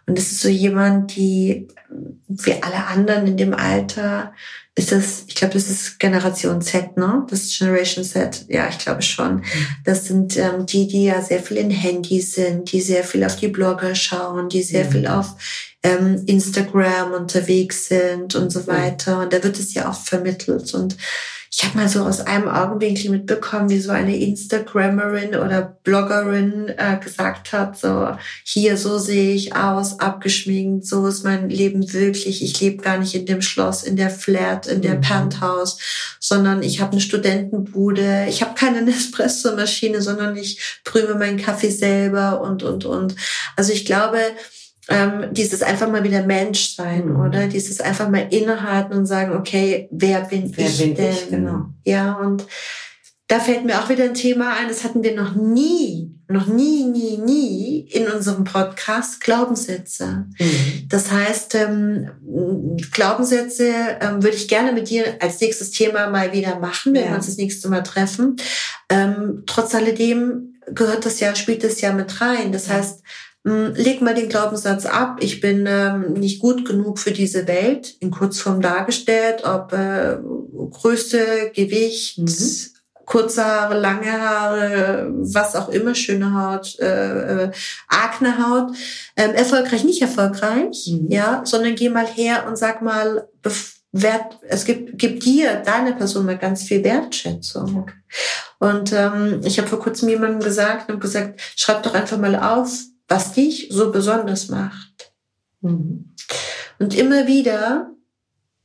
Und 0.06 0.18
das 0.18 0.32
ist 0.32 0.42
so 0.42 0.50
jemand, 0.50 1.16
die 1.16 1.68
wie 2.28 2.62
alle 2.62 2.88
anderen 2.88 3.28
in 3.28 3.38
dem 3.38 3.54
Alter 3.54 4.34
ist 4.76 4.92
das, 4.92 5.26
ich 5.28 5.36
glaube, 5.36 5.54
das 5.54 5.70
ist 5.70 6.00
Generation 6.00 6.60
Z, 6.62 6.98
ne? 6.98 7.28
Das 7.30 7.44
ist 7.44 7.60
Generation 7.60 8.04
Z. 8.04 8.46
Ja, 8.48 8.68
ich 8.70 8.80
glaube 8.80 9.04
schon. 9.04 9.36
Mhm. 9.36 9.44
Das 9.86 10.06
sind 10.06 10.36
ähm, 10.38 10.66
die, 10.66 10.88
die 10.88 11.06
ja 11.06 11.22
sehr 11.22 11.42
viel 11.42 11.58
in 11.58 11.70
Handys 11.70 12.34
sind, 12.34 12.72
die 12.72 12.82
sehr 12.82 13.04
viel 13.04 13.24
auf 13.24 13.36
die 13.36 13.50
Blogger 13.50 13.94
schauen, 13.94 14.50
die 14.50 14.64
sehr 14.64 14.86
mhm. 14.86 14.92
viel 14.92 15.08
auf 15.08 15.36
ähm, 15.84 16.24
Instagram 16.26 17.14
unterwegs 17.14 17.88
sind 17.88 18.34
und 18.34 18.50
so 18.50 18.66
weiter. 18.66 19.22
Und 19.22 19.32
da 19.32 19.44
wird 19.44 19.60
es 19.60 19.76
ja 19.76 19.90
auch 19.90 20.00
vermittelt. 20.00 20.74
Und 20.74 20.98
ich 21.56 21.64
habe 21.64 21.78
mal 21.78 21.88
so 21.88 22.04
aus 22.04 22.20
einem 22.20 22.48
Augenwinkel 22.48 23.12
mitbekommen, 23.12 23.70
wie 23.70 23.80
so 23.80 23.92
eine 23.92 24.18
Instagrammerin 24.18 25.36
oder 25.36 25.78
Bloggerin 25.84 26.70
äh, 26.70 26.98
gesagt 26.98 27.54
hat, 27.54 27.78
so 27.78 28.18
hier 28.44 28.76
so 28.76 28.98
sehe 28.98 29.36
ich 29.36 29.56
aus, 29.56 30.00
abgeschminkt, 30.00 30.88
so 30.88 31.06
ist 31.06 31.24
mein 31.24 31.52
Leben 31.52 31.94
wirklich. 31.94 32.44
Ich 32.44 32.60
lebe 32.60 32.82
gar 32.82 32.98
nicht 32.98 33.14
in 33.14 33.28
dem 33.28 33.44
Schloss, 33.44 33.84
in 33.84 33.98
der 33.98 34.10
Flat, 34.10 34.66
in 34.66 34.82
der 34.82 34.96
mhm. 34.96 35.02
Penthouse, 35.02 35.78
sondern 36.20 36.64
ich 36.64 36.82
habe 36.82 36.94
eine 36.94 37.02
Studentenbude. 37.02 38.26
Ich 38.28 38.42
habe 38.42 38.56
keine 38.56 38.82
Nespresso-Maschine, 38.86 40.02
sondern 40.02 40.36
ich 40.36 40.82
brühe 40.84 41.14
meinen 41.14 41.38
Kaffee 41.38 41.70
selber 41.70 42.42
und 42.42 42.64
und 42.64 42.84
und. 42.86 43.16
Also 43.56 43.74
ich 43.74 43.86
glaube, 43.86 44.18
ähm, 44.90 45.28
dieses 45.32 45.64
einfach 45.64 45.90
mal 45.90 46.04
wieder 46.04 46.24
Mensch 46.24 46.76
sein, 46.76 47.10
mhm. 47.10 47.20
oder? 47.20 47.48
Dieses 47.48 47.80
einfach 47.80 48.10
mal 48.10 48.28
innehalten 48.30 48.98
und 48.98 49.06
sagen, 49.06 49.36
okay, 49.36 49.88
wer 49.92 50.22
bin 50.22 50.52
wer 50.56 50.68
ich 50.68 50.78
bin 50.78 50.96
denn? 50.96 51.12
Ich, 51.12 51.30
genau. 51.30 51.66
Ja, 51.86 52.14
und 52.14 52.46
da 53.28 53.40
fällt 53.40 53.66
mir 53.66 53.80
auch 53.80 53.90
wieder 53.90 54.04
ein 54.04 54.14
Thema 54.14 54.54
ein, 54.58 54.68
das 54.68 54.84
hatten 54.84 55.02
wir 55.02 55.16
noch 55.16 55.34
nie, 55.36 56.14
noch 56.28 56.48
nie, 56.48 56.84
nie, 56.84 57.18
nie 57.18 57.80
in 57.90 58.08
unserem 58.08 58.44
Podcast, 58.44 59.22
Glaubenssätze. 59.22 60.26
Mhm. 60.38 60.88
Das 60.90 61.12
heißt, 61.12 61.56
ähm, 61.56 62.10
Glaubenssätze 62.92 63.72
ähm, 64.02 64.22
würde 64.22 64.36
ich 64.36 64.50
gerne 64.50 64.74
mit 64.74 64.90
dir 64.90 65.18
als 65.22 65.40
nächstes 65.40 65.72
Thema 65.72 66.10
mal 66.10 66.34
wieder 66.34 66.60
machen, 66.60 66.94
wenn 66.94 67.06
ja. 67.06 67.10
wir 67.12 67.16
uns 67.16 67.28
das 67.28 67.38
nächste 67.38 67.70
Mal 67.70 67.82
treffen. 67.82 68.36
Ähm, 68.90 69.44
trotz 69.46 69.74
alledem 69.74 70.56
gehört 70.68 71.06
das 71.06 71.20
ja, 71.20 71.34
spielt 71.36 71.64
das 71.64 71.82
ja 71.82 71.94
mit 71.94 72.20
rein. 72.22 72.52
Das 72.52 72.70
heißt, 72.70 73.04
leg 73.44 74.02
mal 74.02 74.16
den 74.16 74.30
Glaubenssatz 74.30 74.86
ab, 74.86 75.18
ich 75.20 75.42
bin 75.42 75.66
ähm, 75.68 76.14
nicht 76.14 76.40
gut 76.40 76.66
genug 76.66 76.98
für 76.98 77.12
diese 77.12 77.48
Welt, 77.48 77.96
in 78.00 78.10
Kurzform 78.10 78.62
dargestellt, 78.62 79.44
ob 79.44 79.74
äh, 79.74 80.18
Größe, 80.72 81.52
Gewicht, 81.54 82.20
mhm. 82.20 82.28
kurze 83.06 83.44
Haare, 83.44 83.78
lange 83.78 84.12
Haare, 84.12 85.12
was 85.18 85.58
auch 85.58 85.68
immer, 85.70 85.94
schöne 85.94 86.34
Haut, 86.34 86.80
äh, 86.80 87.44
äh, 87.44 87.52
Akne 87.90 88.38
Haut, 88.38 88.76
ähm, 89.18 89.34
erfolgreich, 89.36 89.84
nicht 89.84 90.02
erfolgreich, 90.02 90.88
mhm. 90.88 91.08
ja, 91.10 91.42
sondern 91.44 91.76
geh 91.76 91.90
mal 91.90 92.08
her 92.08 92.46
und 92.48 92.58
sag 92.58 92.82
mal, 92.82 93.28
Wert, 93.96 94.40
es 94.48 94.66
gibt, 94.66 94.98
gibt 94.98 95.24
dir, 95.24 95.58
deine 95.58 95.94
Person 95.94 96.26
mal 96.26 96.38
ganz 96.38 96.64
viel 96.64 96.84
Wertschätzung. 96.84 97.92
Und 98.58 98.92
ähm, 98.92 99.42
ich 99.44 99.60
habe 99.60 99.68
vor 99.68 99.80
kurzem 99.80 100.10
jemandem 100.10 100.40
gesagt 100.40 100.90
und 100.90 101.00
gesagt, 101.00 101.40
schreib 101.56 101.84
doch 101.84 101.94
einfach 101.94 102.18
mal 102.18 102.36
auf, 102.36 102.72
was 103.08 103.34
dich 103.34 103.68
so 103.70 103.92
besonders 103.92 104.50
macht. 104.50 105.14
Mhm. 105.62 106.14
Und 106.80 106.96
immer 106.96 107.28
wieder 107.28 107.92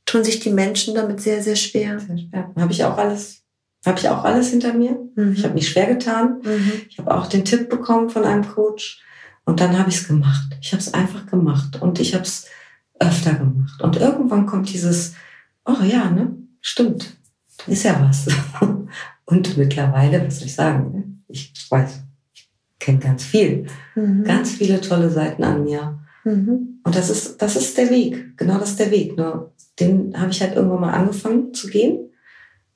tun 0.05 0.23
sich 0.23 0.39
die 0.39 0.51
Menschen 0.51 0.95
damit 0.95 1.21
sehr, 1.21 1.43
sehr 1.43 1.55
schwer. 1.55 1.99
Sehr 1.99 2.17
schwer. 2.17 2.51
Habe 2.55 2.71
ich 2.71 2.83
auch 2.83 2.97
alles 2.97 3.43
Habe 3.85 3.99
ich 3.99 4.09
auch 4.09 4.23
alles 4.23 4.49
hinter 4.49 4.73
mir. 4.73 4.97
Mhm. 5.15 5.33
Ich 5.33 5.43
habe 5.43 5.53
mich 5.53 5.69
schwer 5.69 5.87
getan. 5.87 6.41
Mhm. 6.43 6.71
Ich 6.89 6.97
habe 6.99 7.15
auch 7.15 7.27
den 7.27 7.45
Tipp 7.45 7.69
bekommen 7.69 8.09
von 8.09 8.23
einem 8.23 8.47
Coach. 8.47 9.01
Und 9.45 9.61
dann 9.61 9.77
habe 9.77 9.89
ich 9.89 9.97
es 9.97 10.07
gemacht. 10.07 10.57
Ich 10.61 10.71
habe 10.73 10.81
es 10.81 10.93
einfach 10.93 11.25
gemacht. 11.27 11.81
Und 11.81 11.99
ich 11.99 12.13
habe 12.13 12.23
es 12.23 12.47
öfter 12.99 13.33
gemacht. 13.33 13.81
Und 13.81 13.95
irgendwann 13.95 14.45
kommt 14.45 14.71
dieses, 14.71 15.15
oh 15.65 15.83
ja, 15.83 16.09
ne, 16.09 16.35
stimmt, 16.61 17.17
ist 17.67 17.83
ja 17.83 17.99
was. 18.01 18.27
Und 19.25 19.57
mittlerweile, 19.57 20.25
was 20.25 20.39
soll 20.39 20.47
ich 20.47 20.55
sagen, 20.55 20.91
ne? 20.91 21.03
ich 21.27 21.53
weiß, 21.69 22.01
kenne 22.79 22.99
ganz 22.99 23.23
viel, 23.23 23.67
mhm. 23.95 24.23
ganz 24.23 24.51
viele 24.51 24.81
tolle 24.81 25.09
Seiten 25.09 25.43
an 25.43 25.63
mir. 25.63 25.99
Mhm. 26.23 26.79
Und 26.83 26.95
das 26.95 27.09
ist, 27.09 27.41
das 27.41 27.55
ist 27.55 27.77
der 27.77 27.89
Weg. 27.89 28.37
Genau 28.37 28.57
das 28.57 28.71
ist 28.71 28.79
der 28.79 28.91
Weg. 28.91 29.17
Nur 29.17 29.53
den 29.79 30.19
habe 30.19 30.31
ich 30.31 30.41
halt 30.41 30.55
irgendwann 30.55 30.81
mal 30.81 30.93
angefangen 30.93 31.53
zu 31.53 31.67
gehen. 31.67 32.08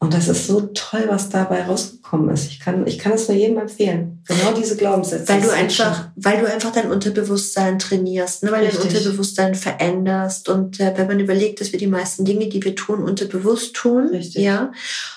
Und 0.04 0.14
das 0.14 0.28
ist 0.28 0.48
so 0.48 0.70
toll, 0.74 1.06
was 1.08 1.30
dabei 1.30 1.64
rausgekommen 1.64 2.30
ist. 2.34 2.48
Ich 2.52 2.60
kann, 2.60 2.86
ich 2.86 3.00
kann 3.00 3.14
es 3.14 3.30
nur 3.30 3.38
jedem 3.38 3.58
empfehlen. 3.58 4.22
Genau 4.28 4.52
diese 4.52 4.76
Glaubenssätze. 4.76 5.32
Weil 5.32 5.40
du 5.40 5.50
einfach, 5.50 6.10
weil 6.18 6.42
du 6.42 6.52
einfach 6.52 6.74
dein 6.74 6.92
Unterbewusstsein 6.92 7.80
trainierst, 7.80 8.44
ne? 8.44 8.52
weil 8.52 8.66
Richtig. 8.66 8.82
dein 8.82 8.98
Unterbewusstsein 8.98 9.56
veränderst. 9.56 10.50
Und 10.50 10.82
äh, 10.82 10.92
wenn 10.98 11.08
man 11.08 11.22
überlegt, 11.22 11.62
dass 11.62 11.72
wir 11.72 11.80
die 11.80 11.88
meisten 11.88 12.26
Dinge, 12.26 12.50
die 12.50 12.62
wir 12.62 12.76
tun, 12.76 13.02
unterbewusst 13.02 13.76
tun, 13.76 14.10
Richtig. 14.10 14.44
ja, 14.44 14.74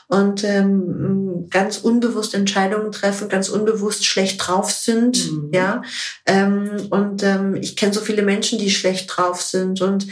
und 0.07 0.45
ähm, 0.45 1.49
ganz 1.51 1.78
unbewusst 1.78 2.34
Entscheidungen 2.34 2.93
treffen, 2.93 3.28
ganz 3.28 3.49
unbewusst 3.49 4.07
schlecht 4.07 4.47
drauf 4.47 4.70
sind, 4.70 5.32
mhm. 5.32 5.51
ja. 5.53 5.82
Ähm, 6.26 6.87
und 6.91 7.24
ähm, 7.24 7.57
ich 7.57 7.74
kenne 7.74 7.93
so 7.93 8.01
viele 8.01 8.22
Menschen, 8.22 8.61
die 8.61 8.70
schlecht 8.70 9.11
drauf 9.16 9.43
sind 9.43 9.80
und 9.80 10.07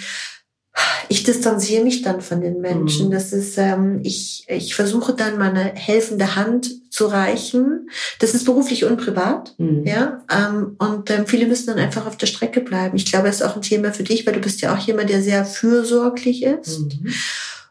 ich 1.08 1.22
distanziere 1.22 1.84
mich 1.84 2.02
dann 2.02 2.20
von 2.20 2.40
den 2.40 2.60
Menschen. 2.60 3.08
Mhm. 3.08 3.10
Das 3.12 3.32
ist, 3.32 3.56
ähm, 3.58 4.00
ich, 4.02 4.44
ich 4.48 4.74
versuche 4.74 5.14
dann 5.14 5.38
meine 5.38 5.72
helfende 5.74 6.36
Hand 6.36 6.70
zu 6.90 7.06
reichen. 7.06 7.88
Das 8.18 8.34
ist 8.34 8.44
beruflich 8.44 8.84
und 8.84 8.96
privat, 8.96 9.54
mhm. 9.58 9.84
ja. 9.86 10.22
Ähm, 10.30 10.76
und 10.78 11.10
ähm, 11.10 11.26
viele 11.26 11.46
müssen 11.46 11.68
dann 11.68 11.78
einfach 11.78 12.06
auf 12.06 12.16
der 12.16 12.26
Strecke 12.26 12.60
bleiben. 12.60 12.96
Ich 12.96 13.06
glaube, 13.06 13.26
das 13.26 13.36
ist 13.36 13.42
auch 13.42 13.56
ein 13.56 13.62
Thema 13.62 13.92
für 13.92 14.02
dich, 14.02 14.26
weil 14.26 14.34
du 14.34 14.40
bist 14.40 14.60
ja 14.60 14.74
auch 14.74 14.78
jemand, 14.78 15.10
der 15.10 15.22
sehr 15.22 15.44
fürsorglich 15.44 16.42
ist. 16.42 16.80
Mhm. 16.80 17.12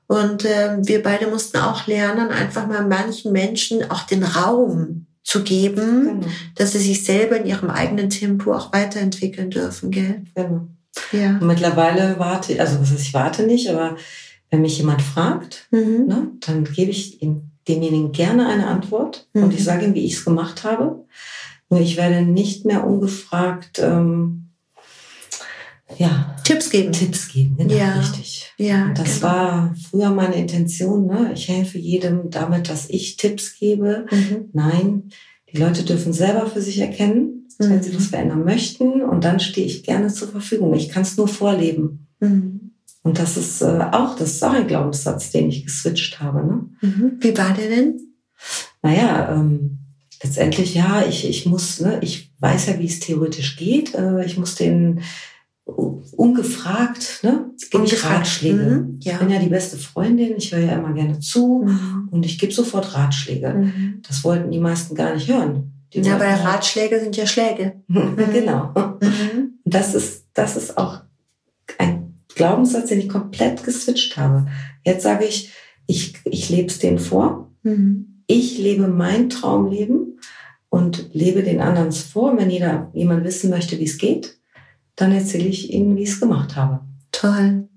Und 0.08 0.46
ähm, 0.46 0.88
wir 0.88 1.02
beide 1.02 1.28
mussten 1.28 1.58
auch 1.58 1.88
lernen, 1.88 2.30
einfach 2.30 2.68
mal 2.68 2.86
manchen 2.86 3.32
Menschen 3.32 3.90
auch 3.90 4.04
den 4.04 4.24
Raum 4.24 5.08
zu 5.24 5.44
geben, 5.44 6.20
genau. 6.20 6.34
dass 6.56 6.74
sie 6.74 6.80
sich 6.80 7.06
selber 7.06 7.38
in 7.38 7.46
ihrem 7.46 7.70
eigenen 7.70 8.10
Tempo 8.10 8.54
auch 8.54 8.74
weiterentwickeln 8.74 9.50
dürfen, 9.50 9.90
gell? 9.90 10.24
Genau. 10.36 10.68
Ja. 11.12 11.38
Und 11.40 11.48
mittlerweile 11.48 12.20
warte, 12.20 12.60
also 12.60 12.80
was 12.80 12.92
heißt, 12.92 13.02
ich 13.02 13.14
warte 13.14 13.44
nicht, 13.44 13.70
aber 13.70 13.98
wenn 14.50 14.62
mich 14.62 14.78
jemand 14.78 15.02
fragt, 15.02 15.68
mhm. 15.72 16.06
ne, 16.08 16.32
dann 16.42 16.64
gebe 16.64 16.92
ich 16.92 17.22
ihm, 17.22 17.50
demjenigen 17.68 18.12
gerne 18.12 18.48
eine 18.48 18.68
Antwort 18.68 19.28
mhm. 19.34 19.44
und 19.44 19.54
ich 19.54 19.64
sage 19.64 19.86
ihm, 19.86 19.94
wie 19.94 20.06
ich 20.06 20.14
es 20.14 20.26
gemacht 20.26 20.64
habe. 20.64 21.06
Nur 21.70 21.80
ich 21.80 21.98
werde 21.98 22.22
nicht 22.22 22.66
mehr 22.66 22.86
ungefragt 22.86 23.80
ähm, 23.80 24.50
ja, 25.98 26.36
Tipps 26.44 26.70
geben. 26.70 26.92
Tipps 26.92 27.30
geben, 27.30 27.58
genau, 27.58 27.74
ja. 27.74 27.94
richtig. 27.94 28.52
Ja, 28.58 28.86
und 28.86 28.98
das 28.98 29.20
genau. 29.20 29.34
war 29.34 29.76
früher 29.90 30.10
meine 30.12 30.36
Intention. 30.36 31.08
Ne? 31.08 31.32
Ich 31.34 31.48
helfe 31.48 31.78
jedem 31.78 32.30
damit, 32.30 32.70
dass 32.70 32.90
ich 32.90 33.18
Tipps 33.18 33.58
gebe. 33.58 34.06
Mhm. 34.12 34.50
Nein, 34.54 35.10
die 35.52 35.58
Leute 35.58 35.84
dürfen 35.84 36.14
selber 36.14 36.48
für 36.48 36.62
sich 36.62 36.80
erkennen, 36.80 37.43
mhm. 37.60 37.70
wenn 37.70 37.84
sie 37.84 37.96
was 37.96 38.08
verändern 38.08 38.44
möchten. 38.44 39.02
Und 39.02 39.24
dann 39.24 39.40
stehe 39.40 39.68
ich 39.68 39.84
gerne 39.84 40.08
zur 40.08 40.30
Verfügung. 40.30 40.74
Ich 40.74 40.90
kann 40.90 41.04
es 41.04 41.18
nur 41.18 41.28
vorleben. 41.28 42.08
Mhm. 42.20 42.72
Und 43.04 43.20
das 43.20 43.36
ist 43.38 43.62
äh, 43.62 43.86
auch, 43.92 44.16
das 44.16 44.32
ist 44.32 44.44
auch 44.44 44.54
ein 44.54 44.68
Glaubenssatz, 44.68 45.32
den 45.32 45.50
ich 45.50 45.66
geswitcht 45.66 46.20
habe. 46.20 46.46
Ne? 46.46 46.70
Mhm. 46.82 47.18
Wie 47.20 47.38
war 47.38 47.54
der 47.54 47.70
denn? 47.70 48.00
Naja, 48.82 49.34
ähm, 49.34 49.80
letztendlich 50.24 50.74
ja, 50.74 51.04
ich, 51.08 51.28
ich 51.28 51.46
muss, 51.46 51.80
ne, 51.82 52.00
ich 52.02 52.34
weiß 52.40 52.68
ja, 52.68 52.80
wie 52.80 52.86
es 52.86 53.00
theoretisch 53.00 53.58
geht. 53.58 53.94
Äh, 53.94 54.26
ich 54.26 54.38
muss 54.38 54.56
den 54.56 55.02
ungefragt, 55.66 57.22
ne? 57.24 57.52
Gebe 57.72 57.86
ich 57.86 58.04
Ratschläge. 58.04 58.86
Mhm, 58.86 59.00
ja. 59.02 59.14
Ich 59.14 59.20
bin 59.20 59.30
ja 59.30 59.40
die 59.40 59.50
beste 59.50 59.78
Freundin, 59.78 60.36
ich 60.38 60.54
höre 60.54 60.60
ja 60.60 60.74
immer 60.74 60.94
gerne 60.94 61.20
zu 61.20 61.64
mhm. 61.66 62.10
und 62.12 62.26
ich 62.26 62.38
gebe 62.38 62.54
sofort 62.54 62.94
Ratschläge. 62.94 63.54
Mhm. 63.54 64.02
Das 64.06 64.24
wollten 64.24 64.52
die 64.52 64.60
meisten 64.60 64.94
gar 64.96 65.14
nicht 65.14 65.30
hören. 65.30 65.73
Ja, 65.94 66.16
aber 66.16 66.26
Ratschläge 66.26 67.00
sind 67.00 67.16
ja 67.16 67.26
Schläge. 67.26 67.82
genau. 67.88 68.74
Mhm. 69.02 69.60
Das 69.66 69.96
ist, 69.96 70.28
das 70.34 70.56
ist 70.56 70.78
auch 70.78 71.02
ein 71.78 72.20
Glaubenssatz, 72.36 72.90
den 72.90 73.00
ich 73.00 73.10
komplett 73.10 73.64
geswitcht 73.64 74.18
habe. 74.18 74.48
Jetzt 74.84 75.04
sage 75.04 75.26
ich, 75.26 75.54
ich, 75.88 76.16
ich 76.26 76.50
lebe 76.50 76.68
es 76.68 76.80
denen 76.80 77.00
vor. 77.00 77.52
Mhm. 77.64 78.24
Ich 78.28 78.58
lebe 78.58 78.88
mein 78.88 79.30
Traumleben 79.30 80.20
und 80.70 81.10
lebe 81.14 81.44
den 81.44 81.62
anderen 81.62 81.92
vor. 81.92 82.38
Wenn 82.38 82.50
jeder, 82.50 82.90
jemand 82.94 83.24
wissen 83.24 83.50
möchte, 83.50 83.80
wie 83.80 83.86
es 83.86 83.98
geht, 83.98 84.38
dann 84.96 85.12
erzähle 85.12 85.46
ich 85.46 85.72
Ihnen, 85.74 85.96
wie 85.96 86.04
ich 86.04 86.10
es 86.10 86.20
gemacht 86.20 86.56
habe. 86.56 86.82
Toll. 87.12 87.68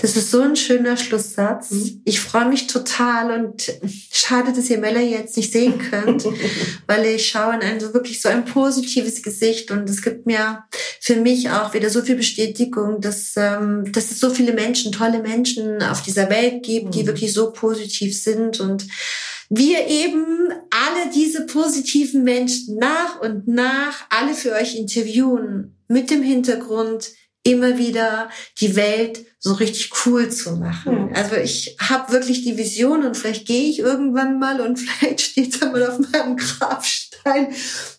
Das 0.00 0.16
ist 0.16 0.30
so 0.30 0.40
ein 0.40 0.56
schöner 0.56 0.96
Schlusssatz. 0.96 1.70
Mhm. 1.70 2.02
Ich 2.04 2.20
freue 2.20 2.48
mich 2.48 2.66
total 2.66 3.38
und 3.38 3.70
schade, 4.10 4.52
dass 4.52 4.70
ihr 4.70 4.78
Mella 4.78 5.00
jetzt 5.00 5.36
nicht 5.36 5.52
sehen 5.52 5.78
könnt, 5.78 6.24
weil 6.86 7.04
ich 7.06 7.28
schaue 7.28 7.54
in 7.54 7.60
ein 7.60 7.80
so 7.80 7.92
wirklich 7.92 8.20
so 8.20 8.28
ein 8.28 8.44
positives 8.44 9.22
Gesicht 9.22 9.70
und 9.70 9.88
es 9.90 10.02
gibt 10.02 10.26
mir 10.26 10.64
für 11.00 11.16
mich 11.16 11.50
auch 11.50 11.74
wieder 11.74 11.90
so 11.90 12.02
viel 12.02 12.16
Bestätigung, 12.16 13.00
dass, 13.00 13.34
ähm, 13.36 13.90
dass 13.92 14.10
es 14.10 14.20
so 14.20 14.30
viele 14.30 14.52
Menschen, 14.52 14.92
tolle 14.92 15.20
Menschen 15.20 15.82
auf 15.82 16.02
dieser 16.02 16.30
Welt 16.30 16.62
gibt, 16.62 16.86
mhm. 16.86 16.90
die 16.92 17.06
wirklich 17.06 17.32
so 17.32 17.52
positiv 17.52 18.18
sind 18.18 18.60
und 18.60 18.86
wir 19.52 19.88
eben 19.88 20.48
alle 20.70 21.10
diese 21.12 21.44
positiven 21.44 22.22
Menschen 22.22 22.76
nach 22.76 23.20
und 23.20 23.48
nach 23.48 24.06
alle 24.08 24.32
für 24.32 24.52
euch 24.52 24.76
interviewen 24.76 25.76
mit 25.88 26.10
dem 26.10 26.22
Hintergrund, 26.22 27.10
immer 27.50 27.78
wieder 27.78 28.30
die 28.60 28.76
Welt 28.76 29.26
so 29.38 29.54
richtig 29.54 29.90
cool 30.04 30.28
zu 30.30 30.52
machen. 30.52 31.08
Mhm. 31.08 31.14
Also 31.14 31.36
ich 31.36 31.76
habe 31.80 32.12
wirklich 32.12 32.42
die 32.42 32.56
Vision 32.56 33.04
und 33.04 33.16
vielleicht 33.16 33.46
gehe 33.46 33.68
ich 33.68 33.80
irgendwann 33.80 34.38
mal 34.38 34.60
und 34.60 34.78
vielleicht 34.78 35.20
steht 35.20 35.60
da 35.60 35.66
mal 35.66 35.82
auf 35.86 35.98
meinem 35.98 36.36
Grabstein. 36.36 37.48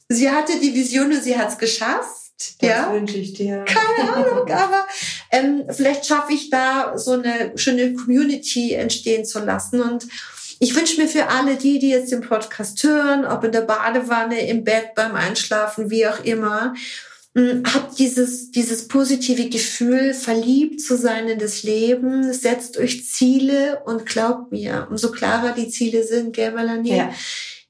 Sie 0.07 0.29
hatte 0.29 0.59
die 0.59 0.73
Vision 0.73 1.11
und 1.11 1.23
sie 1.23 1.37
hat 1.37 1.49
es 1.49 1.57
geschafft. 1.57 2.21
Das 2.59 2.69
ja? 2.69 2.93
wünsche 2.93 3.17
ich 3.17 3.33
dir. 3.33 3.65
Keine 3.65 4.13
Ahnung, 4.13 4.49
aber 4.51 4.87
ähm, 5.29 5.63
vielleicht 5.69 6.05
schaffe 6.05 6.33
ich 6.33 6.49
da 6.49 6.97
so 6.97 7.11
eine 7.11 7.51
schöne 7.55 7.93
Community 7.93 8.73
entstehen 8.73 9.25
zu 9.25 9.39
lassen 9.39 9.81
und 9.81 10.07
ich 10.63 10.75
wünsche 10.75 11.01
mir 11.01 11.07
für 11.07 11.27
alle 11.27 11.55
die, 11.55 11.79
die 11.79 11.89
jetzt 11.89 12.11
den 12.11 12.21
Podcast 12.21 12.83
hören, 12.83 13.25
ob 13.25 13.43
in 13.43 13.51
der 13.51 13.61
Badewanne, 13.61 14.47
im 14.47 14.63
Bett, 14.63 14.93
beim 14.93 15.15
Einschlafen, 15.15 15.89
wie 15.89 16.05
auch 16.05 16.23
immer, 16.23 16.75
habt 17.35 17.97
dieses, 17.97 18.51
dieses 18.51 18.87
positive 18.87 19.49
Gefühl, 19.49 20.13
verliebt 20.13 20.81
zu 20.81 20.97
sein 20.97 21.27
in 21.27 21.39
das 21.39 21.63
Leben, 21.63 22.33
setzt 22.33 22.77
euch 22.77 23.05
Ziele 23.05 23.81
und 23.85 24.05
glaubt 24.05 24.51
mir, 24.51 24.87
umso 24.89 25.11
klarer 25.11 25.53
die 25.53 25.69
Ziele 25.69 26.03
sind, 26.03 26.33
gell, 26.33 26.51
Melanie? 26.51 26.97
Ja 26.97 27.13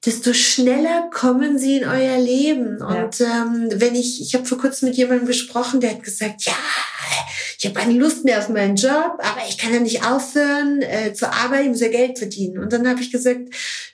desto 0.06 0.34
schneller 0.34 1.10
kommen 1.14 1.60
sie 1.60 1.78
in 1.78 1.88
euer 1.88 2.18
Leben. 2.18 2.82
Und 2.82 3.20
ja. 3.20 3.44
ähm, 3.44 3.70
wenn 3.74 3.94
ich, 3.94 4.22
ich 4.22 4.34
habe 4.34 4.46
vor 4.46 4.58
kurzem 4.58 4.90
mit 4.90 4.98
jemandem 4.98 5.28
gesprochen, 5.28 5.80
der 5.80 5.92
hat 5.92 6.04
gesagt, 6.04 6.44
ja, 6.44 6.54
ich 7.60 7.66
habe 7.66 7.80
keine 7.80 8.00
Lust 8.00 8.26
mehr 8.26 8.40
auf 8.40 8.50
meinen 8.50 8.76
Job, 8.76 9.20
aber 9.20 9.42
ich 9.48 9.60
kann 9.60 9.72
ja 9.72 9.80
nicht 9.80 10.04
aufhören 10.04 10.82
äh, 10.82 11.14
zu 11.14 11.32
arbeiten, 11.32 11.66
ich 11.66 11.70
muss 11.70 11.82
ja 11.82 11.90
Geld 11.90 12.18
verdienen. 12.18 12.58
Und 12.58 12.74
dann 12.74 12.88
habe 12.88 13.02
ich 13.02 13.12
gesagt, 13.12 13.50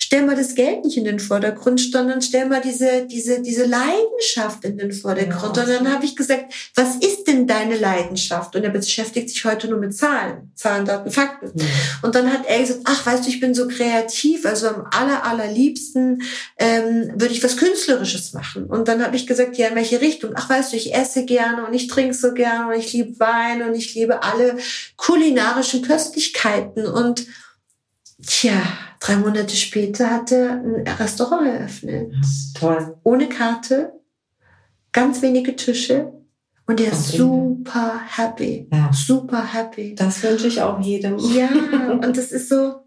stell 0.08 0.26
mal 0.26 0.38
das 0.38 0.56
Geld 0.56 0.86
nicht 0.86 0.96
in 0.96 1.04
den 1.04 1.20
Vordergrund, 1.20 1.82
sondern 1.82 2.22
stell 2.22 2.46
mal 2.48 2.62
diese, 2.62 3.06
diese, 3.08 3.42
diese 3.42 3.66
Leidenschaft 3.66 4.64
in 4.64 4.78
den 4.78 4.94
Vordergrund. 4.94 5.58
Ja, 5.58 5.64
und 5.64 5.70
dann 5.70 5.94
habe 5.94 6.06
ich 6.06 6.16
gesagt, 6.16 6.54
was 6.76 6.96
ist 6.96 7.26
denn 7.28 7.46
deine 7.46 7.76
Leidenschaft? 7.76 8.56
Und 8.56 8.64
er 8.64 8.70
beschäftigt 8.70 9.30
sich 9.30 9.44
heute 9.44 9.68
nur 9.68 9.80
mit 9.80 9.94
Zahlen, 9.94 10.54
Zahlen, 10.56 10.86
Daten, 10.86 11.12
Fakten. 11.12 11.52
Ja. 11.60 11.66
Und 12.04 12.16
dann 12.16 12.32
hat 12.32 12.46
er 12.48 12.60
gesagt, 12.60 12.80
ach, 12.86 13.06
weißt 13.06 13.26
du, 13.26 13.30
ich 13.30 13.42
bin 13.42 13.54
so 13.54 13.68
kreativ, 13.68 14.46
also 14.46 14.70
am 14.70 14.88
aller, 14.92 15.26
allerliebsten 15.26 16.24
ähm, 16.58 17.12
würde 17.16 17.34
ich 17.34 17.44
was 17.44 17.58
Künstlerisches 17.58 18.32
machen. 18.32 18.68
Und 18.68 18.88
dann 18.88 19.04
habe 19.04 19.18
ich 19.18 19.28
gesagt, 19.28 19.58
ja, 19.58 19.68
in 19.68 19.76
welche 19.76 20.00
Richtung? 20.00 20.32
Ach, 20.36 20.50
weißt 20.50 20.72
du, 20.72 20.78
ich 20.78 20.96
esse 20.96 21.26
gerne 21.26 21.68
und 21.68 21.74
ich 21.74 21.88
trinke 21.88 22.14
so 22.14 22.34
gerne 22.34 22.74
und 22.74 22.80
ich 22.80 22.94
liebe 22.94 23.20
Wein 23.20 23.62
und 23.62 23.76
ich 23.76 23.94
liebe 23.94 24.24
alle 24.24 24.56
kulinarischen 24.96 25.82
Köstlichkeiten 25.82 26.86
und 26.86 27.28
Tja, 28.26 28.64
drei 29.00 29.18
Monate 29.18 29.56
später 29.56 30.10
hat 30.10 30.32
er 30.32 30.62
ein 30.62 30.88
Restaurant 30.88 31.48
eröffnet. 31.48 32.14
Toll. 32.56 32.98
Ohne 33.04 33.30
Karte, 33.30 33.94
ganz 34.92 35.22
wenige 35.22 35.56
Tische 35.56 36.12
und 36.68 36.82
er 36.82 36.92
ist 36.92 37.14
super 37.14 38.02
happy. 38.18 38.68
Ja. 38.72 38.92
Super 38.94 39.54
happy. 39.54 39.96
Das 39.96 40.22
wünsche 40.22 40.48
ich 40.48 40.62
auch 40.62 40.80
jedem. 40.82 41.18
Ja, 41.18 41.50
und 42.04 42.18
das 42.18 42.32
ist 42.32 42.50
so, 42.50 42.82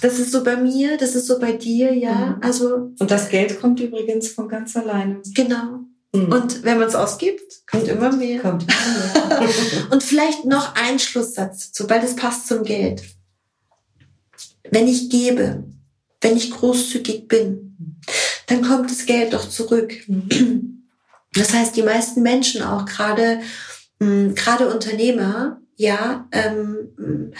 das 0.00 0.18
ist 0.18 0.32
so 0.32 0.42
bei 0.42 0.56
mir, 0.56 0.96
das 0.96 1.14
ist 1.14 1.26
so 1.26 1.38
bei 1.38 1.52
dir, 1.52 1.94
ja. 1.94 2.36
Mhm. 2.36 2.42
Also. 2.42 2.74
Und 2.98 3.10
das 3.10 3.28
Geld 3.28 3.60
kommt 3.60 3.78
übrigens 3.80 4.28
von 4.28 4.48
ganz 4.48 4.76
alleine. 4.76 5.20
Genau. 5.34 5.84
Mhm. 6.12 6.32
Und 6.32 6.64
wenn 6.64 6.78
man 6.78 6.88
es 6.88 6.96
ausgibt, 6.96 7.66
kommt 7.70 7.86
immer 7.86 8.12
mehr. 8.12 8.40
Kommt 8.40 8.64
immer 8.64 9.40
mehr. 9.40 9.48
und 9.90 10.02
vielleicht 10.02 10.44
noch 10.44 10.74
ein 10.74 10.98
Schlusssatz 10.98 11.70
dazu, 11.70 11.88
weil 11.88 12.00
das 12.00 12.16
passt 12.16 12.48
zum 12.48 12.64
Geld 12.64 13.02
wenn 14.70 14.88
ich 14.88 15.10
gebe, 15.10 15.64
wenn 16.20 16.36
ich 16.36 16.50
großzügig 16.50 17.28
bin, 17.28 18.00
dann 18.46 18.62
kommt 18.62 18.90
das 18.90 19.06
Geld 19.06 19.32
doch 19.32 19.48
zurück. 19.48 19.94
Das 21.34 21.52
heißt, 21.52 21.76
die 21.76 21.82
meisten 21.82 22.22
Menschen 22.22 22.62
auch 22.62 22.86
gerade, 22.86 23.40
hm, 24.00 24.34
gerade 24.34 24.72
Unternehmer, 24.72 25.60
ja, 25.76 26.26
ähm, 26.32 27.34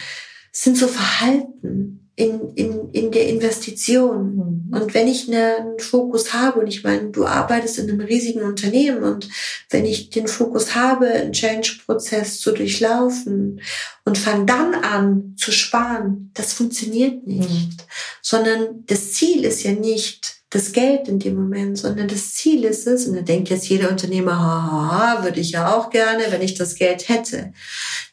sind 0.52 0.76
so 0.76 0.86
verhalten 0.86 2.07
in, 2.18 2.52
in, 2.56 2.90
in 2.90 3.12
der 3.12 3.28
Investition. 3.28 4.34
Mhm. 4.34 4.76
Und 4.76 4.92
wenn 4.92 5.06
ich 5.06 5.32
einen 5.32 5.78
Fokus 5.78 6.34
habe, 6.34 6.58
und 6.58 6.66
ich 6.66 6.82
meine, 6.82 7.10
du 7.10 7.24
arbeitest 7.24 7.78
in 7.78 7.88
einem 7.88 8.00
riesigen 8.00 8.42
Unternehmen 8.42 9.04
und 9.04 9.28
wenn 9.70 9.84
ich 9.84 10.10
den 10.10 10.26
Fokus 10.26 10.74
habe, 10.74 11.06
einen 11.06 11.32
Change-Prozess 11.32 12.40
zu 12.40 12.50
durchlaufen 12.50 13.60
und 14.04 14.18
fange 14.18 14.46
dann 14.46 14.74
an 14.74 15.34
zu 15.36 15.52
sparen, 15.52 16.32
das 16.34 16.52
funktioniert 16.54 17.24
nicht. 17.24 17.48
Mhm. 17.50 17.76
Sondern 18.20 18.84
das 18.86 19.12
Ziel 19.12 19.44
ist 19.44 19.62
ja 19.62 19.70
nicht, 19.70 20.37
das 20.50 20.72
Geld 20.72 21.08
in 21.08 21.18
dem 21.18 21.34
Moment, 21.34 21.76
sondern 21.76 22.08
das 22.08 22.32
Ziel 22.32 22.64
ist 22.64 22.86
es, 22.86 23.06
und 23.06 23.14
da 23.14 23.20
denkt 23.20 23.50
jetzt 23.50 23.68
jeder 23.68 23.90
Unternehmer, 23.90 24.38
haha, 24.38 25.22
würde 25.22 25.40
ich 25.40 25.50
ja 25.50 25.74
auch 25.74 25.90
gerne, 25.90 26.24
wenn 26.30 26.40
ich 26.40 26.54
das 26.54 26.74
Geld 26.76 27.08
hätte. 27.08 27.52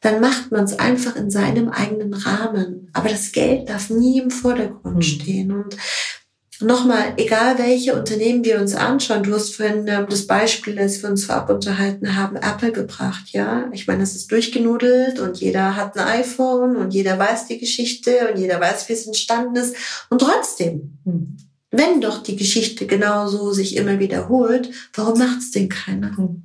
Dann 0.01 0.19
macht 0.19 0.51
man 0.51 0.65
es 0.65 0.77
einfach 0.77 1.15
in 1.15 1.31
seinem 1.31 1.69
eigenen 1.69 2.13
Rahmen. 2.13 2.89
Aber 2.91 3.07
das 3.07 3.31
Geld 3.31 3.69
darf 3.69 3.89
nie 3.89 4.19
im 4.19 4.31
Vordergrund 4.31 4.97
mhm. 4.97 5.01
stehen. 5.01 5.51
Und 5.53 5.77
nochmal, 6.59 7.13
egal 7.15 7.57
welche 7.57 7.95
Unternehmen 7.95 8.43
wir 8.43 8.59
uns 8.59 8.75
anschauen, 8.75 9.23
du 9.23 9.33
hast 9.33 9.55
vorhin 9.55 9.87
ähm, 9.87 10.07
das 10.09 10.27
Beispiel, 10.27 10.77
als 10.77 11.01
wir 11.01 11.09
uns 11.09 11.23
vorab 11.23 11.49
unterhalten 11.49 12.17
haben, 12.17 12.35
Apple 12.35 12.73
gebracht, 12.73 13.29
ja. 13.31 13.69
Ich 13.71 13.87
meine, 13.87 14.03
es 14.03 14.13
ist 14.13 14.29
durchgenudelt 14.29 15.21
und 15.21 15.37
jeder 15.39 15.77
hat 15.77 15.97
ein 15.97 16.05
iPhone 16.19 16.75
und 16.75 16.93
jeder 16.93 17.17
weiß 17.17 17.47
die 17.47 17.59
Geschichte 17.59 18.29
und 18.29 18.37
jeder 18.37 18.59
weiß, 18.59 18.89
wie 18.89 18.93
es 18.93 19.07
entstanden 19.07 19.55
ist. 19.55 19.77
Und 20.09 20.19
trotzdem, 20.19 20.99
mhm 21.05 21.37
wenn 21.77 22.01
doch 22.01 22.23
die 22.23 22.35
Geschichte 22.35 22.87
genauso 22.87 23.51
sich 23.53 23.75
immer 23.75 23.99
wiederholt, 23.99 24.69
warum 24.93 25.19
macht 25.19 25.39
es 25.39 25.51
denn 25.51 25.69
keiner? 25.69 26.15
Hm. 26.17 26.43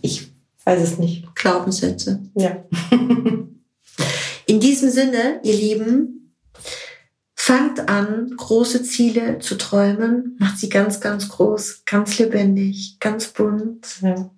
Ich 0.00 0.28
weiß 0.64 0.82
es 0.82 0.98
nicht. 0.98 1.34
Glaubenssätze. 1.34 2.22
Ja. 2.34 2.64
In 4.46 4.60
diesem 4.60 4.90
Sinne, 4.90 5.40
ihr 5.42 5.54
Lieben, 5.54 6.34
fangt 7.34 7.88
an, 7.88 8.34
große 8.36 8.82
Ziele 8.84 9.38
zu 9.40 9.56
träumen, 9.56 10.36
macht 10.38 10.58
sie 10.58 10.68
ganz, 10.68 11.00
ganz 11.00 11.28
groß, 11.28 11.82
ganz 11.86 12.18
lebendig, 12.18 12.98
ganz 13.00 13.28
bunt. 13.28 14.00
Ja. 14.00 14.30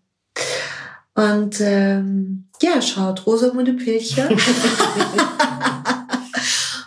Und 1.15 1.61
ähm, 1.61 2.49
ja, 2.63 2.81
schaut 2.81 3.27
Rosamunde 3.27 3.75
Pilcher. 3.75 4.29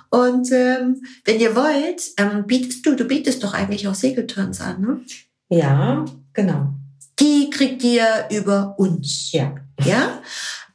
Und 0.09 0.51
ähm, 0.51 1.01
wenn 1.25 1.39
ihr 1.39 1.55
wollt, 1.55 2.01
ähm, 2.17 2.45
bietest 2.45 2.85
du, 2.85 2.95
du 2.95 3.05
bietest 3.05 3.43
doch 3.43 3.53
eigentlich 3.53 3.87
auch 3.87 3.95
Segelturns 3.95 4.61
an, 4.61 4.81
ne? 4.81 5.01
Ja, 5.49 6.05
genau. 6.33 6.73
Die 7.19 7.49
kriegt 7.49 7.83
ihr 7.83 8.27
über 8.31 8.75
uns. 8.77 9.31
Ja. 9.31 9.55
Ja? 9.83 10.21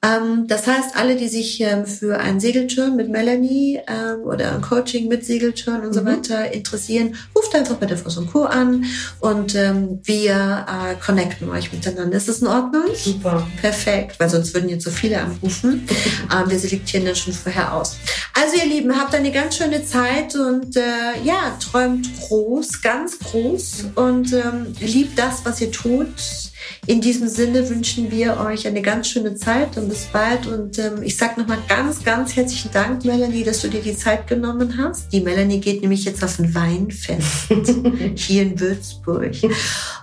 Ähm, 0.05 0.49
das 0.49 0.67
heißt, 0.67 0.97
alle, 0.97 1.15
die 1.15 1.29
sich 1.29 1.61
ähm, 1.61 1.87
für 1.87 2.19
einen 2.19 2.41
Segelturn 2.41 2.97
mit 2.97 3.09
Melanie 3.09 3.81
ähm, 3.87 4.23
oder 4.25 4.53
ein 4.53 4.61
Coaching 4.61 5.07
mit 5.07 5.25
Segelturn 5.25 5.87
und 5.87 5.93
so 5.93 6.01
mhm. 6.01 6.07
weiter 6.07 6.53
interessieren, 6.53 7.15
ruft 7.37 7.55
einfach 7.55 7.77
bei 7.77 7.87
der 7.87 8.03
und 8.03 8.33
Co. 8.33 8.43
an 8.45 8.85
und 9.21 9.55
ähm, 9.55 10.01
wir 10.03 10.67
äh, 10.69 10.95
connecten 11.05 11.49
euch 11.51 11.73
miteinander. 11.73 12.17
Ist 12.17 12.29
das 12.29 12.41
in 12.41 12.49
Ordnung? 12.49 12.83
Super. 12.97 13.47
Perfekt, 13.61 14.19
weil 14.19 14.29
sonst 14.29 14.53
würden 14.55 14.69
jetzt 14.69 14.85
so 14.85 14.91
viele 14.91 15.21
anrufen. 15.21 15.87
ähm, 16.33 16.51
wir 16.51 16.59
selektieren 16.59 17.07
dann 17.07 17.15
schon 17.15 17.33
vorher 17.33 17.73
aus. 17.73 17.97
Also 18.35 18.57
ihr 18.57 18.67
Lieben, 18.67 18.99
habt 18.99 19.15
eine 19.15 19.31
ganz 19.31 19.57
schöne 19.57 19.85
Zeit 19.85 20.35
und 20.35 20.77
äh, 20.77 21.23
ja, 21.23 21.57
träumt 21.61 22.09
groß, 22.19 22.83
ganz 22.83 23.21
groß 23.21 23.85
und 23.95 24.33
ähm, 24.33 24.75
liebt 24.81 25.17
das, 25.17 25.45
was 25.45 25.61
ihr 25.61 25.71
tut 25.71 26.52
in 26.87 27.01
diesem 27.01 27.29
Sinne 27.29 27.69
wünschen 27.69 28.11
wir 28.11 28.39
euch 28.39 28.67
eine 28.67 28.83
ganz 28.83 29.09
schöne 29.09 29.35
Zeit 29.37 29.77
und 29.77 29.89
bis 29.89 30.07
bald. 30.07 30.47
Und 30.47 30.79
ähm, 30.79 31.03
ich 31.03 31.17
sage 31.17 31.41
nochmal 31.41 31.59
ganz, 31.69 32.05
ganz 32.05 32.35
herzlichen 32.35 32.71
Dank, 32.73 33.05
Melanie, 33.05 33.45
dass 33.45 33.63
du 33.63 33.69
dir 33.69 33.81
die 33.81 33.97
Zeit 33.97 34.27
genommen 34.27 34.77
hast. 34.79 35.13
Die 35.13 35.21
Melanie 35.21 35.61
geht 35.61 35.83
nämlich 35.83 36.05
jetzt 36.05 36.23
auf 36.25 36.39
ein 36.39 36.55
Weinfest 36.55 37.49
hier 38.17 38.43
in 38.43 38.59
Würzburg. 38.59 39.33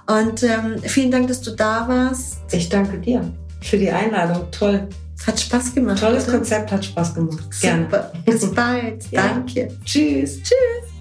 Und 0.07 0.43
ähm, 0.43 0.82
vielen 0.84 1.12
Dank, 1.12 1.28
dass 1.28 1.41
du 1.41 1.51
da 1.51 1.88
warst. 1.88 2.38
Ich 2.51 2.70
danke 2.70 2.97
dir 2.99 3.32
für 3.62 3.78
die 3.78 3.89
Einladung. 3.89 4.49
Toll. 4.51 4.88
Hat 5.28 5.39
Spaß 5.39 5.76
gemacht. 5.76 5.99
Tolles 5.99 6.24
oder? 6.24 6.38
Konzept, 6.38 6.72
hat 6.72 6.86
Spaß 6.86 7.14
gemacht. 7.14 7.43
Super. 7.51 8.12
Bis 8.26 8.49
bald. 8.51 9.03
ja. 9.12 9.28
Danke. 9.28 9.68
Tschüss. 9.84 10.38
Tschüss. 10.41 10.99